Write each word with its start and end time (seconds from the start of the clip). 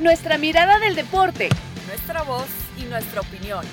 Nuestra 0.00 0.38
mirada 0.38 0.78
del 0.78 0.94
deporte. 0.94 1.48
Nuestra 1.88 2.22
voz 2.22 2.46
y 2.80 2.84
nuestra 2.84 3.20
opinión. 3.20 3.64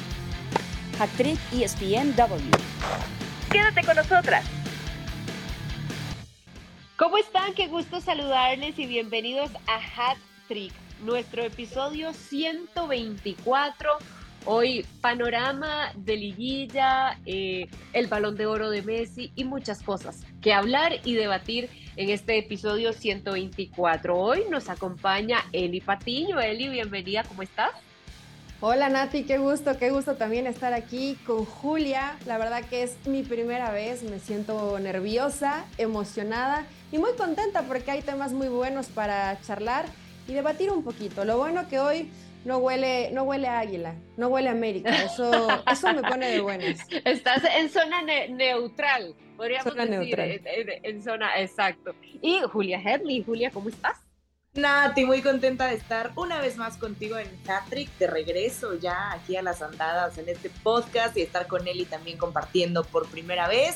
Actriz 0.99 1.39
ESPNW. 1.53 2.49
Quédate 3.51 3.83
con 3.85 3.95
nosotras. 3.95 4.43
¿Cómo 6.97 7.19
están? 7.19 7.53
Qué 7.53 7.67
gusto 7.67 8.01
saludarles 8.01 8.79
y 8.79 8.87
bienvenidos 8.87 9.51
a 9.67 9.75
Hat 9.75 10.17
Trick, 10.47 10.73
nuestro 11.03 11.43
episodio 11.43 12.11
124. 12.11 13.91
Hoy 14.47 14.85
panorama 15.01 15.91
de 15.95 16.17
liguilla, 16.17 17.17
eh, 17.25 17.67
el 17.93 18.05
balón 18.05 18.35
de 18.35 18.45
oro 18.45 18.69
de 18.69 18.83
Messi 18.83 19.31
y 19.35 19.43
muchas 19.43 19.81
cosas 19.81 20.21
que 20.39 20.53
hablar 20.53 20.93
y 21.03 21.15
debatir 21.15 21.67
en 21.95 22.11
este 22.11 22.37
episodio 22.37 22.93
124. 22.93 24.15
Hoy 24.15 24.43
nos 24.51 24.69
acompaña 24.69 25.39
Eli 25.51 25.81
Patiño. 25.81 26.39
Eli, 26.39 26.69
bienvenida, 26.69 27.23
¿cómo 27.23 27.41
estás? 27.41 27.71
Hola 28.61 28.87
Nati, 28.89 29.23
qué 29.23 29.39
gusto, 29.39 29.79
qué 29.79 29.89
gusto 29.89 30.13
también 30.15 30.45
estar 30.45 30.75
aquí 30.75 31.17
con 31.25 31.43
Julia. 31.43 32.15
La 32.27 32.37
verdad 32.37 32.63
que 32.69 32.83
es 32.83 32.97
mi 33.07 33.23
primera 33.23 33.71
vez, 33.71 34.03
me 34.03 34.19
siento 34.19 34.77
nerviosa, 34.77 35.65
emocionada 35.79 36.67
y 36.91 36.99
muy 36.99 37.13
contenta 37.17 37.63
porque 37.63 37.89
hay 37.89 38.03
temas 38.03 38.31
muy 38.31 38.49
buenos 38.49 38.89
para 38.89 39.41
charlar 39.41 39.85
y 40.27 40.33
debatir 40.33 40.71
un 40.71 40.83
poquito. 40.83 41.25
Lo 41.25 41.37
bueno 41.37 41.67
que 41.67 41.79
hoy 41.79 42.11
no 42.45 42.59
huele, 42.59 43.09
no 43.11 43.23
huele 43.23 43.47
a 43.47 43.59
águila, 43.59 43.95
no 44.17 44.27
huele 44.27 44.49
a 44.49 44.51
América. 44.51 45.03
Eso, 45.03 45.47
eso 45.71 45.93
me 45.93 46.01
pone 46.03 46.29
de 46.29 46.39
buenas. 46.39 46.79
Estás 47.03 47.43
en 47.43 47.69
zona 47.69 48.01
neutral, 48.29 49.15
podríamos 49.35 49.75
decir, 49.75 49.89
neutral. 49.89 50.41
En, 50.83 51.03
zona, 51.03 51.41
exacto. 51.41 51.95
Y 52.21 52.39
Julia 52.41 52.79
Headley, 52.79 53.23
Julia, 53.23 53.49
¿cómo 53.51 53.69
estás? 53.69 54.04
Nati, 54.55 55.03
muy 55.03 55.21
contenta 55.21 55.67
de 55.67 55.75
estar 55.75 56.13
una 56.15 56.39
vez 56.39 56.55
más 56.55 56.77
contigo 56.77 57.17
en 57.17 57.27
Patrick, 57.45 57.89
de 57.97 58.07
regreso 58.07 58.75
ya 58.75 59.11
aquí 59.11 59.35
a 59.35 59.41
las 59.41 59.61
andadas 59.61 60.17
en 60.17 60.29
este 60.29 60.49
podcast 60.49 61.17
y 61.17 61.21
estar 61.21 61.47
con 61.47 61.67
Eli 61.67 61.83
también 61.83 62.17
compartiendo 62.17 62.85
por 62.85 63.05
primera 63.09 63.49
vez. 63.49 63.75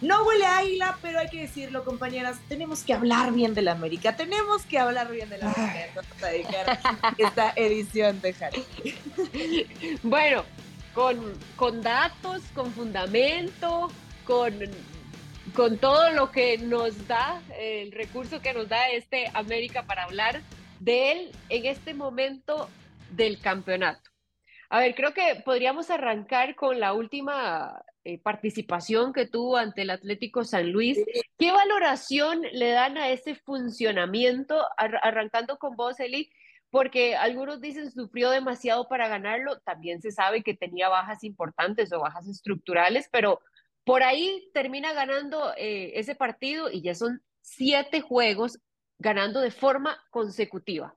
No 0.00 0.22
huele 0.24 0.46
a 0.46 0.58
águila, 0.58 0.98
pero 1.02 1.18
hay 1.18 1.28
que 1.28 1.40
decirlo, 1.40 1.84
compañeras, 1.84 2.38
tenemos 2.48 2.84
que 2.84 2.94
hablar 2.94 3.32
bien 3.32 3.54
de 3.54 3.62
la 3.62 3.72
América, 3.72 4.14
tenemos 4.14 4.62
que 4.62 4.78
hablar 4.78 5.10
bien 5.10 5.28
de 5.30 5.38
la 5.38 5.50
América. 5.50 5.86
Vamos 5.96 6.22
a 6.22 6.26
dedicar 6.28 6.78
esta 7.18 7.52
edición 7.56 8.20
de 8.20 8.34
Harry. 8.40 9.68
Bueno, 10.04 10.44
con, 10.94 11.34
con 11.56 11.82
datos, 11.82 12.42
con 12.54 12.72
fundamento, 12.72 13.90
con 14.24 14.54
con 15.54 15.78
todo 15.78 16.10
lo 16.10 16.30
que 16.30 16.58
nos 16.58 17.06
da, 17.08 17.42
el 17.58 17.92
recurso 17.92 18.40
que 18.40 18.52
nos 18.52 18.68
da 18.68 18.88
este 18.90 19.30
América 19.34 19.84
para 19.84 20.04
hablar 20.04 20.40
de 20.78 21.12
él 21.12 21.32
en 21.48 21.66
este 21.66 21.94
momento 21.94 22.68
del 23.10 23.40
campeonato. 23.40 24.10
A 24.68 24.80
ver, 24.80 24.94
creo 24.94 25.12
que 25.12 25.42
podríamos 25.44 25.90
arrancar 25.90 26.54
con 26.54 26.78
la 26.78 26.92
última 26.92 27.82
eh, 28.04 28.18
participación 28.18 29.12
que 29.12 29.26
tuvo 29.26 29.56
ante 29.56 29.82
el 29.82 29.90
Atlético 29.90 30.44
San 30.44 30.70
Luis. 30.70 30.98
¿Qué 31.38 31.50
valoración 31.50 32.42
le 32.52 32.70
dan 32.70 32.96
a 32.96 33.10
ese 33.10 33.34
funcionamiento? 33.34 34.64
arrancando 34.76 35.58
con 35.58 35.74
vos, 35.74 35.98
Eli, 35.98 36.30
porque 36.70 37.16
algunos 37.16 37.60
dicen 37.60 37.90
sufrió 37.90 38.30
demasiado 38.30 38.88
para 38.88 39.08
ganarlo, 39.08 39.58
también 39.60 40.00
se 40.00 40.12
sabe 40.12 40.42
que 40.42 40.54
tenía 40.54 40.88
bajas 40.88 41.24
importantes 41.24 41.92
o 41.92 42.00
bajas 42.00 42.28
estructurales, 42.28 43.08
pero 43.10 43.40
por 43.84 44.02
ahí 44.02 44.50
termina 44.52 44.92
ganando 44.92 45.52
eh, 45.56 45.92
ese 45.94 46.14
partido 46.14 46.70
y 46.70 46.82
ya 46.82 46.94
son 46.94 47.22
siete 47.40 48.00
juegos 48.00 48.58
ganando 48.98 49.40
de 49.40 49.50
forma 49.50 49.98
consecutiva. 50.10 50.96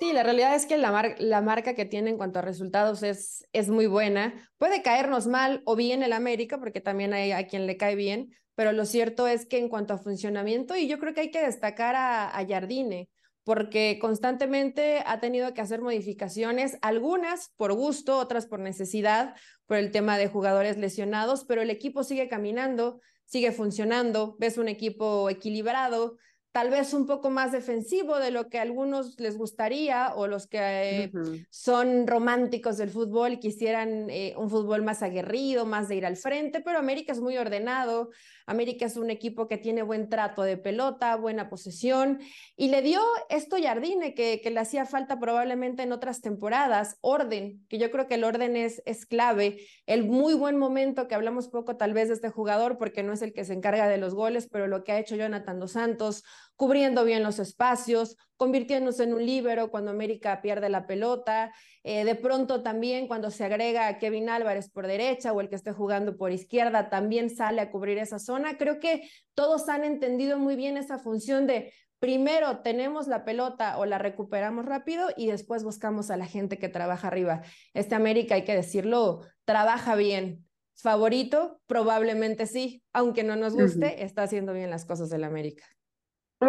Sí, 0.00 0.12
la 0.12 0.24
realidad 0.24 0.54
es 0.54 0.66
que 0.66 0.78
la, 0.78 1.14
la 1.18 1.42
marca 1.42 1.74
que 1.74 1.84
tiene 1.84 2.10
en 2.10 2.16
cuanto 2.16 2.40
a 2.40 2.42
resultados 2.42 3.02
es, 3.04 3.46
es 3.52 3.68
muy 3.68 3.86
buena. 3.86 4.50
Puede 4.58 4.82
caernos 4.82 5.28
mal 5.28 5.62
o 5.64 5.76
bien 5.76 6.02
el 6.02 6.12
América, 6.12 6.58
porque 6.58 6.80
también 6.80 7.12
hay 7.12 7.30
a 7.30 7.46
quien 7.46 7.66
le 7.66 7.76
cae 7.76 7.94
bien, 7.94 8.34
pero 8.56 8.72
lo 8.72 8.84
cierto 8.84 9.28
es 9.28 9.46
que 9.46 9.58
en 9.58 9.68
cuanto 9.68 9.94
a 9.94 9.98
funcionamiento, 9.98 10.76
y 10.76 10.88
yo 10.88 10.98
creo 10.98 11.14
que 11.14 11.20
hay 11.20 11.30
que 11.30 11.44
destacar 11.44 11.94
a, 11.94 12.36
a 12.36 12.42
porque 13.44 13.98
constantemente 14.00 15.02
ha 15.06 15.20
tenido 15.20 15.52
que 15.54 15.60
hacer 15.60 15.80
modificaciones, 15.80 16.78
algunas 16.80 17.52
por 17.56 17.72
gusto, 17.72 18.18
otras 18.18 18.46
por 18.46 18.60
necesidad, 18.60 19.34
por 19.66 19.76
el 19.76 19.90
tema 19.90 20.18
de 20.18 20.28
jugadores 20.28 20.76
lesionados, 20.76 21.44
pero 21.44 21.62
el 21.62 21.70
equipo 21.70 22.04
sigue 22.04 22.28
caminando, 22.28 23.00
sigue 23.24 23.52
funcionando, 23.52 24.36
ves 24.38 24.58
un 24.58 24.68
equipo 24.68 25.28
equilibrado, 25.28 26.18
tal 26.52 26.68
vez 26.68 26.92
un 26.92 27.06
poco 27.06 27.30
más 27.30 27.50
defensivo 27.50 28.18
de 28.18 28.30
lo 28.30 28.48
que 28.48 28.58
a 28.58 28.62
algunos 28.62 29.18
les 29.18 29.38
gustaría 29.38 30.12
o 30.14 30.26
los 30.26 30.46
que 30.46 31.04
eh, 31.04 31.12
son 31.50 32.06
románticos 32.06 32.76
del 32.76 32.90
fútbol 32.90 33.40
quisieran 33.40 34.10
eh, 34.10 34.34
un 34.36 34.50
fútbol 34.50 34.82
más 34.82 35.02
aguerrido, 35.02 35.64
más 35.64 35.88
de 35.88 35.96
ir 35.96 36.06
al 36.06 36.16
frente, 36.16 36.60
pero 36.60 36.78
América 36.78 37.12
es 37.12 37.20
muy 37.20 37.38
ordenado, 37.38 38.10
América 38.46 38.86
es 38.86 38.96
un 38.96 39.10
equipo 39.10 39.48
que 39.48 39.58
tiene 39.58 39.82
buen 39.82 40.08
trato 40.08 40.42
de 40.42 40.56
pelota, 40.56 41.16
buena 41.16 41.48
posesión 41.48 42.20
y 42.56 42.68
le 42.68 42.82
dio 42.82 43.00
esto 43.28 43.56
Jardine 43.62 44.14
que, 44.14 44.40
que 44.40 44.50
le 44.50 44.60
hacía 44.60 44.86
falta 44.86 45.18
probablemente 45.18 45.82
en 45.82 45.92
otras 45.92 46.20
temporadas, 46.20 46.96
orden, 47.00 47.64
que 47.68 47.78
yo 47.78 47.90
creo 47.90 48.08
que 48.08 48.14
el 48.14 48.24
orden 48.24 48.56
es, 48.56 48.82
es 48.86 49.06
clave, 49.06 49.66
el 49.86 50.04
muy 50.04 50.34
buen 50.34 50.58
momento 50.58 51.08
que 51.08 51.14
hablamos 51.14 51.48
poco 51.48 51.76
tal 51.76 51.92
vez 51.92 52.08
de 52.08 52.14
este 52.14 52.30
jugador 52.30 52.78
porque 52.78 53.02
no 53.02 53.12
es 53.12 53.22
el 53.22 53.32
que 53.32 53.44
se 53.44 53.54
encarga 53.54 53.88
de 53.88 53.98
los 53.98 54.14
goles, 54.14 54.48
pero 54.50 54.66
lo 54.66 54.84
que 54.84 54.92
ha 54.92 54.98
hecho 54.98 55.16
Jonathan 55.16 55.58
dos 55.58 55.72
Santos, 55.72 56.24
cubriendo 56.56 57.04
bien 57.04 57.22
los 57.22 57.38
espacios, 57.38 58.16
convirtiéndose 58.36 59.04
en 59.04 59.14
un 59.14 59.24
líbero 59.24 59.70
cuando 59.70 59.90
América 59.90 60.42
pierde 60.42 60.68
la 60.68 60.86
pelota, 60.86 61.52
eh, 61.84 62.04
de 62.04 62.14
pronto 62.14 62.62
también 62.62 63.06
cuando 63.06 63.30
se 63.30 63.44
agrega 63.44 63.86
a 63.86 63.98
Kevin 63.98 64.28
Álvarez 64.28 64.70
por 64.70 64.86
derecha 64.86 65.32
o 65.32 65.40
el 65.40 65.48
que 65.48 65.56
esté 65.56 65.72
jugando 65.72 66.16
por 66.16 66.32
izquierda, 66.32 66.90
también 66.90 67.30
sale 67.30 67.60
a 67.60 67.70
cubrir 67.70 67.98
esa 67.98 68.18
zona. 68.18 68.56
Creo 68.58 68.80
que 68.80 69.08
todos 69.34 69.68
han 69.68 69.84
entendido 69.84 70.38
muy 70.38 70.56
bien 70.56 70.76
esa 70.76 70.98
función 70.98 71.46
de 71.46 71.72
primero 72.02 72.62
tenemos 72.62 73.06
la 73.06 73.24
pelota 73.24 73.78
o 73.78 73.86
la 73.86 73.96
recuperamos 73.96 74.64
rápido 74.64 75.10
y 75.16 75.28
después 75.28 75.62
buscamos 75.62 76.10
a 76.10 76.16
la 76.16 76.26
gente 76.26 76.58
que 76.58 76.68
trabaja 76.68 77.06
arriba. 77.06 77.42
Este 77.74 77.94
América, 77.94 78.34
hay 78.34 78.42
que 78.42 78.56
decirlo, 78.56 79.22
trabaja 79.44 79.94
bien. 79.94 80.44
¿Favorito? 80.74 81.60
Probablemente 81.68 82.46
sí, 82.46 82.82
aunque 82.92 83.22
no 83.22 83.36
nos 83.36 83.54
guste, 83.54 84.02
está 84.02 84.24
haciendo 84.24 84.52
bien 84.52 84.68
las 84.68 84.84
cosas 84.84 85.10
del 85.10 85.22
América. 85.22 85.64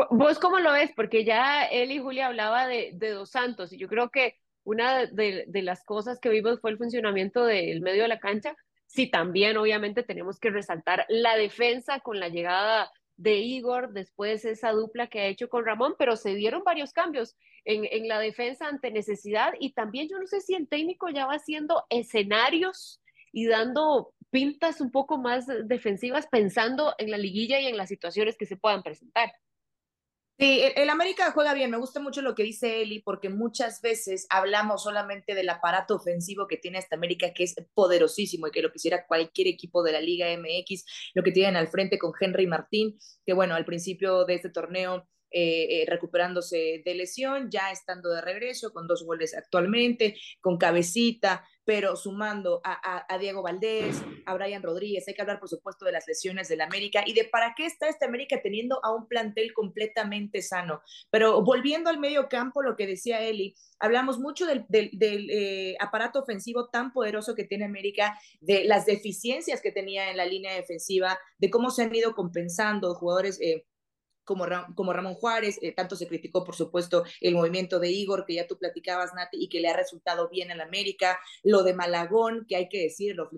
¿Vos 0.10 0.40
cómo 0.40 0.60
lo 0.60 0.72
ves? 0.72 0.92
Porque 0.96 1.24
ya 1.24 1.66
él 1.66 1.92
y 1.92 2.00
Julia 2.00 2.28
hablaba 2.28 2.68
de, 2.68 2.92
de 2.96 3.12
Dos 3.12 3.30
Santos 3.30 3.72
y 3.72 3.78
yo 3.78 3.88
creo 3.88 4.10
que 4.10 4.40
una 4.64 5.06
de, 5.06 5.46
de, 5.48 5.62
las 5.62 5.84
cosas 5.84 6.20
que 6.20 6.30
vimos 6.30 6.60
fue 6.62 6.72
el 6.72 6.78
funcionamiento 6.78 7.46
del 7.46 7.82
medio 7.82 8.04
de 8.04 8.08
la 8.08 8.20
cancha. 8.20 8.56
Sí, 8.88 9.10
también 9.12 9.58
obviamente 9.58 10.02
tenemos 10.02 10.40
que 10.40 10.50
resaltar 10.50 11.06
la 11.10 11.36
defensa 11.36 12.00
con 12.00 12.20
la 12.20 12.30
llegada 12.30 12.92
de 13.18 13.38
Igor, 13.38 13.94
después 13.94 14.46
esa 14.46 14.72
dupla 14.72 15.08
que 15.08 15.20
ha 15.20 15.28
hecho 15.28 15.48
con 15.48 15.66
Ramón, 15.66 15.94
pero 16.00 16.16
se 16.16 16.34
dieron 16.34 16.64
varios 16.64 16.92
cambios 16.92 17.36
en, 17.64 17.86
en 17.86 18.08
la 18.08 18.20
defensa 18.20 18.68
ante 18.68 18.90
necesidad 18.90 19.54
y 19.60 19.74
también 19.74 20.08
yo 20.10 20.18
no 20.18 20.26
sé 20.26 20.42
si 20.42 20.56
el 20.56 20.68
técnico 20.68 21.10
ya 21.10 21.28
va 21.28 21.34
haciendo 21.34 21.84
escenarios 21.90 23.00
y 23.32 23.46
dando 23.46 24.14
pintas 24.32 24.82
un 24.82 24.92
poco 24.92 25.20
más 25.20 25.46
defensivas 25.66 26.26
pensando 26.28 26.96
en 26.98 27.12
la 27.12 27.18
liguilla 27.18 27.60
y 27.60 27.68
en 27.68 27.78
las 27.78 27.90
situaciones 27.90 28.36
que 28.38 28.48
se 28.48 28.58
puedan 28.58 28.82
presentar. 28.82 29.32
Sí, 30.40 30.62
el, 30.76 30.90
América 30.90 31.32
juega 31.32 31.54
bien. 31.54 31.70
Me 31.70 31.78
gusta 31.78 32.00
mucho 32.00 32.22
lo 32.22 32.34
que 32.34 32.44
dice 32.44 32.82
Eli, 32.82 33.00
porque 33.02 33.30
muchas 33.30 33.82
veces 33.82 34.26
hablamos 34.30 34.84
solamente 34.84 35.36
del 35.36 35.48
aparato 35.50 35.96
ofensivo 35.96 36.48
que 36.48 36.58
tiene 36.58 36.80
esta 36.80 36.96
América, 36.96 37.34
que 37.34 37.44
es 37.44 37.56
poderosísimo 37.76 38.48
y 38.48 38.52
que 38.52 38.64
lo 38.64 38.72
quisiera 38.72 39.06
cualquier 39.06 39.48
equipo 39.48 39.84
de 39.84 39.92
la 39.92 40.02
Liga 40.02 40.28
MX, 40.36 40.86
lo 41.14 41.24
que 41.24 41.32
tienen 41.32 41.56
al 41.56 41.68
frente 41.68 42.00
con 42.00 42.14
Henry 42.20 42.48
Martín, 42.48 42.98
que 43.26 43.34
bueno, 43.34 43.54
al 43.54 43.66
principio 43.66 44.26
de 44.26 44.34
este 44.36 44.50
torneo 44.50 45.08
eh, 45.36 45.82
eh, 45.82 45.86
recuperándose 45.88 46.84
de 46.86 46.94
lesión, 46.94 47.50
ya 47.50 47.72
estando 47.72 48.10
de 48.10 48.22
regreso, 48.22 48.72
con 48.72 48.88
dos 48.88 49.04
goles 49.04 49.36
actualmente, 49.36 50.16
con 50.42 50.60
cabecita, 50.60 51.44
pero 51.66 51.96
sumando 51.96 52.62
a, 52.64 53.18
Diego 53.18 53.42
Valdés, 53.42 54.02
a 54.26 54.34
Brian 54.34 54.62
Rodríguez, 54.62 55.08
hay 55.08 55.14
que 55.14 55.22
hablar 55.22 55.40
por 55.40 55.50
supuesto 55.50 55.86
de 55.86 55.92
las 55.92 56.08
lesiones 56.08 56.50
del 56.50 56.62
América 56.62 57.04
y 57.06 57.14
de 57.14 57.24
para 57.24 57.54
qué 57.56 57.66
está 57.66 57.88
este 57.88 58.06
América 58.06 58.42
teniendo 58.44 58.84
a 58.84 58.94
un 58.94 59.08
plantel 59.08 59.54
completamente 59.54 60.42
sano. 60.42 60.82
Pero 61.10 61.42
volviendo 61.42 61.90
al 61.90 62.00
medio 62.00 62.28
campo, 62.28 62.62
lo 62.62 62.76
que 62.76 62.86
decía 62.86 63.22
Eli, 63.22 63.56
hablamos 63.80 64.20
mucho 64.20 64.46
del, 64.46 64.66
del, 64.68 65.30
eh, 65.32 65.76
aparato 65.80 66.20
ofensivo 66.20 66.70
tan 66.70 66.92
poderoso 66.92 67.34
que 67.34 67.46
tiene 67.46 67.66
América, 67.66 68.20
de 68.42 68.66
las 68.66 68.86
deficiencias 68.86 69.62
que 69.62 69.72
tenía 69.72 70.12
en 70.12 70.18
la 70.18 70.26
línea 70.26 70.54
defensiva, 70.54 71.18
de 71.38 71.50
cómo 71.50 71.72
se 71.72 71.84
han 71.84 71.96
ido 71.96 72.14
compensando 72.14 72.94
jugadores 72.96 73.40
como, 74.24 74.46
como 74.76 74.94
Ramón 74.94 75.16
Juárez, 75.16 75.60
eh, 75.62 75.74
tanto 75.74 75.96
se 75.96 76.08
criticó, 76.08 76.44
por 76.44 76.56
supuesto, 76.56 77.04
el 77.22 77.34
movimiento 77.34 77.80
de 77.80 77.92
Igor, 77.92 78.26
que 78.26 78.36
ya 78.36 78.48
tú 78.48 78.58
platicabas, 78.58 79.14
Nati, 79.14 79.38
y 79.44 79.50
que 79.50 79.60
le 79.60 79.70
ha 79.70 79.76
resultado 79.76 80.30
bien 80.30 80.52
en 80.52 80.62
América, 80.62 81.20
lo 81.44 81.64
de 81.64 81.74
Malagón, 81.74 82.46
que 82.48 82.56
hay 82.56 82.70
que 82.70 82.82
decirlo, 82.84 83.30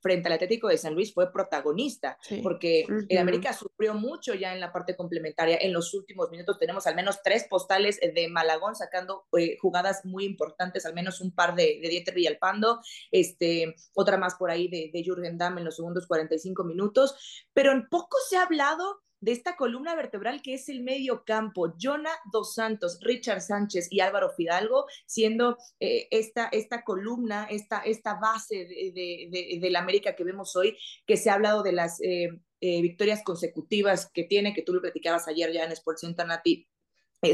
frente, 0.00 0.28
al 0.28 0.34
Atlético 0.34 0.68
de 0.68 0.78
San 0.78 0.94
Luis 0.94 1.12
fue 1.12 1.32
protagonista, 1.32 2.18
porque 2.42 2.86
el 3.08 3.18
América 3.18 3.52
sufrió 3.52 3.94
mucho 3.94 4.34
ya 4.34 4.52
en 4.52 4.60
la 4.60 4.72
parte 4.72 4.96
complementaria, 4.96 5.58
en 5.60 5.72
los 5.72 5.94
últimos 5.94 6.30
minutos. 6.30 6.58
Tenemos 6.58 6.86
al 6.86 6.94
menos 6.94 7.22
tres 7.22 7.46
postales 7.48 7.98
de 8.00 8.28
Malagón 8.28 8.74
sacando 8.74 9.26
eh, 9.36 9.56
jugadas 9.60 10.04
muy 10.04 10.24
importantes, 10.24 10.86
al 10.86 10.94
menos 10.94 11.20
un 11.20 11.32
par 11.32 11.54
de, 11.54 11.78
de 11.82 11.88
Dieter 11.88 12.14
Villalpando, 12.14 12.80
este, 13.10 13.74
otra 13.94 14.16
más 14.16 14.34
por 14.34 14.50
ahí 14.50 14.68
de, 14.68 14.90
de 14.92 15.02
Jürgen 15.02 15.38
Damm 15.38 15.58
en 15.58 15.64
los 15.64 15.76
segundos 15.76 16.06
45 16.06 16.64
minutos, 16.64 17.44
pero 17.52 17.72
en 17.72 17.88
poco 17.88 18.16
se 18.28 18.36
ha 18.36 18.42
hablado 18.42 19.02
de 19.20 19.32
esta 19.32 19.56
columna 19.56 19.94
vertebral 19.94 20.42
que 20.42 20.54
es 20.54 20.68
el 20.68 20.82
medio 20.82 21.24
campo, 21.24 21.74
Jonah 21.78 22.16
Dos 22.32 22.54
Santos, 22.54 22.98
Richard 23.00 23.40
Sánchez 23.40 23.88
y 23.90 24.00
Álvaro 24.00 24.30
Fidalgo, 24.30 24.86
siendo 25.06 25.58
eh, 25.80 26.08
esta, 26.10 26.48
esta 26.52 26.82
columna, 26.82 27.46
esta, 27.50 27.80
esta 27.80 28.14
base 28.14 28.66
de, 28.66 29.58
de, 29.60 29.70
la 29.70 29.80
América 29.80 30.14
que 30.14 30.24
vemos 30.24 30.54
hoy, 30.56 30.76
que 31.06 31.16
se 31.16 31.30
ha 31.30 31.34
hablado 31.34 31.62
de 31.62 31.72
las 31.72 32.00
eh, 32.00 32.28
eh, 32.60 32.82
victorias 32.82 33.22
consecutivas 33.22 34.10
que 34.12 34.24
tiene, 34.24 34.54
que 34.54 34.62
tú 34.62 34.72
lo 34.72 34.80
platicabas 34.80 35.28
ayer 35.28 35.52
ya 35.52 35.64
en 35.64 35.72
Sports 35.72 36.04
Nati, 36.26 36.68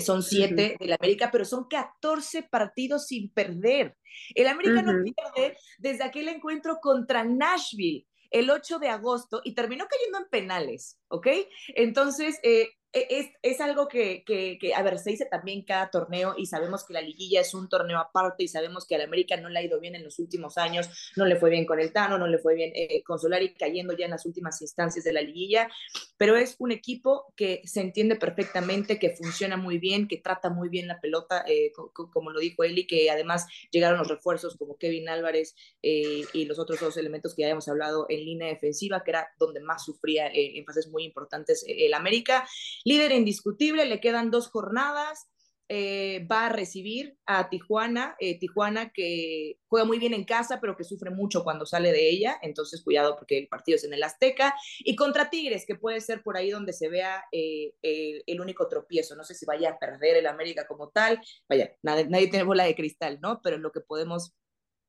son 0.00 0.22
siete 0.22 0.76
de 0.80 0.86
la 0.86 0.96
América, 0.98 1.28
pero 1.30 1.44
son 1.44 1.66
14 1.68 2.44
partidos 2.44 3.06
sin 3.06 3.30
perder. 3.30 3.96
El 4.34 4.46
América 4.46 4.80
no 4.80 4.92
pierde 5.02 5.58
desde 5.78 6.04
aquel 6.04 6.28
encuentro 6.28 6.78
contra 6.80 7.22
Nashville 7.22 8.06
el 8.34 8.50
8 8.50 8.80
de 8.80 8.88
agosto 8.88 9.40
y 9.44 9.54
terminó 9.54 9.86
cayendo 9.88 10.18
en 10.18 10.28
penales, 10.28 10.98
¿ok? 11.06 11.28
Entonces, 11.68 12.40
eh, 12.42 12.70
es, 12.94 13.30
es 13.42 13.60
algo 13.60 13.88
que, 13.88 14.24
que, 14.24 14.56
que, 14.60 14.74
a 14.74 14.82
ver, 14.82 14.98
se 14.98 15.10
dice 15.10 15.26
también 15.26 15.64
cada 15.64 15.90
torneo 15.90 16.34
y 16.38 16.46
sabemos 16.46 16.84
que 16.84 16.94
la 16.94 17.00
liguilla 17.00 17.40
es 17.40 17.52
un 17.52 17.68
torneo 17.68 17.98
aparte 17.98 18.44
y 18.44 18.48
sabemos 18.48 18.86
que 18.86 18.94
al 18.94 19.02
América 19.02 19.36
no 19.36 19.48
le 19.48 19.58
ha 19.58 19.62
ido 19.62 19.80
bien 19.80 19.94
en 19.94 20.04
los 20.04 20.18
últimos 20.18 20.58
años, 20.58 20.88
no 21.16 21.26
le 21.26 21.36
fue 21.36 21.50
bien 21.50 21.66
con 21.66 21.80
el 21.80 21.92
Tano, 21.92 22.18
no 22.18 22.26
le 22.26 22.38
fue 22.38 22.54
bien 22.54 22.72
eh, 22.74 23.02
con 23.02 23.18
Solari 23.18 23.54
cayendo 23.54 23.96
ya 23.96 24.04
en 24.04 24.12
las 24.12 24.26
últimas 24.26 24.60
instancias 24.62 25.04
de 25.04 25.12
la 25.12 25.22
liguilla, 25.22 25.68
pero 26.16 26.36
es 26.36 26.56
un 26.58 26.70
equipo 26.70 27.32
que 27.36 27.62
se 27.64 27.80
entiende 27.80 28.16
perfectamente, 28.16 28.98
que 28.98 29.10
funciona 29.10 29.56
muy 29.56 29.78
bien, 29.78 30.06
que 30.06 30.18
trata 30.18 30.50
muy 30.50 30.68
bien 30.68 30.86
la 30.86 31.00
pelota, 31.00 31.44
eh, 31.48 31.72
como 32.12 32.30
lo 32.30 32.40
dijo 32.40 32.64
Eli, 32.64 32.86
que 32.86 33.10
además 33.10 33.46
llegaron 33.70 33.98
los 33.98 34.08
refuerzos 34.08 34.56
como 34.56 34.76
Kevin 34.76 35.08
Álvarez 35.08 35.56
eh, 35.82 36.22
y 36.32 36.44
los 36.44 36.58
otros 36.58 36.80
dos 36.80 36.96
elementos 36.96 37.34
que 37.34 37.42
ya 37.42 37.48
hemos 37.48 37.68
hablado 37.68 38.06
en 38.08 38.24
línea 38.24 38.48
defensiva, 38.48 39.02
que 39.02 39.10
era 39.10 39.28
donde 39.38 39.60
más 39.60 39.84
sufría 39.84 40.30
en 40.32 40.64
fases 40.64 40.88
muy 40.88 41.04
importantes 41.04 41.64
el 41.66 41.92
América. 41.94 42.46
Líder 42.84 43.12
indiscutible, 43.12 43.86
le 43.86 44.00
quedan 44.00 44.30
dos 44.30 44.48
jornadas. 44.48 45.28
Eh, 45.70 46.26
va 46.30 46.46
a 46.46 46.48
recibir 46.50 47.16
a 47.24 47.48
Tijuana, 47.48 48.16
eh, 48.20 48.38
Tijuana 48.38 48.92
que 48.92 49.58
juega 49.66 49.86
muy 49.86 49.98
bien 49.98 50.12
en 50.12 50.24
casa, 50.24 50.60
pero 50.60 50.76
que 50.76 50.84
sufre 50.84 51.10
mucho 51.10 51.42
cuando 51.42 51.64
sale 51.64 51.90
de 51.90 52.10
ella, 52.10 52.38
entonces 52.42 52.84
cuidado 52.84 53.16
porque 53.16 53.38
el 53.38 53.48
partido 53.48 53.76
es 53.76 53.84
en 53.84 53.94
el 53.94 54.02
Azteca, 54.02 54.54
y 54.80 54.94
contra 54.94 55.30
Tigres, 55.30 55.64
que 55.66 55.74
puede 55.74 56.02
ser 56.02 56.22
por 56.22 56.36
ahí 56.36 56.50
donde 56.50 56.74
se 56.74 56.90
vea 56.90 57.24
eh, 57.32 57.72
el, 57.80 58.40
único 58.42 58.68
tropiezo, 58.68 59.16
no 59.16 59.24
sé 59.24 59.34
si 59.34 59.46
vaya 59.46 59.70
a 59.70 59.78
perder 59.78 60.16
el 60.18 60.26
América 60.26 60.66
como 60.66 60.90
tal, 60.90 61.18
vaya, 61.48 61.74
nadie, 61.82 62.08
nadie 62.08 62.28
tiene 62.28 62.44
bola 62.44 62.64
de 62.64 62.74
cristal, 62.74 63.18
¿no? 63.22 63.40
Pero 63.42 63.56
lo 63.56 63.72
que 63.72 63.80
podemos 63.80 64.34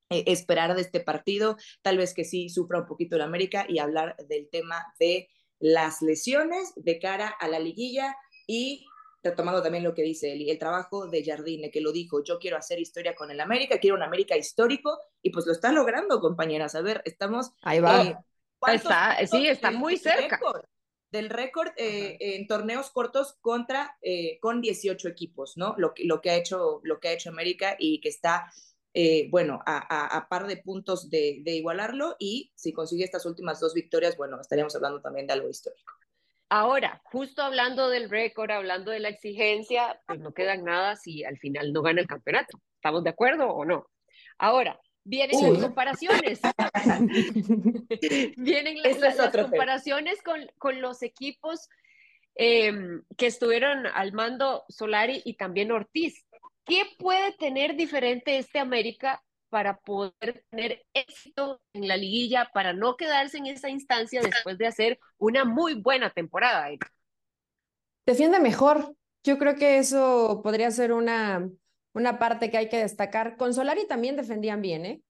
esperar 0.09 0.75
de 0.75 0.81
este 0.81 0.99
partido, 0.99 1.55
tal 1.83 1.97
vez 1.97 2.13
que 2.13 2.25
sí 2.25 2.49
sufra 2.49 2.81
un 2.81 2.85
poquito 2.85 3.15
el 3.15 3.21
América 3.21 3.65
y 3.67 3.79
hablar 3.79 4.17
del 4.27 4.49
tema 4.49 4.85
de 4.99 5.29
las 5.59 6.01
lesiones 6.01 6.73
de 6.75 6.99
cara 6.99 7.29
a 7.39 7.47
la 7.47 7.59
liguilla 7.59 8.15
y 8.47 8.85
retomando 9.25 9.61
también 9.61 9.83
lo 9.83 9.93
que 9.93 10.03
dice 10.03 10.31
Eli, 10.31 10.51
el 10.51 10.59
trabajo 10.59 11.07
de 11.07 11.25
Jardine, 11.25 11.71
que 11.71 11.81
lo 11.81 11.91
dijo, 11.91 12.23
yo 12.23 12.37
quiero 12.37 12.57
hacer 12.57 12.79
historia 12.79 13.15
con 13.15 13.31
el 13.31 13.41
América, 13.41 13.79
quiero 13.79 13.95
un 13.95 14.03
América 14.03 14.37
histórico, 14.37 14.99
y 15.21 15.31
pues 15.31 15.47
lo 15.47 15.51
está 15.51 15.71
logrando, 15.71 16.21
compañeras. 16.21 16.75
A 16.75 16.81
ver, 16.81 17.01
estamos... 17.05 17.51
Ahí 17.63 17.79
va. 17.79 18.03
Eh, 18.03 18.15
está, 18.67 19.17
sí, 19.25 19.47
está 19.47 19.71
muy 19.71 19.97
cerca. 19.97 20.39
del 21.09 21.29
récord 21.29 21.69
eh, 21.75 22.17
en 22.19 22.45
torneos 22.45 22.91
cortos 22.91 23.35
contra, 23.41 23.97
eh, 24.01 24.37
con 24.39 24.61
18 24.61 25.07
equipos, 25.07 25.57
¿no? 25.57 25.73
Lo, 25.77 25.93
lo, 26.03 26.21
que 26.21 26.29
ha 26.29 26.35
hecho, 26.35 26.79
lo 26.83 26.99
que 26.99 27.07
ha 27.07 27.13
hecho 27.13 27.29
América 27.29 27.75
y 27.79 27.99
que 28.01 28.09
está 28.09 28.51
eh, 28.97 29.27
bueno, 29.29 29.61
a, 29.65 30.25
par 30.29 30.47
de 30.47 30.55
puntos 30.55 31.09
de, 31.09 31.43
igualarlo 31.45 32.15
y 32.17 32.53
si 32.55 32.71
consigue 32.71 33.03
estas 33.03 33.25
últimas 33.25 33.59
dos 33.59 33.73
victorias, 33.73 34.15
bueno, 34.15 34.39
estaríamos 34.39 34.73
hablando 34.73 35.01
también 35.01 35.27
de 35.27 35.33
algo 35.33 35.49
histórico. 35.49 35.93
Ahora, 36.47 37.01
justo 37.03 37.41
hablando 37.41 37.89
del 37.89 38.09
récord, 38.09 38.51
hablando 38.51 38.91
de 38.91 39.01
la 39.01 39.09
exigencia, 39.09 40.01
pues 40.07 40.21
no 40.21 40.33
queda 40.33 40.55
nada 40.55 40.95
si 40.95 41.25
al 41.25 41.37
final 41.37 41.73
no 41.73 41.81
gana 41.81 41.99
el 41.99 42.07
campeonato. 42.07 42.61
¿Estamos 42.75 43.03
de 43.03 43.09
acuerdo 43.09 43.49
o 43.49 43.65
no? 43.65 43.89
Ahora, 44.37 44.79
vienen 45.03 45.41
las 45.41 45.61
comparaciones. 45.61 46.39
vienen 48.37 48.81
las, 48.81 49.31
comparaciones 49.33 50.21
con, 50.23 50.39
con, 50.57 50.79
los 50.79 51.03
equipos 51.03 51.67
em, 52.35 53.03
que 53.17 53.27
estuvieron 53.27 53.87
al 53.87 54.13
mando 54.13 54.63
Solari 54.69 55.21
y 55.25 55.33
también 55.33 55.73
Ortiz. 55.73 56.25
¿Qué 56.65 56.83
puede 56.97 57.33
tener 57.33 57.75
diferente 57.75 58.37
este 58.37 58.59
América 58.59 59.23
para 59.49 59.77
poder 59.77 60.43
tener 60.49 60.83
éxito 60.93 61.61
en 61.73 61.87
la 61.87 61.95
liguilla, 61.95 62.49
para 62.53 62.73
no 62.73 62.97
quedarse 62.97 63.37
en 63.37 63.45
esa 63.45 63.69
instancia 63.69 64.21
después 64.21 64.57
de 64.57 64.67
hacer 64.67 64.99
una 65.17 65.45
muy 65.45 65.75
buena 65.75 66.09
temporada? 66.09 66.67
Defiende 68.05 68.39
mejor. 68.39 68.95
Yo 69.23 69.37
creo 69.37 69.55
que 69.55 69.77
eso 69.77 70.41
podría 70.43 70.69
ser 70.71 70.91
una, 70.91 71.49
una 71.93 72.19
parte 72.19 72.49
que 72.51 72.57
hay 72.57 72.69
que 72.69 72.77
destacar. 72.77 73.37
Con 73.37 73.53
Solari 73.53 73.87
también 73.87 74.15
defendían 74.15 74.61
bien, 74.61 74.85
¿eh? 74.85 75.01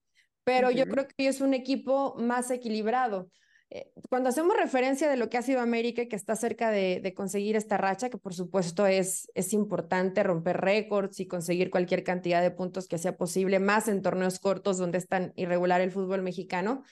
Pero 0.44 0.70
yo 0.70 0.86
creo 0.86 1.08
que 1.08 1.26
es 1.26 1.40
un 1.40 1.54
equipo 1.54 2.14
más 2.18 2.50
equilibrado. 2.52 3.30
Eh, 3.70 3.90
cuando 4.08 4.28
hacemos 4.28 4.56
referencia 4.56 5.10
de 5.10 5.16
lo 5.16 5.28
que 5.28 5.38
ha 5.38 5.42
sido 5.42 5.60
América 5.60 6.02
y 6.02 6.08
que 6.08 6.16
está 6.16 6.36
cerca 6.36 6.70
de, 6.70 7.12
conseguir 7.16 7.56
esta 7.56 7.76
racha, 7.76 8.10
que 8.10 8.18
por 8.18 8.34
supuesto 8.34 8.86
es, 8.86 9.30
es 9.34 9.52
importante 9.52 10.22
romper 10.22 10.60
récords 10.60 11.18
y 11.18 11.26
conseguir 11.26 11.70
cualquier 11.70 12.04
cantidad 12.04 12.42
de 12.42 12.52
puntos 12.52 12.86
que 12.86 12.98
sea 12.98 13.16
posible, 13.16 13.58
más 13.58 13.88
en 13.88 14.02
torneos 14.02 14.38
cortos 14.38 14.78
donde 14.78 14.98
es 14.98 15.08
tan 15.08 15.32
irregular 15.36 15.80
el 15.80 15.90
fútbol 15.90 16.22
mexicano. 16.22 16.84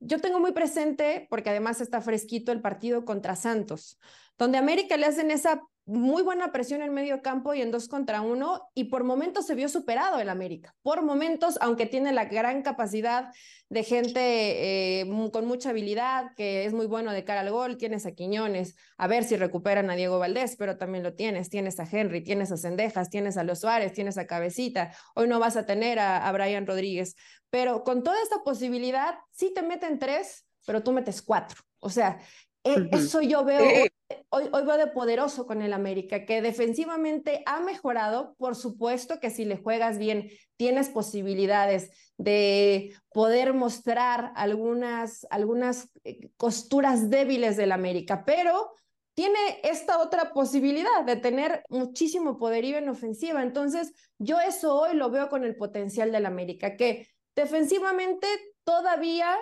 Yo 0.00 0.20
tengo 0.20 0.40
muy 0.40 0.52
presente, 0.52 1.26
porque 1.30 1.50
además 1.50 1.80
está 1.80 2.00
fresquito 2.00 2.50
el 2.50 2.60
partido 2.60 3.04
contra 3.04 3.36
Santos, 3.36 4.00
donde 4.36 4.58
América 4.58 4.96
le 4.96 5.06
hacen 5.06 5.30
esa 5.30 5.62
muy 5.84 6.22
buena 6.22 6.52
presión 6.52 6.80
en 6.80 6.94
medio 6.94 7.22
campo 7.22 7.54
y 7.54 7.62
en 7.62 7.70
dos 7.70 7.88
contra 7.88 8.20
uno, 8.20 8.68
y 8.74 8.84
por 8.84 9.02
momentos 9.02 9.46
se 9.46 9.54
vio 9.54 9.68
superado 9.68 10.20
el 10.20 10.28
América. 10.28 10.74
Por 10.82 11.02
momentos, 11.02 11.58
aunque 11.60 11.86
tiene 11.86 12.12
la 12.12 12.26
gran 12.26 12.62
capacidad 12.62 13.30
de 13.68 13.82
gente 13.82 15.00
eh, 15.00 15.30
con 15.32 15.46
mucha 15.46 15.70
habilidad, 15.70 16.34
que 16.36 16.64
es 16.64 16.72
muy 16.72 16.86
bueno 16.86 17.12
de 17.12 17.24
cara 17.24 17.40
al 17.40 17.50
gol, 17.50 17.78
tienes 17.78 18.06
a 18.06 18.12
Quiñones, 18.12 18.76
a 18.96 19.06
ver 19.08 19.24
si 19.24 19.36
recuperan 19.36 19.90
a 19.90 19.96
Diego 19.96 20.18
Valdés, 20.18 20.56
pero 20.56 20.78
también 20.78 21.02
lo 21.02 21.14
tienes, 21.14 21.50
tienes 21.50 21.80
a 21.80 21.88
Henry, 21.90 22.22
tienes 22.22 22.52
a 22.52 22.56
Cendejas, 22.56 23.10
tienes 23.10 23.36
a 23.36 23.44
Los 23.44 23.60
Suárez, 23.60 23.92
tienes 23.92 24.18
a 24.18 24.26
Cabecita, 24.26 24.94
hoy 25.14 25.26
no 25.26 25.40
vas 25.40 25.56
a 25.56 25.66
tener 25.66 25.98
a, 25.98 26.28
a 26.28 26.32
Brian 26.32 26.66
Rodríguez, 26.66 27.16
pero 27.50 27.82
con 27.82 28.02
toda 28.02 28.22
esta 28.22 28.42
posibilidad, 28.44 29.16
sí 29.32 29.52
te 29.54 29.62
meten 29.62 29.98
tres, 29.98 30.46
pero 30.64 30.82
tú 30.82 30.92
metes 30.92 31.22
cuatro. 31.22 31.58
O 31.80 31.90
sea, 31.90 32.20
eso 32.64 33.20
yo 33.22 33.44
veo 33.44 33.88
hoy, 34.30 34.48
hoy, 34.52 34.64
veo 34.64 34.76
de 34.76 34.86
poderoso 34.88 35.46
con 35.46 35.62
el 35.62 35.72
América, 35.72 36.24
que 36.24 36.42
defensivamente 36.42 37.42
ha 37.46 37.60
mejorado. 37.60 38.34
Por 38.38 38.54
supuesto 38.54 39.20
que 39.20 39.30
si 39.30 39.44
le 39.44 39.56
juegas 39.56 39.98
bien, 39.98 40.30
tienes 40.56 40.88
posibilidades 40.88 41.90
de 42.16 42.94
poder 43.12 43.54
mostrar 43.54 44.32
algunas, 44.36 45.26
algunas 45.30 45.88
eh, 46.04 46.30
costuras 46.36 47.10
débiles 47.10 47.56
del 47.56 47.72
América, 47.72 48.24
pero 48.24 48.72
tiene 49.14 49.38
esta 49.62 49.98
otra 49.98 50.32
posibilidad 50.32 51.04
de 51.04 51.16
tener 51.16 51.64
muchísimo 51.68 52.38
poderío 52.38 52.78
en 52.78 52.88
ofensiva. 52.88 53.42
Entonces, 53.42 53.92
yo 54.18 54.40
eso 54.40 54.74
hoy 54.74 54.94
lo 54.96 55.10
veo 55.10 55.28
con 55.28 55.44
el 55.44 55.56
potencial 55.56 56.12
del 56.12 56.26
América, 56.26 56.76
que 56.76 57.08
defensivamente 57.34 58.26
todavía 58.64 59.36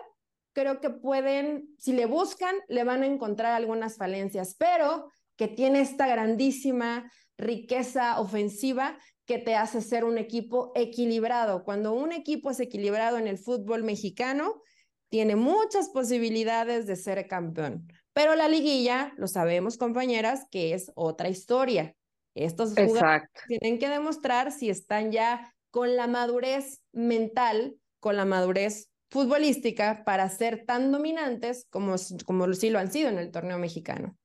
creo 0.52 0.80
que 0.80 0.90
pueden, 0.90 1.68
si 1.78 1.92
le 1.92 2.06
buscan, 2.06 2.54
le 2.68 2.84
van 2.84 3.02
a 3.02 3.06
encontrar 3.06 3.52
algunas 3.52 3.96
falencias, 3.96 4.54
pero 4.58 5.10
que 5.36 5.48
tiene 5.48 5.80
esta 5.80 6.06
grandísima 6.06 7.10
riqueza 7.38 8.20
ofensiva 8.20 8.98
que 9.24 9.38
te 9.38 9.54
hace 9.54 9.80
ser 9.80 10.04
un 10.04 10.18
equipo 10.18 10.72
equilibrado. 10.74 11.64
Cuando 11.64 11.92
un 11.92 12.12
equipo 12.12 12.50
es 12.50 12.60
equilibrado 12.60 13.16
en 13.16 13.26
el 13.26 13.38
fútbol 13.38 13.84
mexicano, 13.84 14.60
tiene 15.08 15.36
muchas 15.36 15.88
posibilidades 15.88 16.86
de 16.86 16.96
ser 16.96 17.26
campeón. 17.26 17.88
Pero 18.12 18.34
la 18.34 18.48
liguilla, 18.48 19.12
lo 19.16 19.28
sabemos 19.28 19.78
compañeras, 19.78 20.46
que 20.50 20.74
es 20.74 20.92
otra 20.94 21.28
historia. 21.28 21.94
Estos 22.34 22.74
jugadores 22.74 23.28
tienen 23.48 23.78
que 23.78 23.88
demostrar 23.88 24.52
si 24.52 24.68
están 24.68 25.10
ya 25.10 25.54
con 25.70 25.96
la 25.96 26.06
madurez 26.06 26.82
mental, 26.92 27.76
con 27.98 28.16
la 28.16 28.24
madurez 28.24 28.89
futbolística 29.10 30.04
para 30.04 30.28
ser 30.28 30.64
tan 30.64 30.92
dominantes 30.92 31.66
como, 31.70 31.96
como 32.24 32.52
sí 32.52 32.70
lo 32.70 32.78
han 32.78 32.90
sido 32.90 33.08
en 33.08 33.18
el 33.18 33.30
torneo 33.30 33.58
mexicano. 33.58 34.16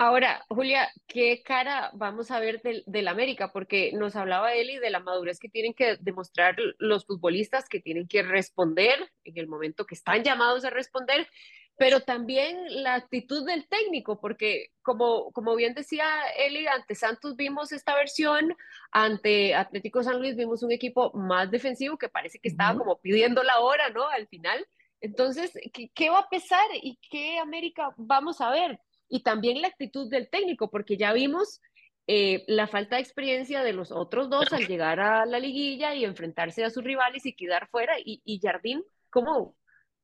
Ahora, 0.00 0.44
Julia, 0.48 0.88
¿qué 1.08 1.42
cara 1.42 1.90
vamos 1.92 2.30
a 2.30 2.38
ver 2.38 2.62
del, 2.62 2.84
del, 2.86 3.08
América? 3.08 3.50
Porque 3.52 3.90
nos 3.94 4.14
hablaba 4.14 4.54
Eli 4.54 4.78
de 4.78 4.90
la 4.90 5.00
madurez 5.00 5.40
que 5.40 5.48
tienen 5.48 5.74
que 5.74 5.96
demostrar 5.96 6.54
los 6.78 7.04
futbolistas, 7.04 7.68
que 7.68 7.80
tienen 7.80 8.06
que 8.06 8.22
responder 8.22 9.10
en 9.24 9.38
el 9.38 9.48
momento 9.48 9.86
que 9.86 9.96
están 9.96 10.22
llamados 10.22 10.64
a 10.64 10.70
responder, 10.70 11.28
pero 11.78 12.00
también 12.00 12.82
la 12.82 12.94
actitud 12.94 13.46
del 13.46 13.66
técnico, 13.68 14.20
porque 14.20 14.72
como, 14.82 15.32
como 15.32 15.56
bien 15.56 15.74
decía 15.74 16.04
Eli, 16.36 16.66
ante 16.66 16.94
Santos 16.94 17.36
vimos 17.36 17.72
esta 17.72 17.94
versión, 17.94 18.54
ante 18.90 19.54
Atlético 19.54 20.02
San 20.02 20.18
Luis 20.18 20.36
vimos 20.36 20.62
un 20.62 20.72
equipo 20.72 21.12
más 21.14 21.50
defensivo 21.50 21.96
que 21.96 22.10
parece 22.10 22.38
que 22.38 22.48
estaba 22.48 22.76
como 22.76 22.98
pidiendo 22.98 23.42
la 23.42 23.60
hora, 23.60 23.88
¿no? 23.90 24.08
Al 24.08 24.28
final. 24.28 24.66
Entonces, 25.00 25.52
¿qué, 25.72 25.88
¿qué, 25.94 26.10
va 26.10 26.18
a 26.18 26.28
pesar 26.28 26.66
y 26.74 26.98
qué 27.10 27.38
América 27.38 27.94
vamos 27.96 28.40
a 28.40 28.50
ver? 28.50 28.80
y 29.08 29.22
también 29.22 29.62
la 29.62 29.68
actitud 29.68 30.08
del 30.10 30.28
técnico, 30.28 30.70
porque 30.70 30.96
ya 30.96 31.12
vimos 31.12 31.60
eh, 32.06 32.44
la 32.46 32.66
falta 32.66 32.96
de 32.96 33.02
experiencia 33.02 33.62
de 33.62 33.72
los 33.72 33.90
otros 33.90 34.30
dos 34.30 34.52
al 34.52 34.66
llegar 34.66 35.00
a 35.00 35.26
la 35.26 35.38
liguilla 35.38 35.94
y 35.94 36.04
enfrentarse 36.04 36.64
a 36.64 36.70
sus 36.70 36.84
rivales 36.84 37.26
y 37.26 37.34
quedar 37.34 37.68
fuera. 37.68 37.98
Y, 37.98 38.22
y 38.24 38.40
Jardín, 38.40 38.84
¿cómo, 39.10 39.56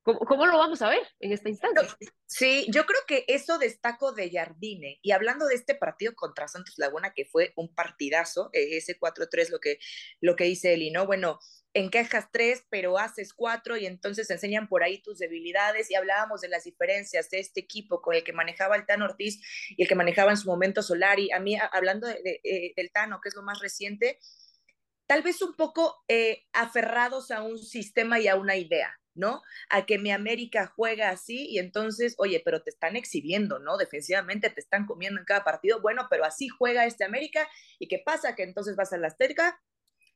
cómo, 0.05 0.21
cómo 0.21 0.47
lo 0.47 0.59
vamos 0.59 0.81
a 0.83 0.89
ver 0.89 1.03
en 1.19 1.33
esta 1.33 1.49
instancia? 1.49 1.97
Sí, 2.27 2.67
yo 2.71 2.87
creo 2.87 3.01
que 3.07 3.25
eso 3.29 3.59
destaco 3.59 4.13
de 4.13 4.31
Jardine. 4.31 4.99
Y 5.03 5.11
hablando 5.13 5.47
de 5.47 5.55
este 5.55 5.75
partido 5.75 6.15
contra 6.15 6.47
Santos 6.47 6.75
Laguna, 6.79 7.13
que 7.13 7.25
fue 7.25 7.53
un 7.57 7.75
partidazo, 7.75 8.51
eh, 8.53 8.77
ese 8.77 8.99
4-3, 8.99 9.51
lo 9.51 9.59
que, 9.59 9.79
lo 10.21 10.37
que 10.37 10.45
dice 10.45 10.75
Eli, 10.75 10.91
¿no? 10.91 11.07
Bueno, 11.07 11.41
encajas 11.75 12.29
tres, 12.31 12.65
pero 12.71 12.99
haces 12.99 13.35
cuatro 13.35 13.77
y 13.77 13.87
entonces 13.87 14.31
enseñan 14.31 14.69
por 14.69 14.85
ahí 14.85 15.03
tus 15.03 15.19
debilidades 15.19 15.91
y 15.91 15.97
hablábamos 15.97 16.41
de 16.41 16.49
las 16.49 16.65
diferencias 16.65 17.29
de 17.31 17.41
este 17.41 17.61
equipo 17.61 18.01
con 18.01 18.15
el 18.15 18.23
que 18.23 18.33
manejaba 18.33 18.77
el 18.77 18.87
Tano 18.87 19.07
Ortiz 19.07 19.43
y 19.71 19.83
el 19.83 19.89
que 19.89 19.97
manejaba 19.97 20.31
en 20.31 20.37
su 20.37 20.49
momento 20.49 20.83
Solari. 20.83 21.33
A 21.33 21.41
mí, 21.41 21.59
hablando 21.73 22.07
de, 22.07 22.41
eh, 22.45 22.73
del 22.77 22.93
Tano, 22.93 23.21
que 23.21 23.29
es 23.29 23.35
lo 23.35 23.43
más 23.43 23.59
reciente, 23.59 24.21
tal 25.07 25.23
vez 25.23 25.43
un 25.43 25.55
poco 25.55 26.05
eh, 26.09 26.45
aferrados 26.53 27.31
a 27.31 27.43
un 27.43 27.59
sistema 27.59 28.21
y 28.21 28.29
a 28.29 28.37
una 28.37 28.57
idea, 28.57 28.99
¿no? 29.15 29.43
A 29.69 29.87
que 29.87 29.99
mi 29.99 30.11
América 30.11 30.73
juega 30.75 31.11
así 31.11 31.47
y 31.49 31.59
entonces, 31.59 32.15
oye, 32.19 32.43
pero 32.45 32.63
te 32.63 32.71
están 32.71 32.97
exhibiendo, 32.97 33.59
¿no? 33.59 33.77
Defensivamente 33.77 34.51
te 34.51 34.61
están 34.61 34.87
comiendo 34.87 35.21
en 35.21 35.27
cada 35.27 35.45
partido, 35.45 35.81
bueno, 35.81 36.07
pero 36.11 36.25
así 36.25 36.49
juega 36.49 36.87
este 36.87 37.05
América 37.05 37.49
y 37.79 37.89
¿qué 37.89 37.99
pasa? 38.05 38.35
Que 38.35 38.43
entonces 38.43 38.77
vas 38.77 38.93
a 38.93 38.99
la 38.99 39.09
Azteca 39.09 39.61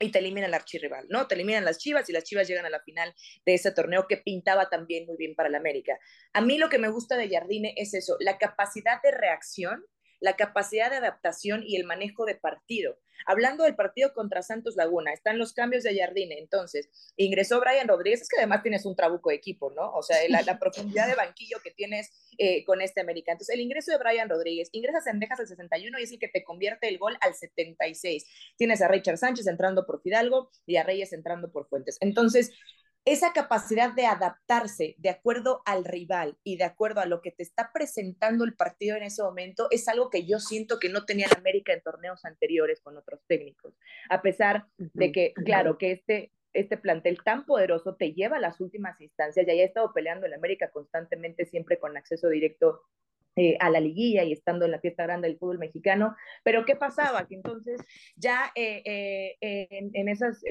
y 0.00 0.10
te 0.10 0.20
elimina 0.20 0.46
el 0.46 0.54
archirrival, 0.54 1.06
¿no? 1.08 1.26
Te 1.26 1.34
eliminan 1.34 1.64
las 1.64 1.78
Chivas 1.78 2.08
y 2.08 2.12
las 2.12 2.24
Chivas 2.24 2.46
llegan 2.46 2.66
a 2.66 2.70
la 2.70 2.80
final 2.80 3.14
de 3.44 3.54
ese 3.54 3.72
torneo 3.72 4.06
que 4.06 4.18
pintaba 4.18 4.68
también 4.68 5.06
muy 5.06 5.16
bien 5.16 5.34
para 5.34 5.48
la 5.48 5.58
América. 5.58 5.98
A 6.32 6.40
mí 6.40 6.58
lo 6.58 6.68
que 6.68 6.78
me 6.78 6.88
gusta 6.88 7.16
de 7.16 7.28
Jardine 7.28 7.74
es 7.76 7.94
eso, 7.94 8.16
la 8.20 8.38
capacidad 8.38 9.02
de 9.02 9.10
reacción, 9.10 9.84
la 10.20 10.36
capacidad 10.36 10.90
de 10.90 10.96
adaptación 10.96 11.62
y 11.66 11.76
el 11.76 11.84
manejo 11.84 12.24
de 12.24 12.34
partido. 12.34 12.98
Hablando 13.26 13.64
del 13.64 13.74
partido 13.74 14.12
contra 14.14 14.42
Santos 14.42 14.76
Laguna, 14.76 15.12
están 15.12 15.38
los 15.38 15.52
cambios 15.52 15.82
de 15.82 15.98
Jardine. 15.98 16.38
Entonces, 16.38 16.88
ingresó 17.16 17.60
Brian 17.60 17.88
Rodríguez, 17.88 18.22
es 18.22 18.28
que 18.28 18.38
además 18.38 18.62
tienes 18.62 18.86
un 18.86 18.96
trabuco 18.96 19.30
de 19.30 19.36
equipo, 19.36 19.72
¿no? 19.72 19.92
O 19.92 20.02
sea, 20.02 20.16
la, 20.28 20.58
profundidad 20.58 21.06
de 21.06 21.14
banquillo 21.14 21.58
que 21.62 21.70
tienes 21.70 22.10
eh, 22.38 22.64
con 22.64 22.80
este 22.80 23.00
americano. 23.00 23.34
Entonces, 23.34 23.54
el 23.54 23.60
ingreso 23.60 23.92
de 23.92 23.98
Brian 23.98 24.28
Rodríguez, 24.28 24.68
ingresas 24.72 25.06
en 25.06 25.20
Dejas 25.20 25.40
al 25.40 25.48
61 25.48 25.98
y 25.98 26.02
es 26.02 26.12
el 26.12 26.18
que 26.18 26.28
te 26.28 26.44
convierte 26.44 26.88
el 26.88 26.98
gol 26.98 27.16
al 27.20 27.34
76. 27.34 28.24
Tienes 28.56 28.82
a 28.82 28.88
Richard 28.88 29.18
Sánchez 29.18 29.46
entrando 29.46 29.86
por 29.86 30.00
Fidalgo 30.00 30.50
y 30.66 30.76
a 30.76 30.82
Reyes 30.82 31.12
entrando 31.12 31.50
por 31.50 31.68
Fuentes. 31.68 31.98
Entonces, 32.00 32.52
esa 33.04 33.32
capacidad 33.32 33.94
de 33.94 34.06
adaptarse 34.06 34.94
de 34.98 35.08
acuerdo 35.08 35.62
al 35.64 35.84
rival 35.84 36.36
y 36.44 36.56
de 36.56 36.64
acuerdo 36.64 37.00
a 37.00 37.06
lo 37.06 37.22
que 37.22 37.30
te 37.30 37.42
está 37.42 37.70
presentando 37.72 38.44
el 38.44 38.54
partido 38.54 38.96
en 38.96 39.02
ese 39.02 39.22
momento 39.22 39.68
es 39.70 39.88
algo 39.88 40.10
que 40.10 40.26
yo 40.26 40.40
siento 40.40 40.78
que 40.78 40.88
no 40.88 41.04
tenía 41.04 41.26
en 41.26 41.38
América 41.38 41.72
en 41.72 41.82
torneos 41.82 42.24
anteriores 42.24 42.80
con 42.80 42.96
otros 42.96 43.20
técnicos. 43.26 43.74
A 44.10 44.20
pesar 44.20 44.66
de 44.76 45.12
que, 45.12 45.32
claro, 45.32 45.78
que 45.78 45.92
este, 45.92 46.32
este 46.52 46.76
plantel 46.76 47.18
tan 47.24 47.46
poderoso 47.46 47.96
te 47.96 48.12
lleva 48.12 48.36
a 48.36 48.40
las 48.40 48.60
últimas 48.60 49.00
instancias, 49.00 49.46
ya 49.46 49.52
he 49.52 49.64
estado 49.64 49.92
peleando 49.94 50.26
en 50.26 50.34
América 50.34 50.70
constantemente, 50.70 51.46
siempre 51.46 51.78
con 51.78 51.96
acceso 51.96 52.28
directo 52.28 52.82
eh, 53.36 53.56
a 53.60 53.70
la 53.70 53.78
liguilla 53.78 54.24
y 54.24 54.32
estando 54.32 54.64
en 54.64 54.72
la 54.72 54.80
fiesta 54.80 55.04
grande 55.04 55.28
del 55.28 55.38
fútbol 55.38 55.58
mexicano. 55.58 56.16
Pero 56.42 56.64
¿qué 56.64 56.74
pasaba? 56.74 57.26
Que 57.28 57.36
entonces 57.36 57.80
ya 58.16 58.50
eh, 58.56 58.82
eh, 58.84 59.68
en, 59.70 59.90
en, 59.94 60.08
esas 60.08 60.42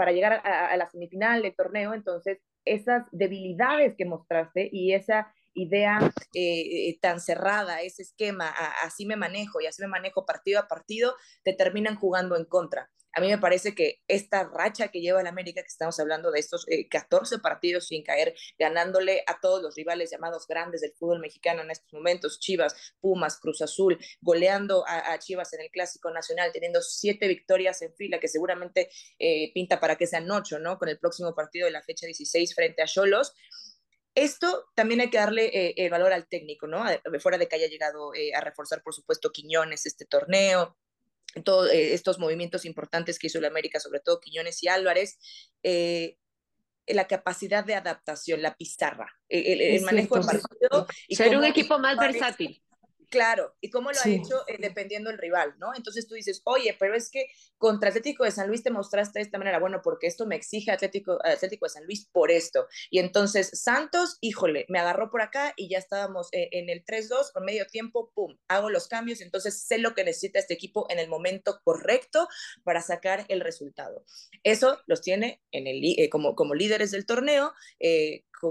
para 0.00 0.12
llegar 0.12 0.40
a, 0.46 0.74
la 0.78 0.88
semifinal 0.88 1.42
del 1.42 1.54
torneo, 1.54 1.92
entonces 1.92 2.38
esas 2.64 3.04
debilidades 3.12 3.94
que 3.98 4.06
mostraste 4.06 4.66
y 4.72 4.94
esa 4.94 5.30
idea 5.52 5.98
eh, 6.32 6.98
tan 7.02 7.20
cerrada, 7.20 7.82
ese 7.82 8.00
esquema, 8.00 8.48
así 8.82 9.04
me 9.04 9.16
manejo 9.16 9.60
y 9.60 9.66
así 9.66 9.82
me 9.82 9.88
manejo 9.88 10.24
partido 10.24 10.58
a 10.58 10.68
partido, 10.68 11.16
te 11.44 11.52
terminan 11.52 11.96
jugando 11.96 12.38
en 12.38 12.46
contra. 12.46 12.88
A 13.12 13.20
mí 13.20 13.28
me 13.28 13.38
parece 13.38 13.74
que 13.74 14.02
esta 14.06 14.44
racha 14.44 14.88
que 14.88 15.00
lleva 15.00 15.20
el 15.20 15.26
América, 15.26 15.62
que 15.62 15.68
estamos 15.68 15.98
hablando 15.98 16.30
de 16.30 16.38
estos 16.38 16.66
14 16.90 17.34
eh, 17.34 17.38
partidos 17.38 17.88
sin 17.88 18.04
caer, 18.04 18.34
ganándole 18.58 19.24
a 19.26 19.40
todos 19.40 19.62
los 19.62 19.74
rivales 19.74 20.10
llamados 20.10 20.46
grandes 20.46 20.80
del 20.80 20.92
fútbol 20.92 21.20
mexicano 21.20 21.62
en 21.62 21.70
estos 21.70 21.92
momentos, 21.92 22.38
Chivas, 22.38 22.94
Pumas, 23.00 23.38
Cruz 23.40 23.62
Azul, 23.62 23.98
goleando 24.20 24.84
a, 24.86 25.18
Chivas 25.18 25.52
en 25.54 25.62
el 25.62 25.70
Clásico 25.70 26.10
Nacional, 26.10 26.52
teniendo 26.52 26.80
siete 26.82 27.26
victorias 27.26 27.82
en 27.82 27.94
fila, 27.94 28.20
que 28.20 28.28
seguramente 28.28 28.90
eh, 29.18 29.52
pinta 29.52 29.80
para 29.80 29.96
que 29.96 30.06
sean 30.06 30.30
ocho, 30.30 30.58
¿no? 30.58 30.78
Con 30.78 30.88
el 30.88 30.98
próximo 30.98 31.34
partido 31.34 31.66
de 31.66 31.72
la 31.72 31.82
fecha 31.82 32.06
16 32.06 32.54
frente 32.54 32.82
a 32.82 32.86
Cholos. 32.86 33.34
Esto 34.14 34.66
también 34.74 35.00
hay 35.00 35.10
que 35.10 35.18
darle 35.18 35.50
eh, 35.52 35.88
valor 35.88 36.12
al 36.12 36.28
técnico, 36.28 36.66
¿no? 36.66 36.84
Fuera 37.20 37.38
de 37.38 37.48
que 37.48 37.56
haya 37.56 37.68
llegado 37.68 38.12
a 38.34 38.40
reforzar, 38.40 38.82
por 38.82 38.94
supuesto, 38.94 39.30
Quiñones 39.30 39.86
este 39.86 40.04
torneo, 40.04 40.76
todos 41.44 41.70
eh, 41.70 41.94
estos 41.94 42.18
movimientos 42.18 42.64
importantes 42.64 43.18
que 43.18 43.28
hizo 43.28 43.38
el 43.38 43.44
América, 43.44 43.80
sobre 43.80 44.00
todo 44.00 44.20
Quiñones 44.20 44.62
y 44.62 44.68
Álvarez, 44.68 45.18
eh, 45.62 46.16
la 46.86 47.06
capacidad 47.06 47.64
de 47.64 47.74
adaptación, 47.74 48.42
la 48.42 48.54
pizarra, 48.54 49.08
el, 49.28 49.82
manejo 49.82 50.18
de 50.18 50.26
partido. 50.26 50.86
Y 51.06 51.16
Ser 51.16 51.36
un 51.36 51.44
equipo 51.44 51.78
más 51.78 51.96
versátil. 51.96 52.62
Claro, 53.10 53.56
y 53.60 53.70
cómo 53.70 53.90
lo 53.90 53.98
ha 53.98 54.08
hecho 54.08 54.44
eh, 54.46 54.56
dependiendo 54.60 55.10
del 55.10 55.18
rival, 55.18 55.56
¿no? 55.58 55.74
Entonces 55.74 56.06
tú 56.06 56.14
dices, 56.14 56.42
oye, 56.44 56.76
pero 56.78 56.94
es 56.94 57.10
que 57.10 57.26
contra 57.58 57.88
Atlético 57.88 58.22
de 58.22 58.30
San 58.30 58.46
Luis 58.46 58.62
te 58.62 58.70
mostraste 58.70 59.18
de 59.18 59.24
esta 59.24 59.36
manera, 59.36 59.58
bueno, 59.58 59.80
porque 59.82 60.06
esto 60.06 60.26
me 60.26 60.36
exige 60.36 60.70
Atlético, 60.70 61.18
Atlético 61.24 61.66
de 61.66 61.70
San 61.70 61.84
Luis 61.86 62.06
por 62.06 62.30
esto. 62.30 62.68
Y 62.88 63.00
entonces 63.00 63.50
Santos, 63.52 64.16
híjole, 64.20 64.64
me 64.68 64.78
agarró 64.78 65.10
por 65.10 65.22
acá 65.22 65.54
y 65.56 65.68
ya 65.68 65.78
estábamos 65.78 66.28
eh, 66.30 66.50
en 66.52 66.70
el 66.70 66.84
3-2, 66.84 67.32
con 67.32 67.44
medio 67.44 67.66
tiempo, 67.66 68.12
pum, 68.14 68.38
hago 68.46 68.70
los 68.70 68.86
cambios, 68.86 69.20
entonces 69.22 69.60
sé 69.60 69.78
lo 69.78 69.92
que 69.96 70.04
necesita 70.04 70.38
este 70.38 70.54
equipo 70.54 70.86
en 70.88 71.00
el 71.00 71.08
momento 71.08 71.60
correcto 71.64 72.28
para 72.62 72.80
sacar 72.80 73.26
el 73.28 73.40
resultado. 73.40 74.04
Eso 74.44 74.78
los 74.86 75.02
tiene 75.02 75.42
en 75.50 75.66
el, 75.66 75.82
eh, 75.82 76.08
como, 76.10 76.36
como 76.36 76.54
líderes 76.54 76.92
del 76.92 77.06
torneo, 77.06 77.52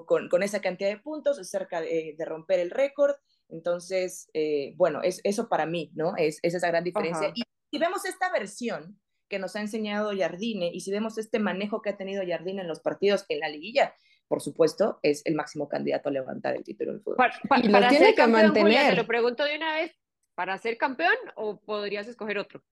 con, 0.05 0.27
con, 0.27 0.43
esa 0.43 0.59
cantidad 0.59 0.89
de 0.89 0.97
puntos, 0.97 1.39
cerca 1.49 1.79
de, 1.79 2.13
de 2.17 2.25
romper 2.25 2.59
el 2.59 2.71
récord. 2.71 3.15
Entonces, 3.49 4.29
eh, 4.33 4.73
bueno, 4.77 5.01
es, 5.01 5.21
eso 5.23 5.49
para 5.49 5.65
mí, 5.65 5.91
¿no? 5.95 6.15
Es, 6.17 6.39
esa 6.43 6.67
gran 6.67 6.83
diferencia. 6.83 7.31
Y 7.35 7.43
si 7.71 7.79
vemos 7.79 8.05
esta 8.05 8.31
versión 8.31 8.99
que 9.27 9.39
nos 9.39 9.55
ha 9.55 9.61
enseñado 9.61 10.11
Jardine 10.17 10.71
y 10.73 10.81
si 10.81 10.91
vemos 10.91 11.17
este 11.17 11.39
manejo 11.39 11.81
que 11.81 11.89
ha 11.89 11.97
tenido 11.97 12.23
Jardine 12.27 12.61
en 12.61 12.67
los 12.67 12.79
partidos 12.79 13.25
en 13.29 13.39
la 13.39 13.49
liguilla, 13.49 13.95
por 14.27 14.41
supuesto, 14.41 14.99
es 15.01 15.25
el 15.25 15.35
máximo 15.35 15.67
candidato 15.67 16.09
a 16.09 16.11
levantar 16.11 16.55
el 16.55 16.63
título 16.63 16.93
del 16.93 17.01
fútbol. 17.01 17.31
y 17.63 17.67
lo 17.67 17.87
tiene 17.87 18.13
que 18.13 18.27
mantener. 18.27 18.91
te 18.91 18.95
lo 18.95 19.07
pregunto 19.07 19.43
de 19.43 19.57
una 19.57 19.73
vez, 19.75 19.95
¿para 20.35 20.57
ser 20.57 20.77
campeón 20.77 21.15
o 21.35 21.59
podrías 21.59 22.07
escoger 22.07 22.37
otro? 22.37 22.63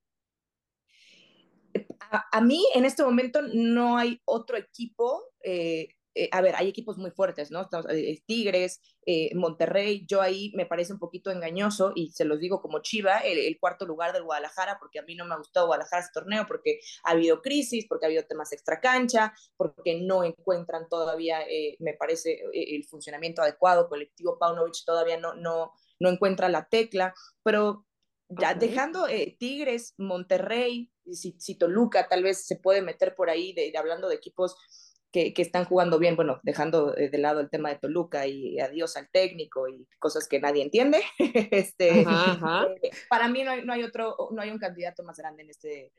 A, 2.31 2.41
mí 2.41 2.65
en 2.73 2.85
este 2.85 3.03
momento 3.03 3.41
no 3.41 3.97
hay 3.97 4.21
otro 4.25 4.55
equipo 4.55 5.23
eh, 5.43 5.89
eh, 6.17 6.29
a 6.31 6.41
ver, 6.41 6.55
hay 6.55 6.67
equipos 6.67 6.97
muy 6.97 7.11
fuertes, 7.11 7.51
¿no? 7.51 7.69
Eh, 7.89 8.23
Tigres, 8.25 8.81
eh, 9.05 9.29
Monterrey, 9.35 10.03
yo 10.07 10.19
ahí 10.19 10.51
me 10.55 10.65
parece 10.65 10.91
un 10.91 10.97
poquito 10.97 11.29
engañoso 11.29 11.91
y 11.93 12.11
se 12.11 12.25
los 12.25 12.39
digo 12.39 12.59
como 12.59 12.81
Chiva, 12.81 13.19
el, 13.19 13.59
cuarto 13.59 13.85
lugar 13.85 14.13
del 14.13 14.23
Guadalajara, 14.23 14.79
porque 14.79 14.97
a 14.97 15.03
mí 15.03 15.13
no 15.13 15.25
me 15.25 15.35
ha 15.35 15.37
gustado 15.37 15.67
Guadalajara 15.67 16.01
este 16.01 16.19
torneo, 16.19 16.47
porque 16.47 16.79
ha 17.03 17.11
habido 17.11 17.43
crisis, 17.43 17.85
porque 17.87 18.05
ha 18.05 18.07
habido 18.07 18.25
temas 18.25 18.51
extracancha, 18.51 19.33
porque 19.57 20.01
no 20.01 20.23
encuentran 20.23 20.89
todavía, 20.89 21.39
me 21.79 21.93
parece, 21.93 22.41
el 22.51 22.83
funcionamiento 22.85 23.43
adecuado, 23.43 23.87
colectivo 23.87 24.39
Paunovic 24.39 24.83
todavía 24.85 25.17
no, 25.17 25.35
no, 25.35 25.71
no 25.99 26.09
encuentra 26.09 26.49
la 26.49 26.67
tecla, 26.67 27.13
pero 27.43 27.85
ya 28.29 28.55
dejando 28.55 29.05
Tigres, 29.37 29.93
Monterrey, 29.97 30.91
si, 31.11 31.35
si, 31.39 31.55
Toluca 31.55 32.07
tal 32.07 32.23
vez 32.23 32.45
se 32.45 32.57
puede 32.57 32.81
meter 32.81 33.15
por 33.15 33.29
ahí, 33.29 33.53
de 33.53 33.71
hablando 33.77 34.09
de 34.09 34.15
equipos 34.15 34.55
que, 35.11 35.33
están 35.37 35.65
jugando 35.65 35.99
bien, 35.99 36.15
bueno, 36.15 36.39
dejando 36.43 36.91
de 36.91 37.17
lado 37.17 37.39
el 37.39 37.49
tema 37.49 37.69
de 37.69 37.79
Toluca 37.79 38.27
y 38.27 38.59
adiós 38.59 38.97
al 38.97 39.09
técnico 39.09 39.67
y 39.67 39.87
cosas 39.99 40.27
que 40.27 40.39
nadie 40.39 40.63
entiende, 40.63 41.01
este, 41.51 42.01
eh, 42.01 42.05
para 43.09 43.27
mí 43.27 43.43
no 43.43 43.51
hay, 43.51 43.65
no 43.65 43.73
hay, 43.73 43.83
otro, 43.83 44.15
no 44.31 44.41
hay 44.41 44.51
un 44.51 44.59
candidato 44.59 45.03
más 45.03 45.17
grande 45.17 45.43
en 45.43 45.49
este, 45.49 45.91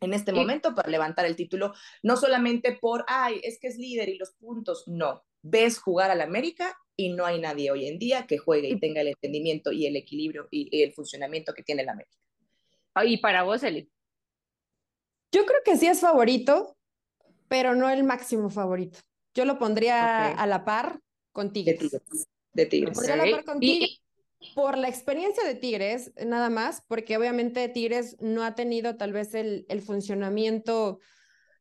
en 0.00 0.14
este 0.14 0.32
momento 0.32 0.74
para 0.74 0.90
levantar 0.90 1.24
el 1.24 1.36
título, 1.36 1.72
no 2.02 2.16
solamente 2.16 2.78
por, 2.80 3.04
ay, 3.08 3.40
es 3.42 3.58
que 3.58 3.68
es 3.68 3.76
líder 3.76 4.08
y 4.08 4.18
los 4.18 4.32
puntos, 4.32 4.84
no, 4.86 5.24
ves 5.42 5.78
jugar 5.78 6.10
al 6.10 6.20
América 6.20 6.76
y 6.96 7.12
no 7.12 7.26
hay 7.26 7.40
nadie 7.40 7.70
hoy 7.70 7.88
en 7.88 7.98
día 7.98 8.26
que 8.26 8.38
juegue 8.38 8.68
y 8.68 8.80
tenga 8.80 9.00
el 9.00 9.08
entendimiento 9.08 9.72
y 9.72 9.86
el 9.86 9.96
equilibrio 9.96 10.48
y, 10.50 10.82
el 10.82 10.92
funcionamiento 10.92 11.52
que 11.54 11.62
tiene 11.62 11.82
el 11.82 11.88
América. 11.88 12.16
Y 13.04 13.18
para 13.18 13.42
vos, 13.42 13.62
Eli. 13.62 13.90
Yo 15.32 15.44
creo 15.44 15.60
que 15.64 15.76
sí 15.76 15.86
es 15.88 16.00
favorito, 16.00 16.76
pero 17.48 17.74
no 17.74 17.88
el 17.88 18.04
máximo 18.04 18.50
favorito. 18.50 18.98
Yo 19.34 19.44
lo 19.44 19.58
pondría 19.58 20.28
a 20.28 20.46
la 20.46 20.64
par 20.64 21.00
con 21.32 21.52
Tigres. 21.52 21.96
De 22.52 22.66
Tigres. 22.66 23.08
a 23.08 23.16
la 23.16 23.30
par 23.30 23.44
con 23.44 23.60
Tigres 23.60 24.00
por 24.54 24.76
la 24.76 24.88
experiencia 24.88 25.44
de 25.44 25.54
Tigres, 25.54 26.12
nada 26.24 26.50
más, 26.50 26.82
porque 26.86 27.16
obviamente 27.16 27.68
Tigres 27.68 28.16
no 28.20 28.44
ha 28.44 28.54
tenido 28.54 28.96
tal 28.96 29.12
vez 29.12 29.34
el, 29.34 29.64
el 29.68 29.80
funcionamiento 29.80 30.98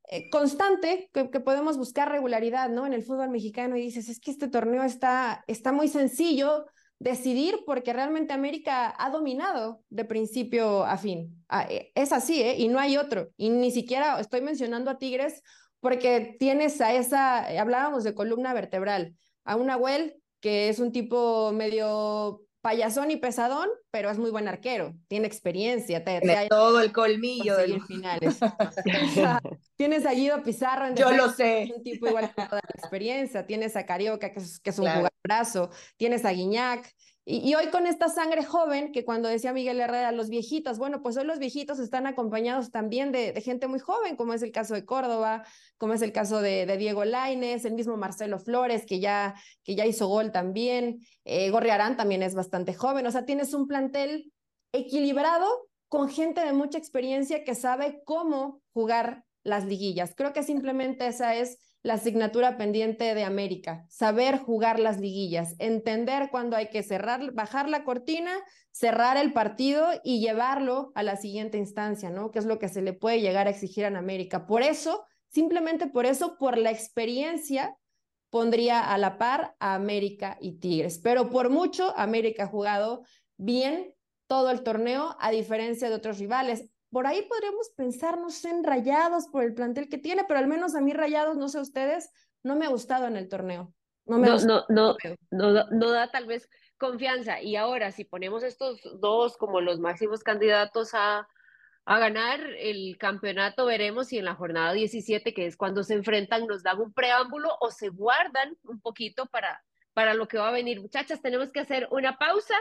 eh, 0.10 0.30
constante 0.30 1.10
que, 1.14 1.26
podemos 1.40 1.78
buscar 1.78 2.12
regularidad, 2.12 2.70
¿no? 2.70 2.86
En 2.86 2.94
el 2.94 3.04
fútbol 3.04 3.30
mexicano 3.30 3.78
y 3.78 3.82
dices, 3.82 4.10
es 4.10 4.20
que 4.20 4.32
este 4.32 4.50
torneo 4.50 4.84
está, 4.84 5.44
está 5.48 5.72
muy 5.72 5.88
sencillo 5.88 6.66
decidir 7.00 7.62
porque 7.66 7.94
realmente 7.94 8.34
América 8.34 8.94
ha 8.98 9.10
dominado 9.10 9.82
de 9.90 10.06
principio 10.06 10.84
a 10.84 10.98
fin. 10.98 11.44
Ah, 11.48 11.66
eh, 11.70 11.92
es 11.96 12.12
así, 12.12 12.42
¿eh? 12.42 12.56
Y 12.58 12.68
no 12.68 12.80
hay 12.80 12.98
otro. 12.98 13.30
Y 13.38 13.50
ni 13.50 13.72
siquiera 13.72 14.20
estoy 14.20 14.42
mencionando 14.42 14.92
a 14.92 14.98
Tigres 14.98 15.42
porque 15.84 16.38
tienes 16.40 16.80
a 16.80 16.94
esa, 16.94 17.46
hablábamos 17.60 18.06
de 18.06 18.16
columna 18.16 18.54
vertebral, 18.54 19.16
a 19.44 19.58
una 19.58 19.74
Nahuel 19.74 20.16
que 20.40 20.70
es 20.70 20.80
un 20.80 20.92
tipo 20.92 21.52
medio 21.54 22.42
payasón 22.62 23.12
y 23.12 23.18
pesadón, 23.18 23.68
pero 23.92 24.10
es 24.10 24.18
muy 24.18 24.32
buen 24.32 24.48
arquero, 24.48 24.94
tiene 25.10 25.28
experiencia. 25.28 26.04
Te, 26.06 26.22
tiene 26.22 26.48
todo 26.48 26.82
el 26.82 26.94
colmillo 26.94 27.58
de 27.58 27.68
los 27.68 27.86
finales. 27.86 28.40
tienes 29.76 30.06
a 30.06 30.14
Guido 30.14 30.42
Pizarro 30.44 30.88
en 30.88 30.96
Yo 30.96 31.12
lo 31.12 31.30
sé. 31.30 31.72
un 31.76 31.84
tipo 31.84 32.08
igual 32.08 32.34
con 32.34 32.48
toda 32.48 32.62
la 32.64 32.82
experiencia. 32.82 33.46
Tienes 33.46 33.76
a 33.76 33.86
Carioca, 33.86 34.32
que 34.32 34.40
es, 34.40 34.60
que 34.62 34.70
es 34.70 34.80
un 34.80 34.86
claro. 34.86 35.10
brazo. 35.22 35.70
Tienes 35.98 36.24
a 36.24 36.32
Guiñac, 36.32 36.90
y, 37.26 37.56
hoy 37.56 37.68
con 37.68 37.88
esta 37.88 38.10
sangre 38.10 38.44
joven, 38.44 38.92
que 38.92 39.06
cuando 39.06 39.30
decía 39.30 39.54
Miguel 39.54 39.80
Herrera, 39.80 40.12
los 40.12 40.30
viejitos, 40.30 40.78
bueno, 40.78 41.02
pues 41.02 41.16
hoy 41.16 41.24
los 41.24 41.40
viejitos 41.40 41.80
están 41.80 42.06
acompañados 42.06 42.70
también 42.70 43.14
de, 43.14 43.40
gente 43.42 43.68
muy 43.68 43.80
joven, 43.80 44.18
como 44.18 44.34
es 44.34 44.44
el 44.44 44.52
caso 44.52 44.74
de 44.74 44.84
Córdoba, 44.84 45.46
como 45.78 45.94
es 45.94 46.02
el 46.02 46.12
caso 46.12 46.42
de, 46.42 46.66
Diego 46.78 47.06
Laines, 47.06 47.64
el 47.64 47.76
mismo 47.76 47.96
Marcelo 47.96 48.40
Flores, 48.40 48.86
que 48.86 49.00
ya, 49.00 49.36
que 49.64 49.76
ya 49.76 49.86
hizo 49.86 50.08
gol 50.08 50.34
también, 50.34 51.00
eh, 51.24 51.50
Gorriarán 51.50 51.96
también 51.96 52.24
es 52.24 52.36
bastante 52.36 52.74
joven, 52.74 53.08
o 53.08 53.12
sea, 53.12 53.26
tienes 53.26 53.54
un 53.54 53.68
plantel 53.68 54.34
equilibrado 54.74 55.48
con 55.88 56.10
gente 56.10 56.44
de 56.44 56.52
mucha 56.52 56.78
experiencia 56.78 57.46
que 57.46 57.56
sabe 57.56 58.02
cómo 58.04 58.62
jugar 58.74 59.24
las 59.44 59.66
liguillas. 59.66 60.14
Creo 60.16 60.34
que 60.34 60.44
simplemente 60.44 61.08
esa 61.08 61.36
es 61.36 61.60
la 61.84 61.96
asignatura 61.96 62.58
pendiente 62.58 63.14
de 63.14 63.26
América, 63.26 63.86
saber 63.90 64.40
jugar 64.40 64.80
las 64.80 65.00
liguillas, 65.00 65.56
entender 65.60 66.30
cuándo 66.32 66.56
hay 66.56 66.70
que 66.70 66.82
cerrar, 66.82 67.34
bajar 67.34 67.68
la 67.68 67.84
cortina, 67.84 68.32
cerrar 68.72 69.18
el 69.18 69.34
partido 69.34 69.88
y 70.02 70.22
llevarlo 70.22 70.94
a 70.96 71.04
la 71.04 71.18
siguiente 71.18 71.58
instancia, 71.58 72.10
¿no? 72.10 72.32
Que 72.32 72.40
es 72.40 72.46
lo 72.46 72.58
que 72.58 72.70
se 72.70 72.82
le 72.82 72.94
puede 72.94 73.20
llegar 73.20 73.48
a 73.48 73.50
exigir 73.50 73.86
a 73.86 73.98
América. 73.98 74.48
Por 74.48 74.64
eso, 74.64 75.06
simplemente 75.30 75.88
por 75.88 76.06
eso, 76.06 76.38
por 76.38 76.58
la 76.58 76.72
experiencia, 76.72 77.76
pondría 78.30 78.80
a 78.92 78.98
la 78.98 79.18
par 79.18 79.56
a 79.60 79.76
América 79.76 80.38
y 80.40 80.60
Tigres. 80.60 81.00
Pero 81.04 81.30
por 81.30 81.50
mucho, 81.50 81.94
América 81.98 82.46
ha 82.46 82.48
jugado 82.48 83.04
bien 83.36 83.94
todo 84.26 84.52
el 84.52 84.64
torneo, 84.64 85.18
a 85.20 85.32
diferencia 85.32 85.90
de 85.90 85.96
otros 85.96 86.18
rivales. 86.18 86.70
Por 86.94 87.08
ahí 87.08 87.24
podríamos 87.24 87.72
pensarnos 87.76 88.46
en 88.46 88.64
Rayados 88.64 89.28
por 89.28 89.44
el 89.44 89.56
plantel 89.56 89.90
que 89.90 89.98
tiene, 89.98 90.26
pero 90.28 90.40
al 90.40 90.46
menos 90.46 90.76
a 90.76 90.82
mí 90.82 90.94
Rayados, 90.94 91.36
no 91.38 91.50
sé 91.50 91.60
ustedes, 91.60 92.12
no 92.44 92.56
me 92.56 92.68
ha 92.68 92.70
gustado 92.70 93.08
en 93.08 93.18
el 93.18 93.28
torneo. 93.30 93.74
No, 94.06 94.20
me 94.20 94.28
no, 94.28 94.38
no, 94.38 94.66
no, 94.70 94.96
no, 95.32 95.66
no 95.72 95.90
da 95.90 96.12
tal 96.12 96.28
vez 96.28 96.48
confianza. 96.78 97.42
Y 97.42 97.56
ahora, 97.56 97.92
si 97.92 98.06
ponemos 98.06 98.44
estos 98.44 98.80
dos 99.00 99.38
como 99.38 99.60
los 99.60 99.80
máximos 99.80 100.22
candidatos 100.22 100.94
a, 100.94 101.28
a 101.86 102.00
ganar 102.00 102.40
el 102.60 102.96
campeonato, 103.00 103.66
veremos 103.66 104.10
si 104.10 104.20
en 104.20 104.26
la 104.26 104.36
jornada 104.36 104.72
17, 104.74 105.34
que 105.34 105.48
es 105.48 105.58
cuando 105.58 105.84
se 105.84 105.96
enfrentan, 105.96 106.46
nos 106.46 106.62
dan 106.62 106.80
un 106.80 106.94
preámbulo 106.94 107.58
o 107.60 107.72
se 107.72 107.90
guardan 107.90 108.56
un 108.66 108.80
poquito 108.80 109.26
para, 109.26 109.64
para 109.96 110.14
lo 110.14 110.28
que 110.28 110.38
va 110.38 110.50
a 110.50 110.52
venir. 110.52 110.80
Muchachas, 110.80 111.24
tenemos 111.24 111.52
que 111.52 111.62
hacer 111.62 111.88
una 111.90 112.20
pausa 112.20 112.56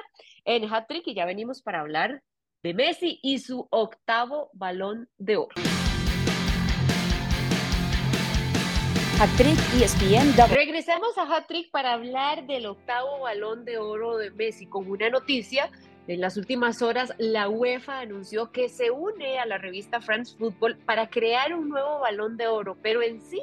en 0.47 0.73
Hat-Trick 0.73 1.07
y 1.09 1.15
ya 1.15 1.27
venimos 1.27 1.61
para 1.61 1.81
hablar 1.81 2.23
de 2.63 2.75
Messi 2.75 3.19
y 3.23 3.41
su 3.41 3.67
octavo 3.71 4.51
balón 4.53 5.09
de 5.19 5.37
oro. 5.37 5.55
Hat-Trick 9.21 9.59
ESPN 9.81 10.33
Regresamos 10.49 11.19
a 11.19 11.23
Hat-Trick 11.23 11.73
para 11.73 11.95
hablar 11.95 12.47
del 12.47 12.67
octavo 12.67 13.21
balón 13.21 13.65
de 13.65 13.79
oro 13.79 14.17
de 14.17 14.31
Messi 14.31 14.67
con 14.67 14.89
una 14.89 15.11
noticia. 15.11 15.71
En 16.07 16.21
las 16.21 16.37
últimas 16.37 16.83
horas, 16.83 17.13
la 17.19 17.49
UEFA 17.49 18.01
anunció 18.01 18.53
que 18.53 18.69
se 18.69 18.93
une 18.93 19.41
a 19.41 19.47
la 19.47 19.59
revista 19.59 20.01
France 20.01 20.37
Football 20.39 20.77
para 20.79 21.09
crear 21.11 21.55
un 21.55 21.69
nuevo 21.69 21.99
balón 21.99 22.37
de 22.37 22.47
oro, 22.47 22.77
pero 22.81 23.03
en 23.03 23.21
sí 23.21 23.41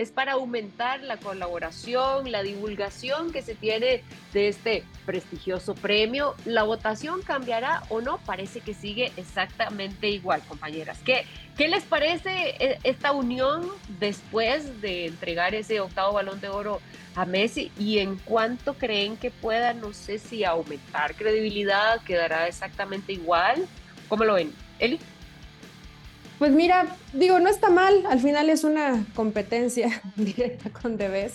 es 0.00 0.10
para 0.10 0.32
aumentar 0.32 1.02
la 1.02 1.18
colaboración, 1.18 2.32
la 2.32 2.42
divulgación 2.42 3.32
que 3.32 3.42
se 3.42 3.54
tiene 3.54 4.02
de 4.32 4.48
este 4.48 4.82
prestigioso 5.04 5.74
premio. 5.74 6.34
¿La 6.46 6.62
votación 6.62 7.20
cambiará 7.20 7.82
o 7.90 8.00
no? 8.00 8.16
Parece 8.24 8.60
que 8.60 8.72
sigue 8.72 9.12
exactamente 9.18 10.08
igual, 10.08 10.40
compañeras. 10.48 10.98
¿Qué, 11.04 11.26
qué 11.58 11.68
les 11.68 11.84
parece 11.84 12.30
e, 12.58 12.78
esta 12.82 13.12
unión 13.12 13.68
después 13.98 14.80
de 14.80 15.04
entregar 15.04 15.54
ese 15.54 15.80
octavo 15.80 16.14
balón 16.14 16.40
de 16.40 16.48
oro 16.48 16.80
a 17.14 17.26
Messi? 17.26 17.70
¿Y 17.78 17.98
en 17.98 18.16
cuánto 18.16 18.72
creen 18.72 19.18
que 19.18 19.30
pueda, 19.30 19.74
no 19.74 19.92
sé 19.92 20.18
si 20.18 20.44
aumentar 20.44 21.14
credibilidad, 21.14 22.02
quedará 22.04 22.48
exactamente 22.48 23.12
igual? 23.12 23.66
¿Cómo 24.08 24.24
lo 24.24 24.32
ven? 24.32 24.54
Eli. 24.78 24.98
Pues 26.40 26.52
mira, 26.52 26.96
digo, 27.12 27.38
no 27.38 27.50
está 27.50 27.68
mal, 27.68 28.02
al 28.08 28.18
final 28.18 28.48
es 28.48 28.64
una 28.64 29.04
competencia 29.14 30.00
directa 30.16 30.70
con 30.70 30.96
Debes. 30.96 31.34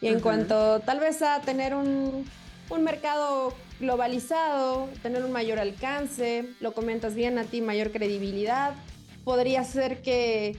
Y 0.00 0.08
en 0.08 0.18
cuanto 0.18 0.80
tal 0.80 0.98
vez 0.98 1.22
a 1.22 1.40
tener 1.42 1.72
un, 1.72 2.24
un, 2.68 2.82
mercado 2.82 3.54
globalizado, 3.78 4.88
tener 5.04 5.24
un 5.24 5.30
mayor 5.30 5.60
alcance, 5.60 6.46
lo 6.58 6.74
comentas 6.74 7.14
bien 7.14 7.38
a 7.38 7.44
ti, 7.44 7.60
mayor 7.60 7.92
credibilidad, 7.92 8.74
podría 9.22 9.62
ser 9.62 10.02
que, 10.02 10.58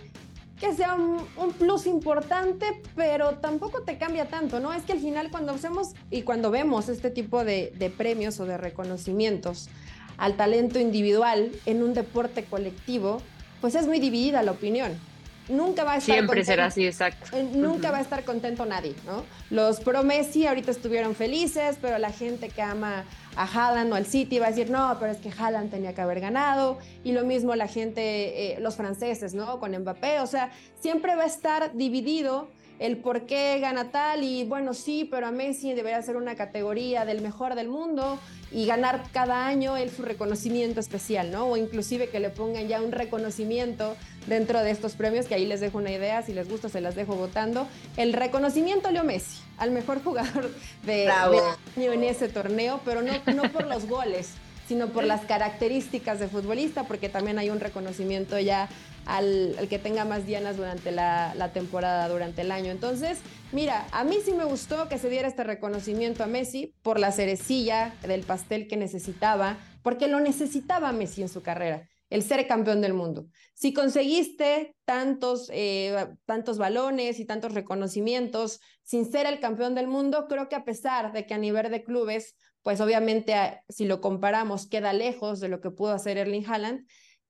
que 0.58 0.74
sea 0.74 0.94
un, 0.94 1.28
un, 1.36 1.52
plus 1.52 1.86
importante, 1.86 2.82
pero 2.96 3.40
tampoco 3.40 3.82
te 3.82 3.98
cambia 3.98 4.30
tanto, 4.30 4.62
¿no? 4.62 4.72
Es 4.72 4.84
que 4.84 4.94
al 4.94 5.00
final 5.00 5.30
cuando 5.32 5.52
hacemos 5.52 5.96
y 6.10 6.22
cuando 6.22 6.50
vemos 6.50 6.88
este 6.88 7.10
tipo 7.10 7.44
de, 7.44 7.74
de 7.78 7.90
premios 7.90 8.40
o 8.40 8.46
de 8.46 8.58
reconocimientos 8.58 9.68
al 10.16 10.38
talento 10.38 10.80
individual 10.80 11.52
en 11.66 11.84
un 11.84 11.94
deporte 11.94 12.46
colectivo, 12.46 13.22
pues 13.62 13.76
es 13.76 13.88
muy 13.88 14.00
dividida 14.00 14.44
la 14.44 14.52
opinión. 14.52 15.00
Nunca 15.48 15.84
va 15.84 15.94
a 15.94 15.98
estar 15.98 16.16
Siempre 16.16 16.44
será 16.44 16.66
así, 16.66 16.88
exacto. 16.88 17.38
Eh, 17.38 17.48
nunca 17.54 17.92
va 17.92 18.00
a 18.00 18.02
estar 18.02 18.24
contento 18.24 18.66
nadie, 18.66 18.96
¿no? 19.06 19.24
Los 19.52 19.80
pro 19.80 20.04
Messi 20.04 20.48
ahorita 20.48 20.72
estuvieron 20.72 21.14
felices, 21.14 21.78
pero 21.80 22.00
la 22.00 22.12
gente 22.12 22.50
que 22.50 22.64
ama 22.64 23.04
a 23.36 23.44
Haaland 23.44 23.92
o 23.94 23.96
al 23.96 24.08
City 24.08 24.40
va 24.40 24.48
a 24.48 24.50
decir, 24.50 24.72
no, 24.72 24.98
pero 25.00 25.12
es 25.12 25.20
que 25.20 25.30
Haaland 25.30 25.70
tenía 25.70 25.94
que 25.94 26.02
haber 26.02 26.20
ganado. 26.20 26.80
Y 27.04 27.12
lo 27.12 27.26
mismo 27.26 27.54
la 27.54 27.68
gente, 27.68 28.54
eh, 28.54 28.60
los 28.60 28.76
franceses, 28.76 29.36
¿no? 29.36 29.60
Con 29.60 29.78
Mbappé. 29.78 30.20
O 30.22 30.28
sea, 30.28 30.52
siempre 30.80 31.16
va 31.16 31.24
a 31.24 31.28
estar 31.28 31.76
dividido 31.76 32.48
el 32.80 32.98
por 32.98 33.26
qué 33.26 33.60
gana 33.60 33.92
tal 33.92 34.24
y 34.24 34.44
bueno, 34.44 34.74
sí, 34.74 35.08
pero 35.10 35.28
a 35.28 35.32
Messi 35.32 35.74
debería 35.74 36.02
ser 36.02 36.18
una 36.18 36.36
categoría 36.36 37.06
del 37.06 37.22
mejor 37.22 37.56
del 37.56 37.70
mundo 37.70 38.20
y 38.52 38.66
ganar 38.66 39.04
cada 39.12 39.48
año 39.48 39.78
él 39.78 39.90
su 39.90 40.02
reconocimiento 40.02 40.80
especial, 40.80 41.32
¿no? 41.32 41.46
O 41.48 41.58
inclusive 41.58 42.10
que 42.10 42.20
le 42.20 42.30
pongan 42.30 42.68
ya 42.68 42.82
un 42.82 42.92
reconocimiento 42.92 43.96
dentro 44.28 44.62
de 44.62 44.72
estos 44.72 44.94
premios, 44.94 45.26
que 45.26 45.36
ahí 45.36 45.46
les 45.46 45.60
dejo 45.60 45.78
una 45.78 45.92
idea, 45.92 46.22
si 46.22 46.34
les 46.34 46.50
gusta 46.50 46.70
se 46.70 46.82
las 46.82 46.96
dejo 46.96 47.16
votando. 47.16 47.68
El 47.98 48.14
reconocimiento 48.14 48.92
Leo 48.92 49.04
Messi, 49.04 49.42
al 49.58 49.72
mejor 49.72 50.02
jugador 50.04 50.52
de, 50.86 51.10
año 51.10 51.92
en 51.92 52.04
ese 52.04 52.30
torneo, 52.30 52.82
pero 52.86 53.02
no, 53.02 53.12
no 53.34 53.52
por 53.52 53.68
los 53.68 53.88
goles, 53.88 54.34
sino 54.68 54.90
por 54.90 55.04
las 55.04 55.22
características 55.22 56.20
de 56.20 56.28
futbolista, 56.28 56.84
porque 56.84 57.10
también 57.10 57.40
hay 57.40 57.50
un 57.50 57.60
reconocimiento 57.60 58.40
ya 58.40 58.70
al, 59.06 59.56
que 59.70 59.80
tenga 59.80 60.06
más 60.06 60.26
dianas 60.26 60.58
durante 60.58 60.92
la, 60.92 61.34
la, 61.36 61.52
temporada, 61.52 62.10
durante 62.10 62.42
el 62.42 62.52
año. 62.52 62.72
Entonces, 62.72 63.20
mira, 63.52 63.88
a 63.92 64.04
mí 64.04 64.18
sí 64.24 64.34
me 64.34 64.46
gustó 64.46 64.90
que 64.90 64.98
se 64.98 65.10
diera 65.10 65.28
este 65.28 65.44
reconocimiento 65.44 66.24
a 66.24 66.28
Messi 66.28 66.74
por 66.82 67.00
la 67.00 67.12
cerecilla 67.12 67.94
del 68.02 68.24
pastel 68.24 68.68
que 68.68 68.78
necesitaba, 68.78 69.58
porque 69.84 70.08
lo 70.08 70.20
necesitaba 70.20 70.92
Messi 70.92 71.22
en 71.22 71.30
su 71.30 71.42
carrera 71.42 71.88
el 72.10 72.24
ser 72.24 72.48
campeón 72.48 72.82
del 72.82 72.94
mundo. 72.94 73.28
Si 73.54 73.74
conseguiste 73.74 74.76
tantos, 74.86 75.50
eh, 75.52 76.08
tantos 76.26 76.58
balones 76.58 77.20
y 77.20 77.26
tantos 77.26 77.54
reconocimientos 77.54 78.60
sin 78.84 79.12
ser 79.12 79.26
el 79.26 79.40
campeón 79.40 79.76
del 79.76 79.88
mundo, 79.88 80.28
creo 80.28 80.48
que 80.48 80.56
a 80.56 80.66
pesar 80.66 81.12
de 81.14 81.26
que 81.26 81.34
a 81.34 81.38
nivel 81.38 81.72
de 81.72 81.84
clubes, 81.84 82.36
pues 82.66 82.82
obviamente 82.82 83.36
si 83.70 83.86
lo 83.86 84.02
comparamos 84.02 84.66
queda 84.66 84.92
lejos 84.92 85.40
de 85.40 85.50
lo 85.50 85.62
que 85.62 85.70
pudo 85.70 85.92
hacer 85.92 86.18
Erling 86.18 86.48
Haaland, 86.48 86.88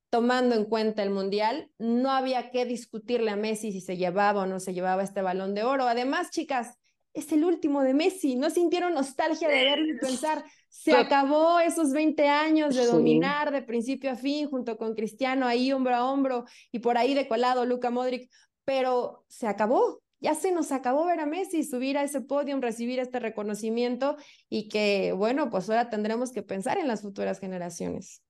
tomando 0.10 0.56
en 0.56 0.64
cuenta 0.64 1.04
el 1.04 1.10
Mundial, 1.10 1.70
no 1.78 2.12
había 2.12 2.52
que 2.52 2.64
discutirle 2.64 3.32
a 3.32 3.36
Messi 3.36 3.74
si 3.74 3.82
se 3.82 3.98
llevaba 3.98 4.44
o 4.44 4.46
no 4.46 4.62
se 4.62 4.74
llevaba 4.74 5.04
este 5.04 5.22
balón 5.22 5.54
de 5.54 5.64
oro. 5.64 5.90
Además, 5.90 6.32
chicas, 6.32 6.78
es 7.14 7.34
el 7.34 7.44
último 7.44 7.84
de 7.84 7.94
Messi. 7.94 8.38
¿No 8.38 8.50
sintieron 8.50 8.94
nostalgia 8.94 9.50
de 9.50 9.62
verlo 9.62 9.94
y 9.94 10.00
pensar, 10.00 10.42
se 10.70 10.96
acabó 10.96 11.60
esos 11.60 11.92
20 11.92 12.30
años 12.30 12.74
de 12.74 12.86
dominar 12.86 13.52
de 13.52 13.62
principio 13.62 14.12
a 14.12 14.16
fin 14.16 14.50
junto 14.50 14.78
con 14.78 14.96
Cristiano 14.96 15.48
ahí 15.48 15.74
hombro 15.74 15.96
a 15.96 16.10
hombro 16.10 16.46
y 16.72 16.80
por 16.80 16.98
ahí 16.98 17.14
de 17.14 17.28
colado 17.28 17.66
Luca 17.66 17.90
Modric, 17.90 18.32
pero 18.64 19.26
se 19.28 19.48
acabó. 19.48 20.02
Ya 20.20 20.34
se 20.34 20.52
nos 20.52 20.72
acabó 20.72 21.06
ver 21.06 21.20
a 21.20 21.26
Messi 21.26 21.64
subir 21.64 21.98
a 21.98 22.04
ese 22.04 22.22
podio, 22.22 22.60
recibir 22.60 23.00
este 23.00 23.20
reconocimiento 23.20 24.18
y 24.50 24.70
que, 24.70 25.12
bueno, 25.12 25.50
pues 25.50 25.70
ahora 25.70 25.90
tendremos 25.90 26.32
que 26.32 26.42
pensar 26.42 26.78
en 26.78 26.88
las 26.88 27.02
futuras 27.02 27.40
generaciones. 27.40 28.22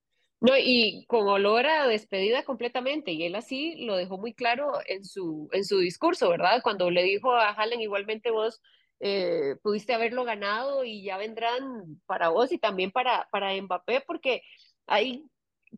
No, 0.41 0.54
y 0.58 1.06
con 1.08 1.28
olor 1.28 1.65
a 1.65 1.88
despedida 1.88 2.43
completamente, 2.43 3.12
y 3.12 3.24
él 3.24 3.36
así 3.36 3.76
lo 3.86 3.95
dejó 3.95 4.17
muy 4.17 4.34
claro 4.34 4.74
en 4.86 5.06
su, 5.06 5.50
en 5.54 5.63
su 5.63 5.80
discurso, 5.80 6.30
¿verdad? 6.30 6.62
Cuando 6.62 6.91
le 6.91 7.04
dijo 7.04 7.32
a 7.32 7.50
Haaland, 7.50 7.82
igualmente 7.82 8.32
vos 8.32 8.62
eh, 9.00 9.56
pudiste 9.63 9.93
haberlo 9.93 10.24
ganado 10.24 10.84
y 10.84 11.04
ya 11.04 11.17
vendrán 11.17 12.02
para 12.06 12.30
vos 12.30 12.52
y 12.52 12.58
también 12.58 12.91
para, 12.91 13.28
para 13.32 13.60
Mbappé, 13.60 14.02
porque 14.06 14.41
hay 14.88 15.26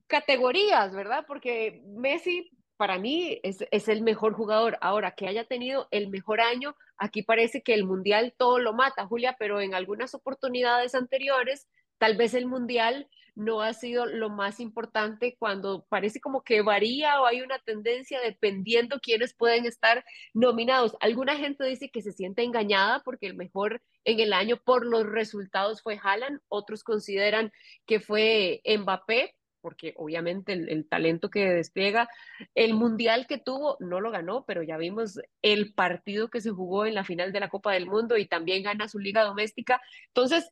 categorías, 0.07 0.93
¿verdad? 0.93 1.25
Porque 1.27 1.81
Messi 1.85 2.49
para 2.77 2.99
mí 2.99 3.39
es, 3.43 3.65
es, 3.71 3.87
el 3.87 4.01
mejor 4.01 4.33
jugador. 4.33 4.77
Ahora, 4.81 5.11
que 5.11 5.27
haya 5.27 5.45
tenido 5.45 5.87
el 5.91 6.09
mejor 6.09 6.41
año, 6.41 6.75
aquí 6.97 7.23
parece 7.23 7.61
que 7.63 7.73
el 7.73 7.85
Mundial 7.85 8.33
todo 8.37 8.59
lo 8.59 8.73
mata, 8.73 9.05
Julia, 9.07 9.35
pero 9.39 9.59
en 9.61 9.73
algunas 9.73 10.13
oportunidades 10.13 10.95
anteriores, 10.95 11.67
tal 11.97 12.15
vez 12.17 12.33
el 12.33 12.45
Mundial 12.45 13.09
no 13.37 13.61
ha 13.61 13.73
sido 13.73 14.07
lo 14.07 14.29
más 14.29 14.59
importante 14.59 15.35
cuando 15.37 15.85
parece 15.89 16.19
como 16.19 16.41
que 16.43 16.63
varía 16.63 17.21
o 17.21 17.27
hay 17.27 17.41
una 17.41 17.59
tendencia 17.59 18.19
dependiendo 18.19 18.99
quiénes 18.99 19.35
pueden 19.35 19.67
estar 19.67 20.03
nominados. 20.33 20.95
Alguna 21.01 21.35
gente 21.35 21.63
dice 21.63 21.91
que 21.91 22.01
se 22.01 22.13
siente 22.13 22.41
engañada 22.41 23.03
porque 23.05 23.27
el 23.27 23.35
mejor 23.35 23.83
en 24.05 24.19
el 24.19 24.33
año 24.33 24.57
por 24.57 24.87
los 24.87 25.05
resultados 25.05 25.83
fue 25.83 25.99
Haaland, 26.01 26.39
otros 26.47 26.83
consideran 26.83 27.51
que 27.85 27.99
fue 27.99 28.61
Mbappé, 28.65 29.35
porque 29.61 29.93
obviamente 29.97 30.53
el, 30.53 30.87
talento 30.87 31.29
que 31.29 31.49
despliega, 31.49 32.09
el 32.55 32.73
mundial 32.73 33.27
que 33.27 33.37
tuvo 33.37 33.77
no 33.79 34.01
lo 34.01 34.11
ganó, 34.11 34.45
pero 34.45 34.63
ya 34.63 34.77
vimos 34.77 35.19
el 35.41 35.73
partido 35.73 36.29
que 36.29 36.41
se 36.41 36.51
jugó 36.51 36.85
en 36.85 36.95
la 36.95 37.03
final 37.03 37.31
de 37.31 37.39
la 37.39 37.49
Copa 37.49 37.73
del 37.73 37.87
Mundo 37.87 38.17
y 38.17 38.27
también 38.27 38.63
gana 38.63 38.87
su 38.87 38.99
liga 38.99 39.23
doméstica. 39.23 39.81
Entonces, 40.07 40.51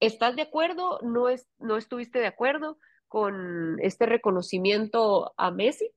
¿Estás 0.00 0.36
de 0.36 0.42
acuerdo? 0.42 0.98
¿No, 1.02 1.28
es, 1.28 1.48
¿No 1.58 1.76
estuviste 1.76 2.18
de 2.18 2.26
acuerdo 2.26 2.78
con 3.08 3.78
este 3.80 4.04
reconocimiento 4.06 5.32
a 5.36 5.50
Messi? 5.50 5.90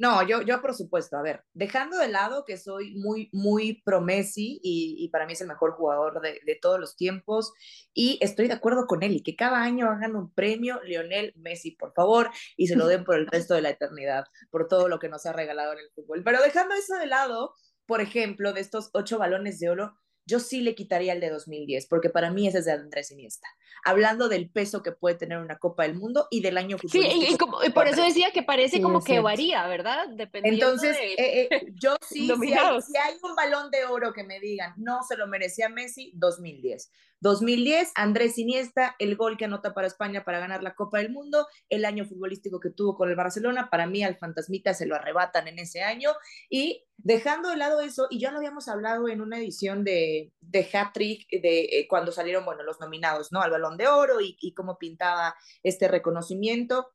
No, 0.00 0.26
yo, 0.26 0.40
yo 0.40 0.62
por 0.62 0.74
supuesto, 0.74 1.18
a 1.18 1.22
ver, 1.22 1.44
dejando 1.52 1.98
de 1.98 2.08
lado 2.08 2.46
que 2.46 2.56
soy 2.56 2.94
muy, 2.96 3.28
muy 3.34 3.82
pro 3.84 4.00
Messi 4.00 4.58
y, 4.62 4.96
y 4.98 5.08
para 5.10 5.26
mí 5.26 5.34
es 5.34 5.42
el 5.42 5.48
mejor 5.48 5.72
jugador 5.72 6.22
de, 6.22 6.40
de, 6.46 6.54
todos 6.54 6.80
los 6.80 6.96
tiempos 6.96 7.52
y 7.92 8.18
estoy 8.22 8.48
de 8.48 8.54
acuerdo 8.54 8.86
con 8.86 9.02
él 9.02 9.12
y 9.12 9.22
que 9.22 9.36
cada 9.36 9.62
año 9.62 9.90
hagan 9.90 10.16
un 10.16 10.32
premio 10.32 10.80
Lionel 10.84 11.34
Messi, 11.36 11.72
por 11.72 11.92
favor, 11.92 12.30
y 12.56 12.68
se 12.68 12.76
lo 12.76 12.86
den 12.86 13.04
por 13.04 13.16
el 13.16 13.26
resto 13.30 13.52
de 13.52 13.60
la 13.60 13.68
eternidad, 13.68 14.24
por 14.50 14.68
todo 14.68 14.88
lo 14.88 14.98
que 14.98 15.10
nos 15.10 15.26
ha 15.26 15.34
regalado 15.34 15.74
en 15.74 15.80
el 15.80 15.90
fútbol. 15.94 16.22
Pero 16.24 16.40
dejando 16.40 16.74
eso 16.74 16.94
de 16.94 17.06
lado, 17.06 17.54
por 17.84 18.00
ejemplo, 18.00 18.54
de 18.54 18.62
estos 18.62 18.88
ocho 18.94 19.18
balones 19.18 19.60
de 19.60 19.68
oro, 19.68 19.98
yo 20.24 20.40
sí 20.40 20.62
le 20.62 20.74
quitaría 20.74 21.12
el 21.12 21.20
de 21.20 21.28
2010, 21.28 21.88
porque 21.88 22.08
para 22.08 22.30
mí 22.30 22.48
ese 22.48 22.60
es 22.60 22.64
de 22.64 22.72
Andrés 22.72 23.10
Iniesta. 23.10 23.48
Hablando 23.84 24.28
del 24.28 24.50
peso 24.50 24.82
que 24.82 24.92
puede 24.92 25.16
tener 25.16 25.38
una 25.38 25.58
Copa 25.58 25.84
del 25.84 25.94
Mundo 25.96 26.28
y 26.30 26.40
del 26.40 26.58
año 26.58 26.78
futuro. 26.78 27.02
Sí, 27.02 27.26
y, 27.30 27.36
como, 27.36 27.58
por 27.74 27.88
eso 27.88 28.02
decía 28.02 28.30
que 28.32 28.42
parece 28.42 28.76
sí, 28.76 28.82
como 28.82 29.02
que 29.02 29.20
varía, 29.20 29.66
¿verdad? 29.66 30.08
Dependiendo 30.08 30.66
Entonces, 30.66 30.96
de... 30.96 31.12
eh, 31.14 31.48
eh, 31.50 31.72
yo 31.74 31.96
sí, 32.08 32.26
si 32.26 32.52
hay, 32.52 32.82
si 32.82 32.96
hay, 32.96 33.14
un 33.22 33.34
balón 33.34 33.70
de 33.70 33.84
oro 33.84 34.12
que 34.12 34.24
me 34.24 34.40
digan, 34.40 34.74
no 34.76 35.02
se 35.02 35.16
lo 35.16 35.26
merecía 35.26 35.68
Messi, 35.68 36.12
2010. 36.14 36.90
2010, 37.20 37.92
Andrés 37.96 38.38
Iniesta, 38.38 38.96
el 38.98 39.14
gol 39.14 39.36
que 39.36 39.44
anota 39.44 39.74
para 39.74 39.86
España 39.86 40.24
para 40.24 40.40
ganar 40.40 40.62
la 40.62 40.74
Copa 40.74 40.98
del 40.98 41.10
Mundo, 41.10 41.46
el 41.68 41.84
año 41.84 42.06
futbolístico 42.06 42.60
que 42.60 42.70
tuvo 42.70 42.96
con 42.96 43.10
el 43.10 43.16
Barcelona, 43.16 43.68
para 43.70 43.86
mí 43.86 44.02
al 44.02 44.16
Fantasmita 44.16 44.72
se 44.72 44.86
lo 44.86 44.94
arrebatan 44.94 45.46
en 45.46 45.58
ese 45.58 45.82
año 45.82 46.12
y 46.48 46.86
dejando 46.96 47.50
de 47.50 47.56
lado 47.56 47.80
eso, 47.80 48.06
y 48.10 48.20
ya 48.20 48.30
lo 48.30 48.38
habíamos 48.38 48.68
hablado 48.68 49.08
en 49.08 49.20
una 49.20 49.38
edición 49.38 49.84
de, 49.84 50.32
de 50.40 50.68
Hat-Trick, 50.72 51.28
de 51.30 51.60
eh, 51.60 51.86
cuando 51.88 52.12
salieron, 52.12 52.44
bueno, 52.44 52.62
los 52.62 52.80
nominados, 52.80 53.32
¿no? 53.32 53.40
Al 53.40 53.50
Balón 53.60 53.76
de 53.76 53.88
Oro 53.88 54.20
y, 54.20 54.52
cómo 54.54 54.78
pintaba 54.78 55.34
este 55.62 55.88
reconocimiento 55.88 56.92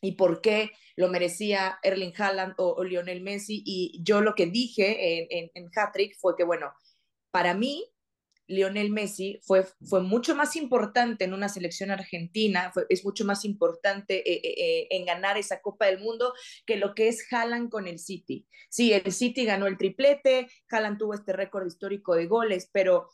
y 0.00 0.12
por 0.12 0.40
qué 0.40 0.70
lo 0.96 1.08
merecía 1.08 1.78
Erling 1.82 2.12
Haaland 2.16 2.54
o, 2.58 2.82
Lionel 2.84 3.22
Messi. 3.22 3.62
Y 3.64 4.00
yo 4.02 4.20
lo 4.20 4.34
que 4.34 4.46
dije 4.46 5.18
en, 5.18 5.26
en, 5.30 5.50
en 5.54 5.70
Hat-Trick 5.74 6.16
fue 6.18 6.36
que, 6.36 6.44
bueno, 6.44 6.72
para 7.30 7.54
mí 7.54 7.90
Lionel 8.46 8.90
Messi 8.90 9.40
fue, 9.42 9.64
fue 9.88 10.02
mucho 10.02 10.34
más 10.34 10.56
importante 10.56 11.24
en 11.24 11.32
una 11.32 11.48
selección 11.48 11.90
argentina, 11.90 12.72
es 12.88 13.04
mucho 13.04 13.24
más 13.24 13.44
importante 13.44 14.18
eh, 14.30 14.40
eh, 14.44 14.54
eh, 14.56 14.86
en 14.90 15.06
ganar 15.06 15.38
esa 15.38 15.60
Copa 15.62 15.86
del 15.86 16.00
Mundo 16.00 16.34
que 16.66 16.76
lo 16.76 16.94
que 16.94 17.08
es 17.08 17.26
Haaland 17.32 17.70
con 17.70 17.86
el 17.86 17.98
City. 17.98 18.46
Sí, 18.68 18.92
el 18.92 19.12
City 19.12 19.44
ganó 19.44 19.66
el 19.66 19.78
triplete, 19.78 20.48
Haaland 20.68 20.98
tuvo 20.98 21.14
este 21.14 21.32
récord 21.32 21.66
histórico 21.66 22.14
de 22.14 22.26
goles, 22.26 22.68
pero 22.72 23.08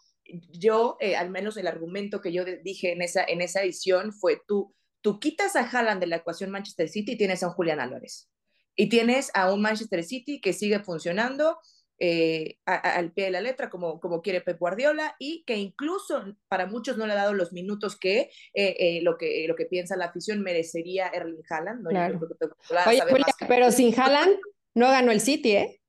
yo, 0.51 0.97
eh, 1.01 1.17
al 1.17 1.31
menos 1.31 1.57
el 1.57 1.67
argumento 1.67 2.21
que 2.21 2.33
yo 2.33 2.45
dije 2.63 2.93
en 2.93 3.03
esa, 3.03 3.25
en 3.25 3.41
esa 3.41 3.63
edición 3.63 4.13
fue 4.13 4.41
tú, 4.47 4.75
tú 5.01 5.19
quitas 5.19 5.57
a 5.57 5.69
Haaland 5.69 6.01
de 6.01 6.07
la 6.07 6.17
ecuación 6.17 6.51
Manchester 6.51 6.89
City 6.89 7.13
y 7.13 7.17
tienes 7.17 7.43
a 7.43 7.49
un 7.49 7.55
Julián 7.55 7.81
Álvarez. 7.81 8.29
Y 8.77 8.89
tienes 8.89 9.31
a 9.35 9.53
un 9.53 9.61
Manchester 9.61 10.05
City 10.05 10.41
que 10.41 10.53
sigue 10.53 10.81
funcionando, 10.81 11.59
eh, 11.99 12.57
a, 12.65 12.75
a, 12.75 12.97
al 12.97 13.13
pie 13.13 13.27
de 13.27 13.31
la 13.31 13.43
letra, 13.43 13.69
como, 13.69 14.01
como 14.01 14.23
quiere 14.23 14.41
Pep 14.41 14.59
Guardiola, 14.59 15.17
y 15.19 15.45
que 15.45 15.57
incluso 15.57 16.25
para 16.49 16.67
muchos 16.67 16.97
no 16.97 17.07
le 17.07 17.13
ha 17.13 17.17
dado 17.17 17.35
los 17.35 17.53
minutos 17.53 17.99
que 17.99 18.31
eh, 18.55 18.77
eh, 18.79 19.01
lo 19.03 19.19
que 19.19 19.45
lo 19.47 19.55
que 19.55 19.67
piensa 19.67 19.97
la 19.97 20.07
afición 20.07 20.41
merecería 20.41 21.09
Erling 21.09 21.43
Haaland. 21.49 21.83
¿no? 21.83 21.91
Claro. 21.91 22.21
Oye, 22.87 23.03
Julia, 23.03 23.27
que... 23.39 23.45
pero 23.47 23.71
sin 23.71 23.99
Haaland 24.01 24.39
no 24.75 24.89
ganó 24.89 25.13
el 25.13 25.21
City, 25.21 25.57
¿eh? 25.57 25.80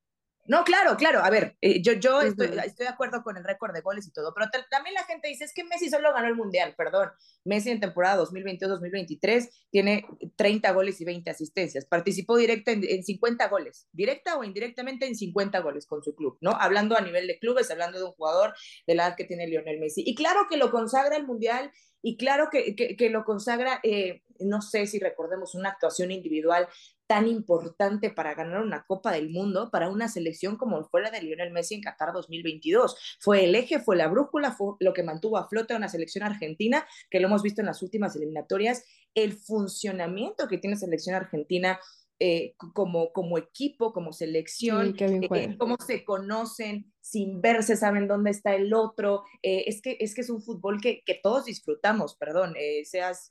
No, 0.52 0.66
claro, 0.66 0.98
claro. 0.98 1.24
A 1.24 1.30
ver, 1.30 1.56
eh, 1.62 1.82
yo, 1.82 1.94
yo 1.94 2.20
estoy, 2.20 2.48
uh 2.48 2.52
-huh. 2.52 2.66
estoy, 2.66 2.86
de 2.86 2.92
acuerdo 2.92 3.24
con 3.24 3.38
el 3.38 3.44
récord 3.46 3.74
de 3.74 3.80
goles 3.80 4.06
y 4.06 4.12
todo, 4.12 4.34
pero 4.34 4.48
también 4.70 4.94
la 4.94 5.06
gente 5.06 5.30
dice, 5.30 5.46
es 5.46 5.54
que 5.54 5.64
Messi 5.64 5.90
solo 5.90 6.14
ganó 6.14 6.28
el 6.28 6.36
Mundial, 6.36 6.76
perdón. 6.76 7.10
Messi 7.46 7.70
en 7.70 7.80
temporada 7.80 8.22
2022-2023 8.22 9.50
tiene 9.70 10.06
30 10.36 10.70
goles 10.74 11.00
y 11.00 11.06
20 11.06 11.30
asistencias. 11.30 11.86
Participó 11.86 12.36
directa 12.36 12.74
en, 12.74 12.84
en, 12.84 13.02
50 13.02 13.48
goles, 13.48 13.88
directa 13.94 14.36
o 14.36 14.44
indirectamente 14.44 15.06
en 15.06 15.16
50 15.16 15.58
goles 15.60 15.86
con 15.86 16.04
su 16.04 16.16
club, 16.16 16.38
¿no? 16.42 16.52
Hablando 16.52 16.98
a 16.98 17.02
nivel 17.02 17.28
de 17.28 17.40
clubes, 17.40 17.72
hablando 17.72 17.98
de 18.00 18.04
un 18.04 18.12
jugador 18.12 18.54
de 18.86 18.96
la 18.96 19.08
edad 19.08 19.16
que 19.16 19.24
tiene 19.24 19.48
Lionel 19.48 19.80
Messi. 19.80 20.04
Y 20.06 20.16
claro 20.16 20.48
que 20.50 20.58
lo 20.58 20.70
consagra 20.70 21.16
el 21.16 21.26
Mundial 21.26 21.72
y 22.02 22.18
claro 22.18 22.50
que, 22.52 22.76
que, 22.76 22.98
que 22.98 23.10
lo 23.10 23.24
consagra, 23.24 23.80
eh, 23.84 24.24
no 24.40 24.62
sé 24.62 24.86
si 24.88 25.00
recordemos 25.00 25.56
una 25.56 25.70
actuación 25.70 26.12
individual 26.12 26.68
tan 27.12 27.28
importante 27.28 28.10
para 28.10 28.36
ganar 28.36 28.62
una 28.62 28.86
Copa 28.86 29.12
del 29.12 29.32
Mundo 29.32 29.69
para 29.69 29.89
una 29.89 30.08
selección 30.08 30.56
como 30.56 30.82
fue 30.86 31.02
la 31.02 31.12
de 31.12 31.21
Lionel 31.21 31.52
Messi 31.52 31.76
en 31.76 31.82
Qatar 31.82 32.13
2022. 32.13 33.17
Fue 33.19 33.43
el 33.43 33.54
eje, 33.54 33.82
fue 33.82 33.97
la 33.97 34.08
brújula, 34.08 34.54
fue 34.54 34.76
lo 34.80 34.93
que 34.93 35.04
mantuvo 35.04 35.38
a 35.38 35.50
flote 35.50 35.74
a 35.74 35.78
una 35.78 35.89
selección 35.89 36.24
argentina, 36.24 36.88
que 37.10 37.19
lo 37.19 37.28
hemos 37.28 37.43
visto 37.43 37.60
en 37.60 37.67
las 37.67 37.84
últimas 37.84 38.15
eliminatorias, 38.15 38.86
el 39.13 39.34
funcionamiento 39.34 40.47
que 40.47 40.58
tiene 40.58 40.78
selección 40.78 41.13
argentina 41.13 41.82
eh, 42.17 42.56
como, 42.74 43.12
como 43.12 43.38
equipo, 43.38 43.91
como 43.91 44.13
selección, 44.13 44.95
sí, 44.97 45.04
eh, 45.04 45.58
cómo 45.58 45.76
se 45.86 46.06
conocen 46.06 46.93
sin 47.02 47.41
verse, 47.41 47.76
saben 47.76 48.08
dónde 48.08 48.32
está 48.32 48.56
el 48.56 48.74
otro. 48.74 49.24
Eh, 49.41 49.65
es, 49.67 49.82
que, 49.82 49.97
es 50.00 50.15
que 50.15 50.21
es 50.21 50.30
un 50.30 50.41
fútbol 50.41 50.80
que, 50.80 51.02
que 51.06 51.19
todos 51.21 51.43
disfrutamos, 51.43 52.15
perdón, 52.15 52.54
seas 52.86 53.28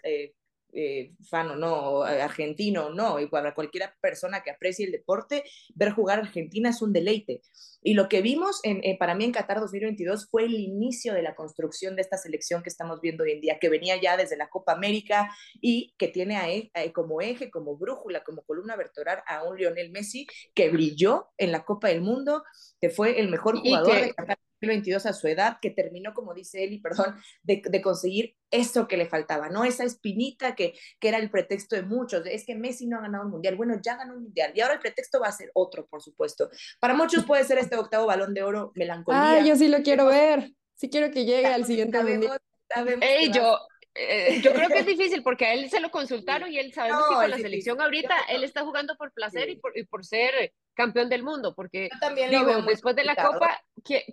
eh, 0.72 1.12
fan 1.28 1.50
o 1.50 1.56
no, 1.56 2.02
argentino 2.02 2.87
o 2.87 2.90
no, 2.90 3.18
y 3.20 3.26
para 3.26 3.54
cualquier 3.54 3.90
persona 4.00 4.42
que 4.42 4.50
aprecie 4.50 4.87
el 4.87 4.92
deporte, 4.92 5.44
ver 5.74 5.92
jugar 5.92 6.18
a 6.18 6.22
Argentina 6.22 6.70
es 6.70 6.83
un 6.83 6.92
deleite. 6.92 7.42
Y 7.83 7.94
lo 7.94 8.09
que 8.09 8.20
vimos 8.20 8.61
en, 8.62 8.80
eh, 8.85 8.98
para 8.98 9.14
mí 9.14 9.24
en 9.24 9.33
Qatar 9.33 9.59
2022 9.61 10.28
fue 10.30 10.44
el 10.44 10.54
inicio 10.54 11.14
de 11.14 11.22
la 11.22 11.35
construcción 11.35 11.96
de 11.96 12.02
esta 12.02 12.18
selección 12.18 12.62
que 12.62 12.68
estamos 12.68 13.00
viendo 13.00 13.24
hoy 13.24 13.33
en 13.33 13.40
día, 13.40 13.59
que 13.59 13.70
venía 13.70 14.00
ya 14.00 14.16
desde 14.16 14.37
la 14.37 14.50
Copa 14.50 14.72
América 14.72 15.30
y 15.61 15.94
que 15.96 16.09
tiene 16.09 16.37
a, 16.37 16.44
a, 16.80 16.92
como 16.92 17.20
eje, 17.20 17.50
como 17.50 17.76
brújula, 17.76 18.22
como 18.22 18.42
columna 18.42 18.76
vertebral 18.76 19.22
a 19.26 19.44
un 19.44 19.56
Lionel 19.56 19.90
Messi 19.90 20.26
que 20.54 20.68
brilló 20.68 21.28
en 21.38 21.52
la 21.52 21.64
Copa 21.64 21.88
del 21.88 22.02
Mundo, 22.02 22.42
que 22.80 22.90
fue 22.90 23.18
el 23.18 23.28
mejor 23.28 23.59
jugador 23.59 23.94
que... 23.94 24.02
de 24.02 24.14
Qatar 24.14 24.38
2022 24.60 25.06
a 25.06 25.12
su 25.12 25.28
edad, 25.28 25.58
que 25.60 25.70
terminó, 25.70 26.14
como 26.14 26.34
dice 26.34 26.62
Eli, 26.64 26.78
perdón, 26.82 27.16
de, 27.42 27.62
de, 27.64 27.82
conseguir 27.82 28.36
eso 28.50 28.86
que 28.88 28.96
le 28.96 29.06
faltaba, 29.06 29.48
¿no? 29.48 29.64
Esa 29.64 29.84
espinita 29.84 30.54
que, 30.54 30.74
que 30.98 31.08
era 31.08 31.18
el 31.18 31.30
pretexto 31.30 31.76
de 31.76 31.82
muchos, 31.82 32.26
es 32.26 32.44
que 32.44 32.54
Messi 32.54 32.86
no 32.86 32.98
ha 32.98 33.02
ganado 33.02 33.24
un 33.24 33.30
mundial, 33.30 33.56
bueno, 33.56 33.80
ya 33.82 33.96
ganó 33.96 34.14
un 34.14 34.24
mundial, 34.24 34.52
y 34.54 34.60
ahora 34.60 34.74
el 34.74 34.80
pretexto 34.80 35.20
va 35.20 35.28
a 35.28 35.32
ser 35.32 35.50
otro, 35.54 35.86
por 35.86 36.02
supuesto. 36.02 36.50
Para 36.78 36.94
muchos 36.94 37.24
puede 37.24 37.44
ser 37.44 37.58
este 37.58 37.76
octavo 37.76 38.06
balón 38.06 38.34
de 38.34 38.42
oro, 38.42 38.72
melancolía. 38.74 39.32
Ah, 39.32 39.40
yo 39.40 39.56
sí 39.56 39.68
lo 39.68 39.82
quiero 39.82 40.06
ver, 40.06 40.52
sí 40.74 40.90
quiero 40.90 41.10
que 41.10 41.24
llegue 41.24 41.46
al 41.46 41.64
siguiente 41.64 41.98
sabemos, 41.98 42.18
mundial. 42.18 42.40
Sabemos 42.72 43.04
Ey, 43.08 43.32
yo, 43.32 43.58
eh, 44.00 44.40
yo 44.42 44.52
creo 44.52 44.68
que 44.68 44.78
es 44.78 44.86
difícil 44.86 45.22
porque 45.22 45.46
a 45.46 45.54
él 45.54 45.68
se 45.68 45.80
lo 45.80 45.90
consultaron 45.90 46.50
y 46.50 46.58
él 46.58 46.72
sabemos 46.72 47.02
que 47.08 47.14
con 47.14 47.30
la 47.30 47.38
selección 47.38 47.80
ahorita 47.80 48.14
él 48.28 48.44
está 48.44 48.62
jugando 48.62 48.96
por 48.96 49.12
placer 49.12 49.50
y, 49.50 49.56
por, 49.56 49.76
y 49.76 49.84
por 49.84 50.04
ser 50.04 50.52
campeón 50.74 51.08
del 51.08 51.22
mundo, 51.22 51.54
porque 51.54 51.90
también 52.00 52.30
digo, 52.30 52.62
después 52.62 52.96
de 52.96 53.04
la 53.04 53.14
Copa 53.14 53.60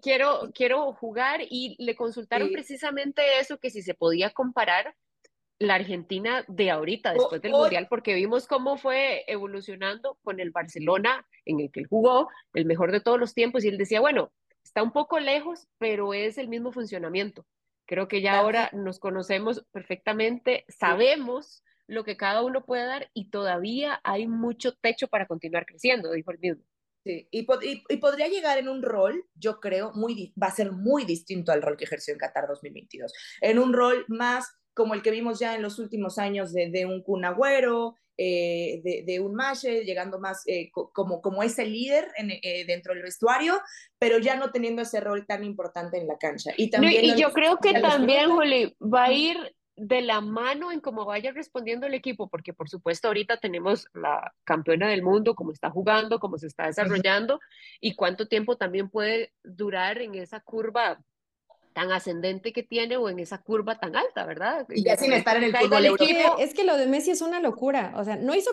quiero, 0.01 0.51
quiero 0.53 0.93
jugar 0.93 1.41
y 1.49 1.75
le 1.79 1.95
consultaron 1.95 2.51
precisamente 2.51 3.39
eso, 3.39 3.57
que 3.57 3.69
si 3.69 3.81
se 3.81 3.93
podía 3.93 4.31
comparar 4.31 4.95
la 5.59 5.75
Argentina 5.75 6.43
de 6.47 6.69
ahorita, 6.69 7.13
después 7.13 7.41
del 7.41 7.53
Mundial, 7.53 7.87
porque 7.89 8.13
vimos 8.13 8.47
cómo 8.47 8.77
fue 8.77 9.23
evolucionando 9.27 10.17
con 10.23 10.39
el 10.39 10.51
Barcelona 10.51 11.25
en 11.45 11.59
el 11.59 11.71
que 11.71 11.79
él 11.79 11.87
jugó, 11.87 12.29
el 12.53 12.65
mejor 12.65 12.91
de 12.91 13.01
todos 13.01 13.19
los 13.19 13.33
tiempos, 13.33 13.63
y 13.63 13.69
él 13.69 13.77
decía, 13.77 13.99
bueno, 13.99 14.31
está 14.63 14.83
un 14.83 14.91
poco 14.91 15.19
lejos, 15.19 15.67
pero 15.77 16.13
es 16.13 16.37
el 16.37 16.47
mismo 16.47 16.71
funcionamiento. 16.71 17.45
Creo 17.87 18.07
que 18.07 18.21
ya 18.21 18.37
ahora 18.37 18.69
nos 18.73 18.99
conocemos 18.99 19.65
perfectamente, 19.71 20.65
sabemos 20.67 21.63
lo 21.87 22.03
que 22.03 22.17
cada 22.17 22.43
uno 22.43 22.65
puede 22.65 22.85
dar 22.85 23.09
y 23.13 23.29
todavía 23.29 23.99
hay 24.03 24.27
mucho 24.27 24.73
techo 24.73 25.07
para 25.07 25.25
continuar 25.25 25.65
creciendo, 25.65 26.11
dijo 26.11 26.31
el 26.31 26.39
mismo. 26.39 26.63
Sí, 27.05 27.29
y, 27.31 27.47
y, 27.89 27.97
podría 27.97 28.27
llegar 28.27 28.57
en 28.57 28.67
un 28.67 28.81
rol, 28.81 29.23
yo 29.33 29.61
creo, 29.61 29.93
muy, 29.93 30.33
va 30.41 30.47
a 30.47 30.51
ser 30.51 30.73
muy 30.73 31.05
distinto 31.05 31.53
al 31.53 31.61
rol 31.61 31.77
que 31.77 31.85
ejerció 31.85 32.13
en 32.13 32.19
Qatar 32.19 32.47
2022, 32.49 33.13
en 33.39 33.59
un 33.59 33.71
rol 33.71 34.03
más 34.09 34.53
como 34.73 34.93
el 34.93 35.01
que 35.01 35.11
vimos 35.11 35.39
ya 35.39 35.55
en 35.55 35.61
los 35.61 35.79
últimos 35.79 36.17
años 36.19 36.51
de, 36.51 36.69
de 36.69 36.85
un 36.85 37.01
Cunagüero, 37.01 37.95
eh, 38.17 38.81
de, 38.83 39.03
de, 39.05 39.19
un 39.19 39.35
Mashe, 39.35 39.83
llegando 39.83 40.19
más 40.19 40.43
eh, 40.47 40.71
como, 40.71 41.21
como 41.21 41.43
ese 41.43 41.65
líder 41.65 42.07
en, 42.17 42.31
eh, 42.31 42.65
dentro 42.65 42.93
del 42.93 43.03
vestuario, 43.03 43.59
pero 43.99 44.17
ya 44.17 44.35
no 44.35 44.51
teniendo 44.51 44.81
ese 44.81 44.99
rol 44.99 45.25
tan 45.27 45.43
importante 45.43 45.97
en 45.97 46.07
la 46.07 46.17
cancha. 46.17 46.51
Y, 46.57 46.69
también 46.69 47.05
y 47.05 47.15
yo 47.15 47.31
creo 47.31 47.57
que 47.57 47.79
también, 47.79 48.31
Juli, 48.31 48.75
va 48.81 49.05
a 49.05 49.11
ir 49.11 49.37
de 49.77 50.01
la 50.01 50.21
mano 50.21 50.71
en 50.71 50.81
cómo 50.81 51.05
vaya 51.05 51.31
respondiendo 51.31 51.85
el 51.85 51.93
equipo, 51.93 52.27
porque 52.27 52.51
por 52.51 52.67
supuesto 52.67 53.07
ahorita 53.07 53.37
tenemos 53.37 53.87
la 53.93 54.33
campeona 54.43 54.89
del 54.89 55.03
mundo, 55.03 55.35
cómo 55.35 55.51
está 55.51 55.69
jugando, 55.69 56.19
cómo 56.19 56.39
se 56.39 56.47
está 56.47 56.65
desarrollando 56.65 57.39
y 57.79 57.95
cuánto 57.95 58.27
tiempo 58.27 58.57
también 58.57 58.89
puede 58.89 59.33
durar 59.43 60.01
en 60.01 60.15
esa 60.15 60.39
curva 60.39 60.99
tan 61.77 61.91
ascendente 61.91 62.53
que 62.53 62.63
tiene 62.63 62.97
o 62.97 63.07
en 63.07 63.19
esa 63.19 63.37
curva 63.37 63.79
tan 63.79 63.95
alta, 63.95 64.25
¿verdad? 64.25 64.65
Y 64.73 64.83
ya 64.83 64.97
sin 64.97 65.13
estar 65.13 65.37
en 65.37 65.43
el 65.43 65.55
fútbol 65.55 65.85
europeo. 65.85 66.39
Es 66.39 66.55
que 66.55 66.63
lo 66.63 66.75
de 66.75 66.87
Messi 66.87 67.11
es 67.11 67.21
una 67.21 67.39
locura, 67.39 67.93
o 67.95 68.03
sea, 68.03 68.15
no 68.15 68.33
hizo, 68.33 68.49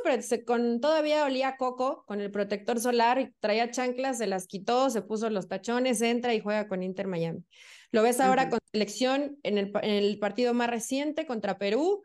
con 0.47 0.79
todavía 0.83 1.25
olía 1.25 1.57
coco 1.57 2.05
con 2.07 2.21
el 2.21 2.31
protector 2.31 2.81
solar, 2.81 3.33
traía 3.41 3.71
chanclas, 3.71 4.19
se 4.19 4.27
las 4.27 4.47
quitó, 4.47 4.91
se 4.91 5.01
puso 5.01 5.31
los 5.31 5.49
tachones, 5.49 6.03
entra 6.03 6.35
y 6.35 6.41
juega 6.41 6.69
con 6.69 6.83
Inter 6.83 7.07
Miami. 7.07 7.47
Lo 7.93 8.03
ves 8.03 8.21
ahora 8.21 8.51
con 8.51 8.59
selección 8.71 9.39
en 9.43 9.57
el, 9.57 9.73
en 9.81 9.91
el 9.91 10.19
partido 10.19 10.53
más 10.53 10.69
reciente 10.69 11.25
contra 11.25 11.57
Perú, 11.57 12.05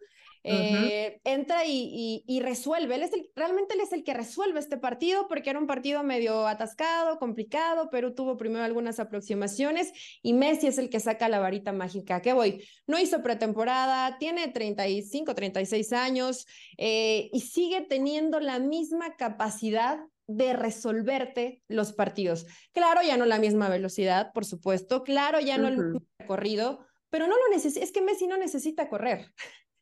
eh, 0.50 1.22
entra 1.24 1.66
y, 1.66 2.24
y, 2.26 2.40
resuelve. 2.40 2.96
Él 2.96 3.04
es 3.04 3.14
el, 3.14 3.30
realmente 3.36 3.76
él 3.76 3.82
es 3.82 3.94
el 3.94 4.04
que 4.04 4.14
resuelve 4.14 4.60
este 4.60 4.78
partido 4.78 5.28
porque 5.28 5.50
era 5.50 5.60
un 5.60 5.68
partido 5.68 6.04
medio 6.04 6.48
atascado, 6.48 7.20
complicado. 7.20 7.90
Perú 7.90 8.16
tuvo 8.16 8.38
primero 8.38 8.64
algunas 8.66 9.00
aproximaciones 9.00 9.92
y 10.22 10.34
Messi 10.34 10.68
es 10.68 10.78
el 10.78 10.90
que 10.90 11.00
saca 11.00 11.30
la 11.30 11.40
varita 11.40 11.72
mágica. 11.72 12.22
¿Qué 12.22 12.34
voy? 12.34 12.64
No 12.88 13.00
hizo 13.00 13.22
pretemporada, 13.22 14.18
tiene 14.18 14.48
35, 14.48 15.36
36 15.36 15.94
años 15.94 16.48
eh, 16.78 17.30
y 17.32 17.42
sigue 17.42 17.82
teniendo 17.82 18.40
la 18.40 18.60
misma 18.60 19.16
capacidad 19.16 20.00
de 20.28 20.54
resolverte 20.54 21.64
los 21.68 21.92
partidos. 21.94 22.46
Claro, 22.72 23.02
ya 23.02 23.18
no 23.18 23.26
la 23.26 23.40
misma 23.40 23.68
velocidad, 23.68 24.32
por 24.32 24.46
supuesto. 24.46 25.04
Claro, 25.04 25.40
ya 25.40 25.58
no 25.58 25.68
el 25.68 25.78
mismo 25.78 26.02
recorrido, 26.20 26.86
pero 27.10 27.26
no 27.26 27.36
lo 27.36 27.50
necesita. 27.52 27.84
Es 27.84 27.92
que 27.92 28.04
Messi 28.04 28.28
no 28.28 28.38
necesita 28.38 28.90
correr 28.90 29.32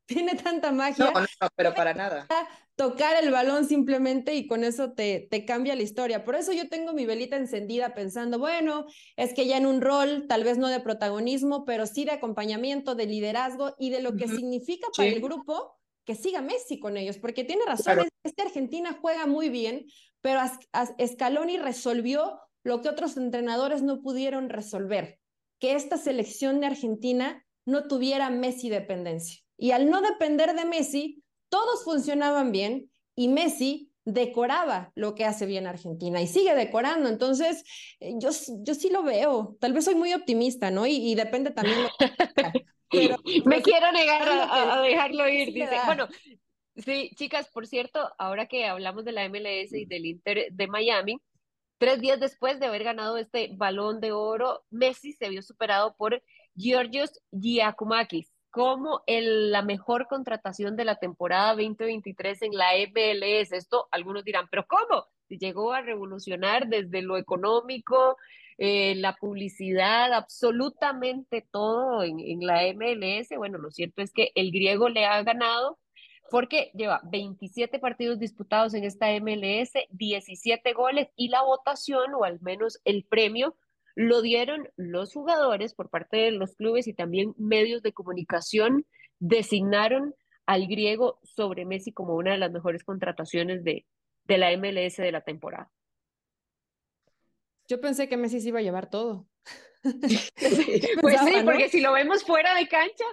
tiene 0.07 0.35
tanta 0.35 0.71
magia. 0.71 1.11
No, 1.11 1.21
no, 1.21 1.47
pero 1.55 1.73
para 1.73 1.93
nada. 1.93 2.27
Tocar 2.75 3.21
el 3.23 3.31
balón 3.31 3.67
simplemente 3.67 4.35
y 4.35 4.47
con 4.47 4.63
eso 4.63 4.93
te, 4.93 5.27
te 5.29 5.45
cambia 5.45 5.75
la 5.75 5.81
historia. 5.81 6.23
Por 6.23 6.35
eso 6.35 6.53
yo 6.53 6.69
tengo 6.69 6.93
mi 6.93 7.05
velita 7.05 7.35
encendida 7.35 7.93
pensando, 7.93 8.39
bueno, 8.39 8.85
es 9.15 9.33
que 9.33 9.47
ya 9.47 9.57
en 9.57 9.65
un 9.65 9.81
rol, 9.81 10.25
tal 10.27 10.43
vez 10.43 10.57
no 10.57 10.67
de 10.67 10.79
protagonismo, 10.79 11.65
pero 11.65 11.85
sí 11.85 12.05
de 12.05 12.11
acompañamiento, 12.11 12.95
de 12.95 13.05
liderazgo 13.05 13.75
y 13.77 13.89
de 13.89 14.01
lo 14.01 14.15
que 14.15 14.27
significa 14.27 14.87
para 14.95 15.09
el 15.09 15.21
grupo 15.21 15.77
que 16.05 16.15
siga 16.15 16.41
Messi 16.41 16.79
con 16.79 16.95
ellos, 16.95 17.17
porque 17.17 17.43
tiene 17.43 17.65
razón, 17.65 18.07
esta 18.23 18.43
Argentina 18.43 18.97
juega 19.01 19.25
muy 19.25 19.49
bien, 19.49 19.87
pero 20.21 20.39
Scaloni 21.05 21.57
resolvió 21.57 22.39
lo 22.63 22.81
que 22.81 22.87
otros 22.87 23.17
entrenadores 23.17 23.81
no 23.81 24.01
pudieron 24.01 24.49
resolver, 24.49 25.19
que 25.59 25.73
esta 25.73 25.97
selección 25.97 26.61
de 26.61 26.67
Argentina 26.67 27.45
no 27.65 27.87
tuviera 27.89 28.29
Messi 28.29 28.69
dependencia. 28.69 29.41
Y 29.57 29.71
al 29.71 29.89
no 29.89 30.01
depender 30.01 30.53
de 30.55 30.65
Messi, 30.65 31.23
todos 31.49 31.83
funcionaban 31.83 32.51
bien 32.51 32.91
y 33.15 33.27
Messi 33.27 33.91
decoraba 34.05 34.93
lo 34.95 35.15
que 35.15 35.25
hace 35.25 35.45
bien 35.45 35.67
Argentina 35.67 36.21
y 36.21 36.27
sigue 36.27 36.55
decorando. 36.55 37.09
Entonces, 37.09 37.65
eh, 37.99 38.13
yo, 38.17 38.29
yo 38.61 38.73
sí 38.73 38.89
lo 38.89 39.03
veo. 39.03 39.57
Tal 39.59 39.73
vez 39.73 39.83
soy 39.85 39.95
muy 39.95 40.13
optimista, 40.13 40.71
¿no? 40.71 40.87
Y, 40.87 41.13
depende 41.15 41.51
también. 41.51 41.77
Me 43.45 43.61
quiero 43.61 43.91
negar 43.91 44.21
a, 44.29 44.81
dejarlo 44.81 45.27
ir. 45.27 45.51
Dice, 45.51 45.75
bueno, 45.85 46.07
sí, 46.77 47.11
chicas, 47.15 47.49
por 47.49 47.67
cierto, 47.67 47.99
ahora 48.17 48.47
que 48.47 48.65
hablamos 48.65 49.03
de 49.03 49.11
la 49.11 49.27
MLS 49.27 49.73
y 49.73 49.85
del 49.85 50.05
Inter 50.05 50.47
de 50.51 50.67
Miami, 50.67 51.17
tres 51.77 51.99
días 51.99 52.19
después 52.19 52.61
de 52.61 52.67
haber 52.67 52.85
ganado 52.85 53.17
este 53.17 53.49
balón 53.57 53.99
de 53.99 54.13
oro, 54.13 54.63
Messi 54.69 55.11
se 55.11 55.27
vio 55.27 55.41
superado 55.41 55.95
por 55.97 56.23
Georgios 56.55 57.19
Giacomakis 57.31 58.36
como 58.57 59.03
la 59.05 59.61
mejor 59.61 60.07
contratación 60.07 60.75
de 60.75 60.83
la 60.83 60.95
temporada 60.95 61.51
2023 61.51 62.41
en 62.41 62.53
la 62.53 62.69
MLS. 62.91 63.51
Esto 63.51 63.87
algunos 63.91 64.23
dirán, 64.23 64.47
pero 64.49 64.65
¿cómo? 64.65 65.05
Llegó 65.29 65.73
a 65.73 65.81
revolucionar 65.81 66.67
desde 66.67 67.03
lo 67.03 67.17
económico, 67.17 68.17
eh, 68.57 68.95
la 68.95 69.15
publicidad, 69.15 70.11
absolutamente 70.11 71.45
todo 71.51 72.01
en, 72.01 72.19
en 72.19 72.47
la 72.47 72.63
MLS. 72.73 73.29
Bueno, 73.37 73.59
lo 73.59 73.69
cierto 73.69 74.01
es 74.01 74.11
que 74.11 74.31
el 74.33 74.51
griego 74.51 74.89
le 74.89 75.05
ha 75.05 75.21
ganado 75.21 75.77
porque 76.31 76.71
lleva 76.73 77.01
27 77.03 77.77
partidos 77.77 78.17
disputados 78.17 78.73
en 78.73 78.85
esta 78.85 79.07
MLS, 79.19 79.73
17 79.91 80.73
goles 80.73 81.09
y 81.15 81.27
la 81.27 81.43
votación, 81.43 82.15
o 82.15 82.23
al 82.23 82.41
menos 82.41 82.81
el 82.85 83.03
premio, 83.03 83.55
lo 83.97 84.21
dieron 84.21 84.69
los 84.75 85.11
jugadores 85.11 85.73
por 85.73 85.89
parte 85.89 86.17
de 86.17 86.31
los 86.31 86.53
clubes 86.53 86.87
y 86.87 86.93
también 86.93 87.33
medios 87.35 87.81
de 87.81 87.93
comunicación 87.93 88.85
designaron 89.17 90.13
al 90.45 90.67
griego 90.67 91.19
sobre 91.23 91.65
Messi 91.65 91.91
como 91.91 92.13
una 92.13 92.33
de 92.33 92.37
las 92.37 92.51
mejores 92.51 92.83
contrataciones 92.83 93.63
de, 93.63 93.87
de 94.25 94.37
la 94.37 94.55
MLS 94.55 94.97
de 94.97 95.11
la 95.11 95.21
temporada. 95.21 95.71
Yo 97.67 97.81
pensé 97.81 98.07
que 98.07 98.17
Messi 98.17 98.39
se 98.39 98.49
iba 98.49 98.59
a 98.59 98.61
llevar 98.61 98.87
todo. 98.87 99.27
pues 101.01 101.19
sí, 101.25 101.33
porque 101.43 101.69
si 101.69 101.81
lo 101.81 101.91
vemos 101.93 102.23
fuera 102.23 102.53
de 102.53 102.67
cancha. 102.67 103.05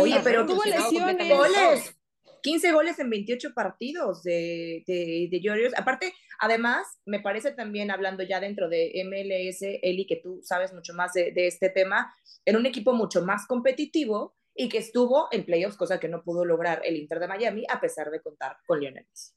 Oye, 0.00 0.20
pero 0.24 0.46
tuvo 0.46 0.64
lesiones. 0.64 1.96
15 2.42 2.72
goles 2.72 2.98
en 2.98 3.10
28 3.10 3.54
partidos 3.54 4.22
de, 4.22 4.84
de, 4.86 5.28
de 5.30 5.72
Aparte, 5.76 6.14
además, 6.38 6.86
me 7.04 7.20
parece 7.20 7.52
también, 7.52 7.90
hablando 7.90 8.22
ya 8.22 8.40
dentro 8.40 8.68
de 8.68 8.92
MLS, 9.04 9.62
Eli, 9.82 10.06
que 10.06 10.16
tú 10.16 10.40
sabes 10.42 10.72
mucho 10.72 10.94
más 10.94 11.12
de, 11.12 11.32
de 11.32 11.46
este 11.46 11.70
tema, 11.70 12.12
en 12.44 12.56
un 12.56 12.66
equipo 12.66 12.92
mucho 12.92 13.24
más 13.24 13.46
competitivo 13.46 14.36
y 14.54 14.68
que 14.68 14.78
estuvo 14.78 15.28
en 15.30 15.44
playoffs, 15.44 15.76
cosa 15.76 16.00
que 16.00 16.08
no 16.08 16.22
pudo 16.22 16.44
lograr 16.44 16.82
el 16.84 16.96
Inter 16.96 17.20
de 17.20 17.28
Miami, 17.28 17.64
a 17.68 17.80
pesar 17.80 18.10
de 18.10 18.20
contar 18.20 18.56
con 18.66 18.80
Lionel 18.80 19.06
Messi. 19.08 19.32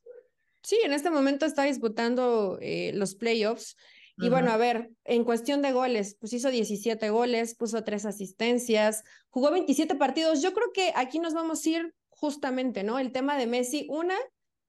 Sí, 0.63 0.79
en 0.83 0.93
este 0.93 1.09
momento 1.09 1.45
está 1.45 1.63
disputando 1.63 2.57
eh, 2.61 2.91
los 2.93 3.15
playoffs. 3.15 3.75
Y 4.15 4.29
bueno, 4.29 4.51
a 4.51 4.57
ver, 4.57 4.91
en 5.05 5.23
cuestión 5.23 5.63
de 5.63 5.71
goles, 5.71 6.15
pues 6.19 6.33
hizo 6.33 6.51
17 6.51 7.09
goles, 7.09 7.55
puso 7.55 7.83
tres 7.83 8.05
asistencias, 8.05 9.03
jugó 9.31 9.49
27 9.49 9.95
partidos. 9.95 10.41
Yo 10.41 10.53
creo 10.53 10.71
que 10.71 10.93
aquí 10.95 11.17
nos 11.17 11.33
vamos 11.33 11.65
a 11.65 11.69
ir 11.69 11.95
justamente, 12.23 12.83
¿no? 12.83 12.99
El 12.99 13.11
tema 13.11 13.35
de 13.35 13.47
Messi, 13.47 13.85
una, 13.89 14.15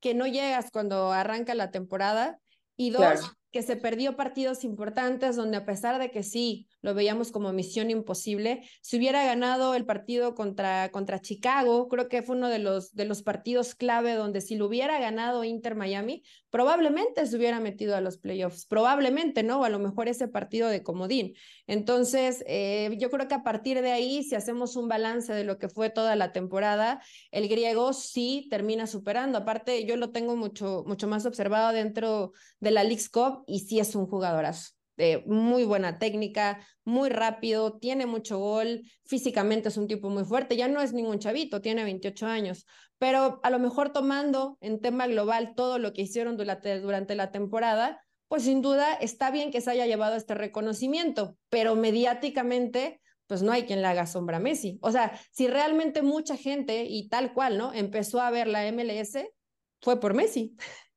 que 0.00 0.12
no 0.12 0.26
llegas 0.26 0.72
cuando 0.72 1.12
arranca 1.12 1.54
la 1.54 1.70
temporada, 1.70 2.40
y 2.76 2.90
dos, 2.90 3.32
que 3.54 3.62
se 3.62 3.76
perdió 3.76 4.16
partidos 4.16 4.64
importantes 4.64 5.36
donde 5.36 5.56
a 5.56 5.64
pesar 5.64 6.00
de 6.00 6.10
que 6.10 6.24
sí, 6.24 6.66
lo 6.82 6.92
veíamos 6.92 7.30
como 7.30 7.52
misión 7.52 7.88
imposible, 7.88 8.68
si 8.82 8.96
hubiera 8.96 9.24
ganado 9.24 9.76
el 9.76 9.86
partido 9.86 10.34
contra, 10.34 10.90
contra 10.90 11.20
Chicago, 11.20 11.86
creo 11.86 12.08
que 12.08 12.22
fue 12.22 12.34
uno 12.34 12.48
de 12.48 12.58
los, 12.58 12.96
de 12.96 13.04
los 13.04 13.22
partidos 13.22 13.76
clave 13.76 14.14
donde 14.14 14.40
si 14.40 14.56
lo 14.56 14.66
hubiera 14.66 14.98
ganado 14.98 15.44
Inter 15.44 15.76
Miami, 15.76 16.24
probablemente 16.50 17.26
se 17.26 17.36
hubiera 17.36 17.60
metido 17.60 17.94
a 17.94 18.00
los 18.00 18.18
playoffs, 18.18 18.66
probablemente, 18.66 19.44
¿no? 19.44 19.60
O 19.60 19.64
a 19.64 19.68
lo 19.68 19.78
mejor 19.78 20.08
ese 20.08 20.26
partido 20.26 20.68
de 20.68 20.82
comodín. 20.82 21.34
Entonces, 21.68 22.42
eh, 22.48 22.96
yo 22.98 23.08
creo 23.10 23.28
que 23.28 23.34
a 23.34 23.44
partir 23.44 23.82
de 23.82 23.92
ahí, 23.92 24.24
si 24.24 24.34
hacemos 24.34 24.74
un 24.74 24.88
balance 24.88 25.32
de 25.32 25.44
lo 25.44 25.58
que 25.58 25.68
fue 25.68 25.90
toda 25.90 26.16
la 26.16 26.32
temporada, 26.32 27.00
el 27.30 27.48
griego 27.48 27.92
sí 27.92 28.48
termina 28.50 28.88
superando. 28.88 29.38
Aparte, 29.38 29.84
yo 29.84 29.96
lo 29.96 30.10
tengo 30.10 30.34
mucho, 30.34 30.82
mucho 30.86 31.06
más 31.06 31.24
observado 31.24 31.72
dentro 31.72 32.32
de 32.58 32.70
la 32.72 32.82
League's 32.82 33.08
Cup 33.08 33.43
y 33.46 33.60
sí 33.60 33.78
es 33.80 33.94
un 33.94 34.06
jugadorazo. 34.06 34.70
de 34.96 35.24
muy 35.26 35.64
buena 35.64 35.98
técnica, 35.98 36.64
muy 36.84 37.08
rápido, 37.08 37.78
tiene 37.78 38.06
mucho 38.06 38.38
gol, 38.38 38.82
físicamente 39.04 39.68
es 39.68 39.76
un 39.76 39.88
tipo 39.88 40.08
muy 40.08 40.24
fuerte, 40.24 40.56
ya 40.56 40.68
no 40.68 40.80
es 40.80 40.92
ningún 40.92 41.18
chavito, 41.18 41.60
tiene 41.60 41.82
28 41.82 42.26
años, 42.26 42.64
pero 42.98 43.40
a 43.42 43.50
lo 43.50 43.58
mejor 43.58 43.92
tomando 43.92 44.56
en 44.60 44.80
tema 44.80 45.08
global 45.08 45.54
todo 45.56 45.78
lo 45.78 45.92
que 45.92 46.02
hicieron 46.02 46.36
durante, 46.36 46.78
durante 46.78 47.16
la 47.16 47.32
temporada, 47.32 48.00
pues 48.28 48.44
sin 48.44 48.62
duda 48.62 48.94
está 48.94 49.30
bien 49.30 49.50
que 49.50 49.60
se 49.60 49.70
haya 49.70 49.86
llevado 49.86 50.14
este 50.14 50.34
reconocimiento, 50.34 51.36
pero 51.48 51.74
mediáticamente 51.74 53.00
pues 53.26 53.42
no 53.42 53.52
hay 53.52 53.64
quien 53.64 53.80
le 53.80 53.88
haga 53.88 54.06
sombra 54.06 54.36
a 54.36 54.40
Messi. 54.40 54.78
O 54.82 54.90
sea, 54.90 55.18
si 55.30 55.46
realmente 55.48 56.02
mucha 56.02 56.36
gente 56.36 56.84
y 56.84 57.08
tal 57.08 57.32
cual, 57.32 57.58
¿no? 57.58 57.72
Empezó 57.72 58.20
a 58.20 58.30
ver 58.30 58.46
la 58.46 58.66
MLS, 58.70 59.18
fue 59.80 60.00
por 60.00 60.14
Messi. 60.14 60.56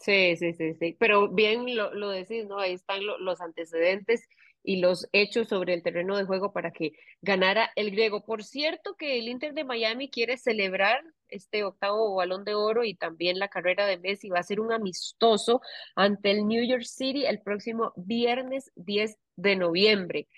Sí, 0.00 0.36
sí, 0.36 0.54
sí, 0.54 0.74
sí. 0.74 0.96
Pero 0.98 1.28
bien 1.28 1.76
lo, 1.76 1.92
lo 1.94 2.08
decís, 2.10 2.46
¿no? 2.46 2.58
Ahí 2.58 2.72
están 2.72 3.00
los 3.04 3.40
antecedentes 3.40 4.26
y 4.62 4.76
los 4.80 5.08
hechos 5.12 5.48
sobre 5.48 5.74
el 5.74 5.82
terreno 5.82 6.16
de 6.16 6.24
juego 6.24 6.52
para 6.52 6.70
que 6.70 6.92
ganara 7.20 7.70
el 7.76 7.90
griego. 7.90 8.24
Por 8.24 8.42
cierto 8.42 8.94
que 8.96 9.18
el 9.18 9.28
Inter 9.28 9.52
de 9.52 9.64
Miami 9.64 10.08
quiere 10.10 10.38
celebrar 10.38 11.02
este 11.28 11.64
octavo 11.64 12.14
balón 12.14 12.44
de 12.44 12.54
oro 12.54 12.82
y 12.84 12.94
también 12.94 13.38
la 13.38 13.48
carrera 13.48 13.86
de 13.86 13.98
Messi. 13.98 14.30
Va 14.30 14.38
a 14.40 14.42
ser 14.42 14.60
un 14.60 14.72
amistoso 14.72 15.60
ante 15.94 16.30
el 16.30 16.46
New 16.48 16.64
York 16.66 16.84
City 16.84 17.26
el 17.26 17.40
próximo 17.42 17.92
viernes 17.96 18.72
10 18.76 19.18
de 19.36 19.56
noviembre 19.56 20.28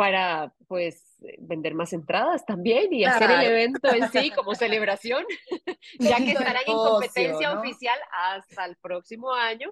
para 0.00 0.54
pues 0.66 1.18
vender 1.40 1.74
más 1.74 1.92
entradas 1.92 2.46
también 2.46 2.90
y 2.90 3.04
hacer 3.04 3.30
el 3.32 3.42
evento 3.42 3.92
en 3.92 4.10
sí 4.10 4.30
como 4.30 4.54
celebración, 4.54 5.26
ya 5.98 6.16
que 6.16 6.30
estarán 6.30 6.62
en 6.66 6.72
competencia 6.72 7.60
oficial 7.60 7.98
hasta 8.10 8.64
el 8.64 8.76
próximo 8.76 9.30
año, 9.34 9.70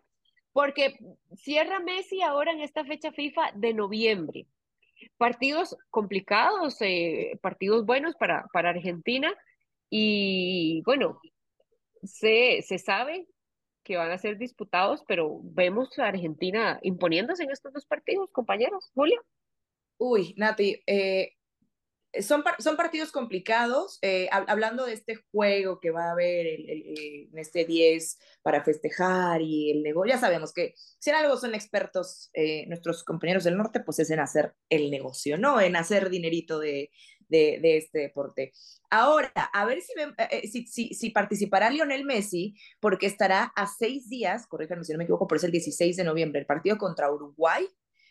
porque 0.53 0.99
cierra 1.35 1.81
Messi 1.81 2.21
ahora 2.21 2.53
en 2.53 2.61
esta 2.61 2.85
fecha 2.85 3.11
FIFA 3.11 3.53
de 3.55 3.73
noviembre. 3.73 4.47
Partidos 5.17 5.75
complicados, 5.89 6.77
eh, 6.83 7.39
partidos 7.41 7.87
buenos 7.87 8.15
para, 8.17 8.45
para 8.53 8.69
Argentina 8.69 9.35
y 9.89 10.83
bueno, 10.85 11.23
se, 12.03 12.61
se 12.61 12.77
sabe 12.77 13.27
que 13.83 13.97
van 13.97 14.11
a 14.11 14.19
ser 14.19 14.37
disputados, 14.37 15.03
pero 15.09 15.41
vemos 15.43 15.99
a 15.99 16.09
Argentina 16.09 16.79
imponiéndose 16.83 17.45
en 17.45 17.51
estos 17.51 17.73
dos 17.73 17.87
partidos, 17.87 18.31
compañeros. 18.31 18.91
Julio. 18.93 19.25
Uy, 19.99 20.35
Nati, 20.37 20.81
eh, 20.87 21.33
son, 22.23 22.45
son 22.59 22.77
partidos 22.77 23.11
complicados. 23.13 23.99
Eh, 24.03 24.29
hablando 24.31 24.87
de 24.87 24.93
este 24.95 25.17
juego 25.33 25.81
que 25.81 25.91
va 25.91 26.07
a 26.09 26.13
haber 26.13 26.47
en 26.47 27.37
este 27.37 27.65
10 27.65 28.19
para 28.43 28.65
festejar 28.65 29.43
y 29.43 29.71
el 29.73 29.83
negocio, 29.83 30.15
ya 30.15 30.21
sabemos 30.21 30.53
que 30.53 30.75
si 30.99 31.11
en 31.11 31.17
algo 31.17 31.37
son 31.37 31.55
expertos 31.55 32.31
eh, 32.33 32.67
nuestros 32.69 33.05
compañeros 33.05 33.45
del 33.45 33.57
norte, 33.57 33.81
pues 33.81 33.99
es 33.99 34.11
en 34.11 34.21
hacer 34.21 34.55
el 34.69 34.91
negocio, 34.91 35.37
¿no? 35.37 35.61
En 35.61 35.77
hacer 35.77 36.11
dinerito 36.11 36.59
de, 36.61 36.91
de, 37.29 37.77
este 37.77 37.99
deporte. 37.99 38.53
Ahora, 38.91 39.33
a 39.35 39.65
ver 39.67 39.81
si, 39.83 39.93
si, 40.49 40.67
si, 40.67 40.95
si, 40.95 41.11
participará 41.11 41.71
Lionel 41.71 42.05
Messi, 42.05 42.55
porque 42.81 43.07
estará 43.07 43.53
a 43.55 43.67
seis 43.67 44.09
días, 44.09 44.47
corríjanme 44.47 44.85
si 44.85 44.93
no 44.93 44.99
me 44.99 45.05
equivoco, 45.05 45.27
pero 45.27 45.39
es 45.39 45.45
el 45.45 45.53
16 45.53 45.97
de 45.97 46.05
noviembre, 46.05 46.41
el 46.41 46.47
partido 46.47 46.79
contra 46.79 47.13
Uruguay 47.13 47.69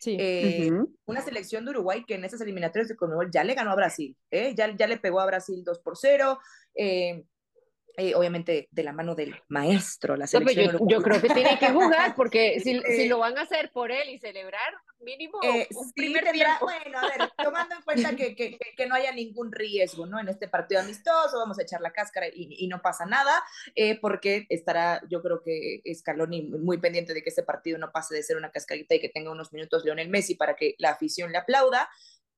Sí. 0.07 0.15
Eh, 0.17 0.71
una 1.05 1.21
selección 1.21 1.65
de 1.65 1.71
Uruguay 1.71 2.05
que 2.07 2.15
en 2.15 2.23
esas 2.23 2.39
eliminatorias 2.39 2.87
de 2.87 2.95
Conmebol 2.95 3.29
ya 3.29 3.43
le 3.43 3.55
ganó 3.55 3.71
a 3.71 3.75
Brasil, 3.75 4.15
¿eh? 4.31 4.53
ya, 4.55 4.73
ya 4.73 4.87
le 4.87 4.97
pegó 4.97 5.19
a 5.19 5.25
Brasil 5.25 5.65
2 5.65 5.79
por 5.79 5.97
0. 5.97 6.39
Eh, 6.75 7.25
eh, 7.99 8.13
obviamente 8.13 8.69
de 8.71 8.83
la 8.83 8.93
mano 8.93 9.15
del 9.15 9.35
maestro, 9.47 10.15
la 10.15 10.27
selección. 10.27 10.87
yo, 10.87 11.01
creo 11.01 11.19
que 11.19 11.29
tiene 11.29 11.57
que 11.57 11.69
jugar, 11.69 12.13
porque 12.15 12.59
si, 12.59 12.79
si, 12.95 13.07
lo 13.07 13.17
van 13.17 13.35
a 13.39 13.41
hacer 13.41 13.71
por 13.71 13.91
él 13.91 14.09
y 14.11 14.19
celebrar, 14.19 14.71
mínimo 14.99 15.39
eh, 15.41 15.67
un 15.73 15.91
primer 15.93 16.23
Bueno, 16.61 16.99
a 16.99 17.01
ver, 17.01 17.31
tomando 17.43 17.73
en 17.73 17.81
cuenta 17.81 18.15
que, 18.15 18.35
que, 18.35 18.59
que, 18.77 18.85
no 18.85 18.93
haya 18.93 19.11
ningún 19.11 19.51
riesgo, 19.51 20.05
¿no? 20.05 20.19
En 20.19 20.27
este 20.27 20.47
partido 20.47 20.81
amistoso, 20.81 21.39
vamos 21.39 21.57
a 21.57 21.63
echar 21.63 21.81
la 21.81 21.91
cáscara 21.91 22.27
y, 22.27 22.63
y 22.63 22.67
no 22.67 22.83
pasa 22.83 23.07
nada, 23.07 23.43
eh, 23.73 23.99
porque 23.99 24.45
estará, 24.49 25.01
yo 25.09 25.23
creo 25.23 25.41
que 25.41 25.81
Scaloni 25.91 26.43
muy 26.43 26.77
pendiente 26.77 27.15
de 27.15 27.23
que 27.23 27.29
este 27.29 27.41
partido 27.41 27.79
no 27.79 27.91
pase 27.91 28.13
de 28.13 28.21
ser 28.21 28.37
una 28.37 28.51
cascarita 28.51 28.93
y 28.93 28.99
que 28.99 29.09
tenga 29.09 29.31
unos 29.31 29.51
minutos 29.53 29.83
Leonel 29.83 30.09
Messi 30.09 30.35
para 30.35 30.55
que 30.55 30.75
la 30.77 30.91
afición 30.91 31.31
le 31.31 31.39
aplauda 31.39 31.89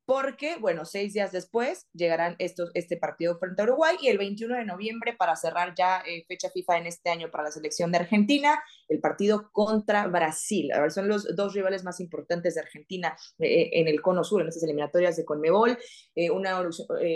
porque, 0.09 0.55
bueno, 0.55 0.85
seis 0.85 1.13
días 1.13 1.31
después 1.31 1.87
llegarán 1.93 2.35
estos, 2.39 2.71
este 2.73 2.97
partido 2.97 3.37
frente 3.37 3.61
a 3.61 3.65
Uruguay 3.65 3.95
y 4.01 4.07
el 4.07 4.17
21 4.17 4.55
de 4.55 4.65
noviembre 4.65 5.13
para 5.15 5.35
cerrar 5.35 5.75
ya 5.77 5.99
eh, 5.99 6.25
fecha 6.27 6.49
FIFA 6.49 6.79
en 6.79 6.87
este 6.87 7.11
año 7.11 7.29
para 7.29 7.43
la 7.43 7.51
selección 7.51 7.91
de 7.91 7.99
Argentina, 7.99 8.59
el 8.87 9.01
partido 9.01 9.51
contra 9.51 10.07
Brasil. 10.07 10.71
A 10.71 10.81
ver, 10.81 10.89
son 10.89 11.09
los 11.09 11.35
dos 11.35 11.53
rivales 11.53 11.83
más 11.83 11.99
importantes 11.99 12.55
de 12.55 12.61
Argentina 12.61 13.15
eh, 13.37 13.69
en 13.73 13.87
el 13.87 14.01
cono 14.01 14.23
sur, 14.23 14.41
en 14.41 14.47
estas 14.47 14.63
eliminatorias 14.63 15.15
de 15.15 15.25
Conmebol, 15.25 15.77
eh, 16.15 16.31
una 16.31 16.59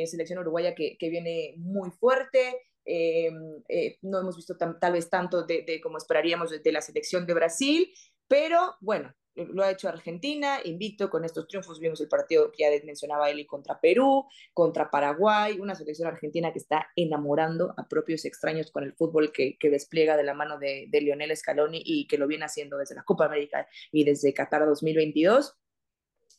selección 0.05 0.37
uruguaya 0.37 0.75
que, 0.75 0.95
que, 0.99 1.09
viene 1.09 1.55
muy 1.57 1.89
fuerte. 1.89 2.67
no 4.03 4.19
hemos 4.19 4.35
visto 4.35 4.55
tal 4.55 4.93
vez 4.93 5.09
tanto 5.09 5.47
de, 5.47 5.63
de 5.63 5.81
como 5.81 5.97
esperaríamos 5.97 6.51
de, 6.51 6.59
de 6.59 6.71
la 6.71 6.81
selección 6.81 7.25
de 7.25 7.33
Brasil, 7.33 7.91
pero 8.27 8.75
bueno, 8.81 9.13
lo 9.35 9.63
ha 9.63 9.71
hecho 9.71 9.89
Argentina, 9.89 10.59
invicto 10.63 11.09
con 11.09 11.25
estos 11.25 11.47
triunfos. 11.47 11.79
Vimos 11.79 11.99
el 12.01 12.07
partido 12.07 12.51
que 12.51 12.63
ya 12.63 12.85
mencionaba 12.85 13.29
Eli 13.29 13.45
contra 13.45 13.79
Perú, 13.79 14.27
contra 14.53 14.91
Paraguay, 14.91 15.59
una 15.59 15.75
selección 15.75 16.07
argentina 16.07 16.51
que 16.51 16.59
está 16.59 16.87
enamorando 16.95 17.73
a 17.77 17.87
propios 17.87 18.25
extraños 18.25 18.71
con 18.71 18.83
el 18.83 18.93
fútbol 18.93 19.31
que, 19.31 19.57
que 19.57 19.69
despliega 19.69 20.17
de 20.17 20.23
la 20.23 20.33
mano 20.33 20.59
de, 20.59 20.87
Lionel 20.91 21.35
Scaloni 21.35 21.81
y 21.83 22.07
que 22.07 22.17
lo 22.17 22.27
viene 22.27 22.45
haciendo 22.45 22.77
desde 22.77 22.95
la 22.95 23.03
Copa 23.03 23.25
América 23.25 23.67
y 23.91 24.03
desde 24.03 24.33
Qatar 24.33 24.65
2022. 24.65 25.57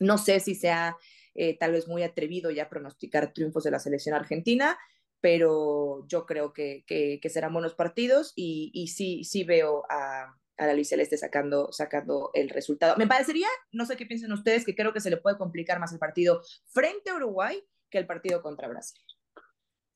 No 0.01 0.18
sé 0.18 0.40
si 0.40 0.55
sea 0.55 0.97
eh, 1.35 1.59
tal 1.59 1.73
vez 1.73 1.88
muy 1.88 2.03
atrevido 2.03 2.51
ya 2.51 2.68
pronosticar 2.68 3.33
triunfos 3.33 3.64
de 3.64 3.73
la 3.73 3.81
selección 3.81 4.14
argentina, 4.14 4.79
pero 5.20 6.07
yo 6.07 6.27
creo 6.27 6.53
que, 6.53 6.85
que, 6.87 7.18
que 7.20 7.29
serán 7.29 7.53
buenos 7.53 7.75
partidos 7.75 8.33
y, 8.37 8.70
y 8.73 8.88
sí, 8.88 9.25
sí 9.25 9.42
veo 9.42 9.85
a, 9.88 10.37
a 10.56 10.66
la 10.66 10.74
Luis 10.74 10.88
Celeste 10.88 11.16
sacando, 11.16 11.72
sacando 11.72 12.30
el 12.34 12.48
resultado. 12.48 12.96
Me 12.96 13.06
parecería, 13.06 13.48
no 13.72 13.86
sé 13.86 13.96
qué 13.96 14.06
piensan 14.06 14.32
ustedes, 14.32 14.64
que 14.64 14.74
creo 14.74 14.92
que 14.92 15.00
se 15.00 15.10
le 15.10 15.16
puede 15.16 15.36
complicar 15.36 15.80
más 15.80 15.92
el 15.92 15.98
partido 15.98 16.42
frente 16.66 17.10
a 17.10 17.16
Uruguay 17.16 17.62
que 17.90 17.98
el 17.98 18.06
partido 18.06 18.42
contra 18.42 18.68
Brasil. 18.68 19.00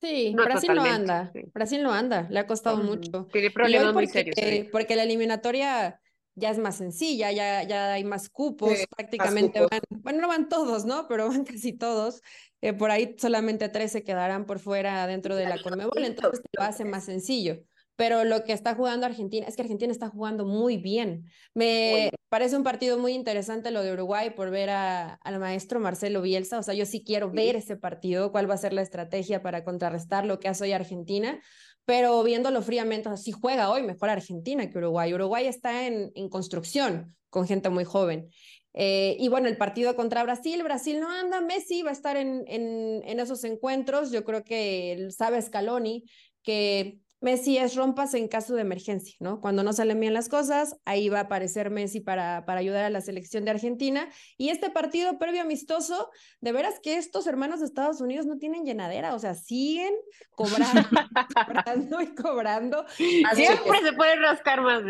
Sí, 0.00 0.32
Brasil 0.36 0.74
no 0.74 0.84
anda, 0.84 1.32
Brasil 1.52 1.82
no 1.82 1.92
anda, 1.92 2.28
le 2.30 2.38
ha 2.38 2.46
costado 2.46 2.76
mucho. 2.76 3.26
Tiene 3.32 3.50
problemas 3.50 3.92
muy 3.92 4.06
serios. 4.06 4.36
Porque 4.70 4.94
la 4.94 5.02
eliminatoria 5.02 6.00
ya 6.36 6.50
es 6.50 6.58
más 6.58 6.76
sencilla, 6.76 7.32
ya, 7.32 7.64
ya 7.64 7.92
hay 7.94 8.04
más 8.04 8.28
cupos, 8.28 8.78
prácticamente 8.96 9.60
van, 9.60 9.80
bueno, 9.90 10.20
no 10.20 10.28
van 10.28 10.48
todos, 10.48 10.84
¿no? 10.84 11.08
Pero 11.08 11.28
van 11.28 11.44
casi 11.44 11.72
todos. 11.72 12.22
Eh, 12.60 12.72
por 12.72 12.92
ahí 12.92 13.16
solamente 13.18 13.68
tres 13.68 13.90
se 13.90 14.04
quedarán 14.04 14.46
por 14.46 14.60
fuera 14.60 15.06
dentro 15.08 15.34
de 15.34 15.46
la 15.46 15.60
Conmebol, 15.60 16.04
entonces 16.04 16.44
lo 16.56 16.62
hace 16.62 16.84
más 16.84 17.04
sencillo 17.04 17.64
pero 17.98 18.22
lo 18.22 18.44
que 18.44 18.52
está 18.52 18.76
jugando 18.76 19.06
Argentina, 19.06 19.44
es 19.48 19.56
que 19.56 19.62
Argentina 19.62 19.90
está 19.90 20.08
jugando 20.08 20.46
muy 20.46 20.76
bien. 20.76 21.24
Me 21.52 22.12
parece 22.28 22.56
un 22.56 22.62
partido 22.62 22.96
muy 22.96 23.12
interesante 23.12 23.72
lo 23.72 23.82
de 23.82 23.92
Uruguay 23.92 24.30
por 24.30 24.50
ver 24.50 24.70
a, 24.70 25.14
al 25.14 25.40
maestro 25.40 25.80
Marcelo 25.80 26.22
Bielsa, 26.22 26.60
o 26.60 26.62
sea, 26.62 26.74
yo 26.74 26.86
sí 26.86 27.02
quiero 27.04 27.28
ver 27.32 27.56
ese 27.56 27.76
partido, 27.76 28.30
cuál 28.30 28.48
va 28.48 28.54
a 28.54 28.58
ser 28.58 28.72
la 28.72 28.82
estrategia 28.82 29.42
para 29.42 29.64
contrarrestar 29.64 30.24
lo 30.26 30.38
que 30.38 30.46
hace 30.46 30.62
hoy 30.62 30.72
Argentina, 30.72 31.42
pero 31.86 32.22
viéndolo 32.22 32.62
fríamente, 32.62 33.16
si 33.16 33.32
juega 33.32 33.68
hoy 33.68 33.82
mejor 33.82 34.10
Argentina 34.10 34.70
que 34.70 34.78
Uruguay. 34.78 35.12
Uruguay 35.12 35.48
está 35.48 35.88
en, 35.88 36.12
en 36.14 36.28
construcción 36.28 37.16
con 37.30 37.48
gente 37.48 37.68
muy 37.68 37.82
joven. 37.82 38.28
Eh, 38.74 39.16
y 39.18 39.26
bueno, 39.26 39.48
el 39.48 39.56
partido 39.56 39.96
contra 39.96 40.22
Brasil, 40.22 40.62
Brasil 40.62 41.00
no 41.00 41.10
anda, 41.10 41.40
Messi 41.40 41.82
va 41.82 41.90
a 41.90 41.94
estar 41.94 42.16
en, 42.16 42.44
en, 42.46 43.02
en 43.04 43.18
esos 43.18 43.42
encuentros, 43.42 44.12
yo 44.12 44.22
creo 44.22 44.44
que 44.44 45.08
sabe 45.10 45.42
Scaloni 45.42 46.04
que 46.44 47.00
Messi 47.20 47.58
es 47.58 47.74
rompas 47.74 48.14
en 48.14 48.28
caso 48.28 48.54
de 48.54 48.60
emergencia, 48.62 49.14
¿no? 49.18 49.40
Cuando 49.40 49.64
no 49.64 49.72
salen 49.72 49.98
bien 49.98 50.14
las 50.14 50.28
cosas, 50.28 50.76
ahí 50.84 51.08
va 51.08 51.18
a 51.18 51.22
aparecer 51.22 51.70
Messi 51.70 52.00
para, 52.00 52.44
para 52.46 52.60
ayudar 52.60 52.84
a 52.84 52.90
la 52.90 53.00
selección 53.00 53.44
de 53.44 53.50
Argentina. 53.50 54.08
Y 54.36 54.50
este 54.50 54.70
partido 54.70 55.18
previo 55.18 55.42
amistoso, 55.42 56.10
de 56.40 56.52
veras 56.52 56.78
que 56.80 56.96
estos 56.96 57.26
hermanos 57.26 57.58
de 57.58 57.66
Estados 57.66 58.00
Unidos 58.00 58.26
no 58.26 58.38
tienen 58.38 58.64
llenadera, 58.64 59.14
o 59.14 59.18
sea, 59.18 59.34
siguen 59.34 59.94
cobrando, 60.30 60.88
cobrando 61.34 62.00
y 62.02 62.14
cobrando. 62.14 62.84
Siempre 62.96 63.80
se 63.82 63.92
puede 63.94 64.16
rascar 64.16 64.60
más. 64.60 64.82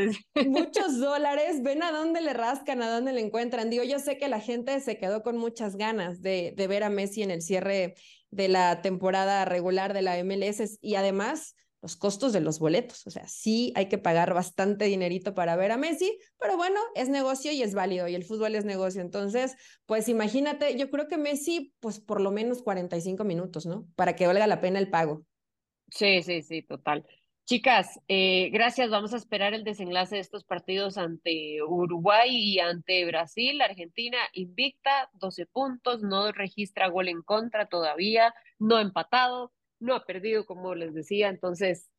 Muchos 0.46 1.00
dólares, 1.00 1.62
ven 1.62 1.82
a 1.82 1.92
dónde 1.92 2.20
le 2.20 2.34
rascan, 2.34 2.82
a 2.82 2.90
dónde 2.90 3.14
le 3.14 3.22
encuentran. 3.22 3.70
Digo, 3.70 3.84
yo 3.84 3.98
sé 3.98 4.18
que 4.18 4.28
la 4.28 4.40
gente 4.40 4.78
se 4.80 4.98
quedó 4.98 5.22
con 5.22 5.38
muchas 5.38 5.76
ganas 5.76 6.20
de, 6.20 6.52
de 6.54 6.66
ver 6.66 6.84
a 6.84 6.90
Messi 6.90 7.22
en 7.22 7.30
el 7.30 7.40
cierre 7.40 7.94
de 8.30 8.48
la 8.48 8.82
temporada 8.82 9.46
regular 9.46 9.94
de 9.94 10.02
la 10.02 10.22
MLS 10.22 10.78
y 10.82 10.96
además 10.96 11.54
los 11.80 11.96
costos 11.96 12.32
de 12.32 12.40
los 12.40 12.58
boletos. 12.58 13.06
O 13.06 13.10
sea, 13.10 13.26
sí 13.28 13.72
hay 13.76 13.88
que 13.88 13.98
pagar 13.98 14.34
bastante 14.34 14.86
dinerito 14.86 15.34
para 15.34 15.56
ver 15.56 15.72
a 15.72 15.76
Messi, 15.76 16.18
pero 16.38 16.56
bueno, 16.56 16.80
es 16.94 17.08
negocio 17.08 17.52
y 17.52 17.62
es 17.62 17.74
válido 17.74 18.08
y 18.08 18.14
el 18.14 18.24
fútbol 18.24 18.54
es 18.54 18.64
negocio. 18.64 19.00
Entonces, 19.00 19.56
pues 19.86 20.08
imagínate, 20.08 20.76
yo 20.76 20.90
creo 20.90 21.08
que 21.08 21.18
Messi, 21.18 21.74
pues 21.80 22.00
por 22.00 22.20
lo 22.20 22.30
menos 22.30 22.62
45 22.62 23.24
minutos, 23.24 23.66
¿no? 23.66 23.86
Para 23.96 24.16
que 24.16 24.26
valga 24.26 24.46
la 24.46 24.60
pena 24.60 24.78
el 24.78 24.90
pago. 24.90 25.24
Sí, 25.90 26.22
sí, 26.22 26.42
sí, 26.42 26.62
total. 26.62 27.06
Chicas, 27.48 27.98
eh, 28.08 28.50
gracias. 28.52 28.90
Vamos 28.90 29.14
a 29.14 29.16
esperar 29.16 29.54
el 29.54 29.64
desenlace 29.64 30.16
de 30.16 30.20
estos 30.20 30.44
partidos 30.44 30.98
ante 30.98 31.62
Uruguay 31.62 32.28
y 32.30 32.58
ante 32.58 33.06
Brasil. 33.06 33.62
Argentina 33.62 34.18
invicta, 34.34 35.08
12 35.14 35.46
puntos, 35.46 36.02
no 36.02 36.30
registra 36.30 36.88
gol 36.88 37.08
en 37.08 37.22
contra 37.22 37.66
todavía, 37.66 38.34
no 38.58 38.78
empatado, 38.78 39.50
no 39.80 39.94
ha 39.94 40.04
perdido, 40.04 40.46
como 40.46 40.74
les 40.74 40.94
decía. 40.94 41.28
Entonces, 41.28 41.90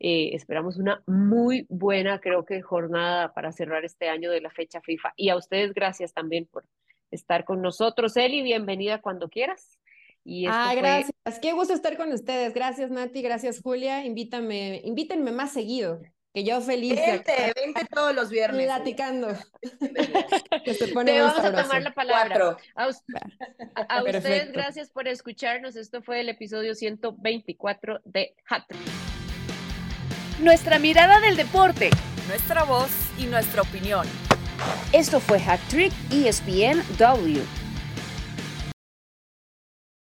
eh, 0.00 0.30
esperamos 0.34 0.76
una 0.76 1.02
muy 1.06 1.66
buena, 1.68 2.20
creo 2.20 2.44
que, 2.44 2.62
jornada 2.62 3.32
para 3.34 3.52
cerrar 3.52 3.84
este 3.84 4.08
año 4.08 4.30
de 4.30 4.40
la 4.40 4.50
fecha 4.50 4.80
FIFA. 4.80 5.12
Y 5.16 5.28
a 5.30 5.36
ustedes, 5.36 5.74
gracias 5.74 6.12
también 6.12 6.46
por 6.46 6.64
estar 7.10 7.44
con 7.44 7.62
nosotros. 7.62 8.16
Eli, 8.16 8.42
bienvenida 8.42 9.00
cuando 9.00 9.28
quieras. 9.28 9.78
Y 10.24 10.46
ah, 10.46 10.72
gracias. 10.76 11.12
Qué 11.40 11.52
gusto 11.52 11.72
estar 11.72 11.96
con 11.96 12.12
ustedes. 12.12 12.52
Gracias, 12.54 12.90
Nati. 12.90 13.22
Gracias, 13.22 13.60
Julia. 13.62 14.04
Invítame, 14.04 14.82
invítenme 14.84 15.32
más 15.32 15.52
seguido. 15.52 16.00
Que 16.34 16.44
yo 16.44 16.60
feliz. 16.60 16.94
Vente, 16.94 17.52
vente 17.56 17.86
todos 17.92 18.14
los 18.14 18.30
viernes. 18.30 18.66
Platicando. 18.66 19.28
que 20.64 20.74
se 20.74 20.88
pone 20.88 21.12
Te 21.12 21.20
vamos 21.20 21.44
a 21.44 21.62
tomar 21.62 21.82
la 21.82 21.92
palabra. 21.92 22.56
A, 22.74 22.84
a 22.84 24.02
ustedes, 24.02 24.52
gracias 24.52 24.90
por 24.90 25.08
escucharnos. 25.08 25.76
Esto 25.76 26.02
fue 26.02 26.20
el 26.20 26.28
episodio 26.28 26.74
124 26.74 28.00
de 28.04 28.34
Hat. 28.48 28.64
Nuestra 30.40 30.78
mirada 30.78 31.18
del 31.20 31.36
deporte, 31.36 31.90
nuestra 32.28 32.62
voz 32.64 32.90
y 33.18 33.26
nuestra 33.26 33.62
opinión. 33.62 34.06
Esto 34.92 35.20
fue 35.20 35.38
Hat 35.38 35.60
Trick 35.68 35.92
ESPN 36.10 36.82
W. 36.98 37.67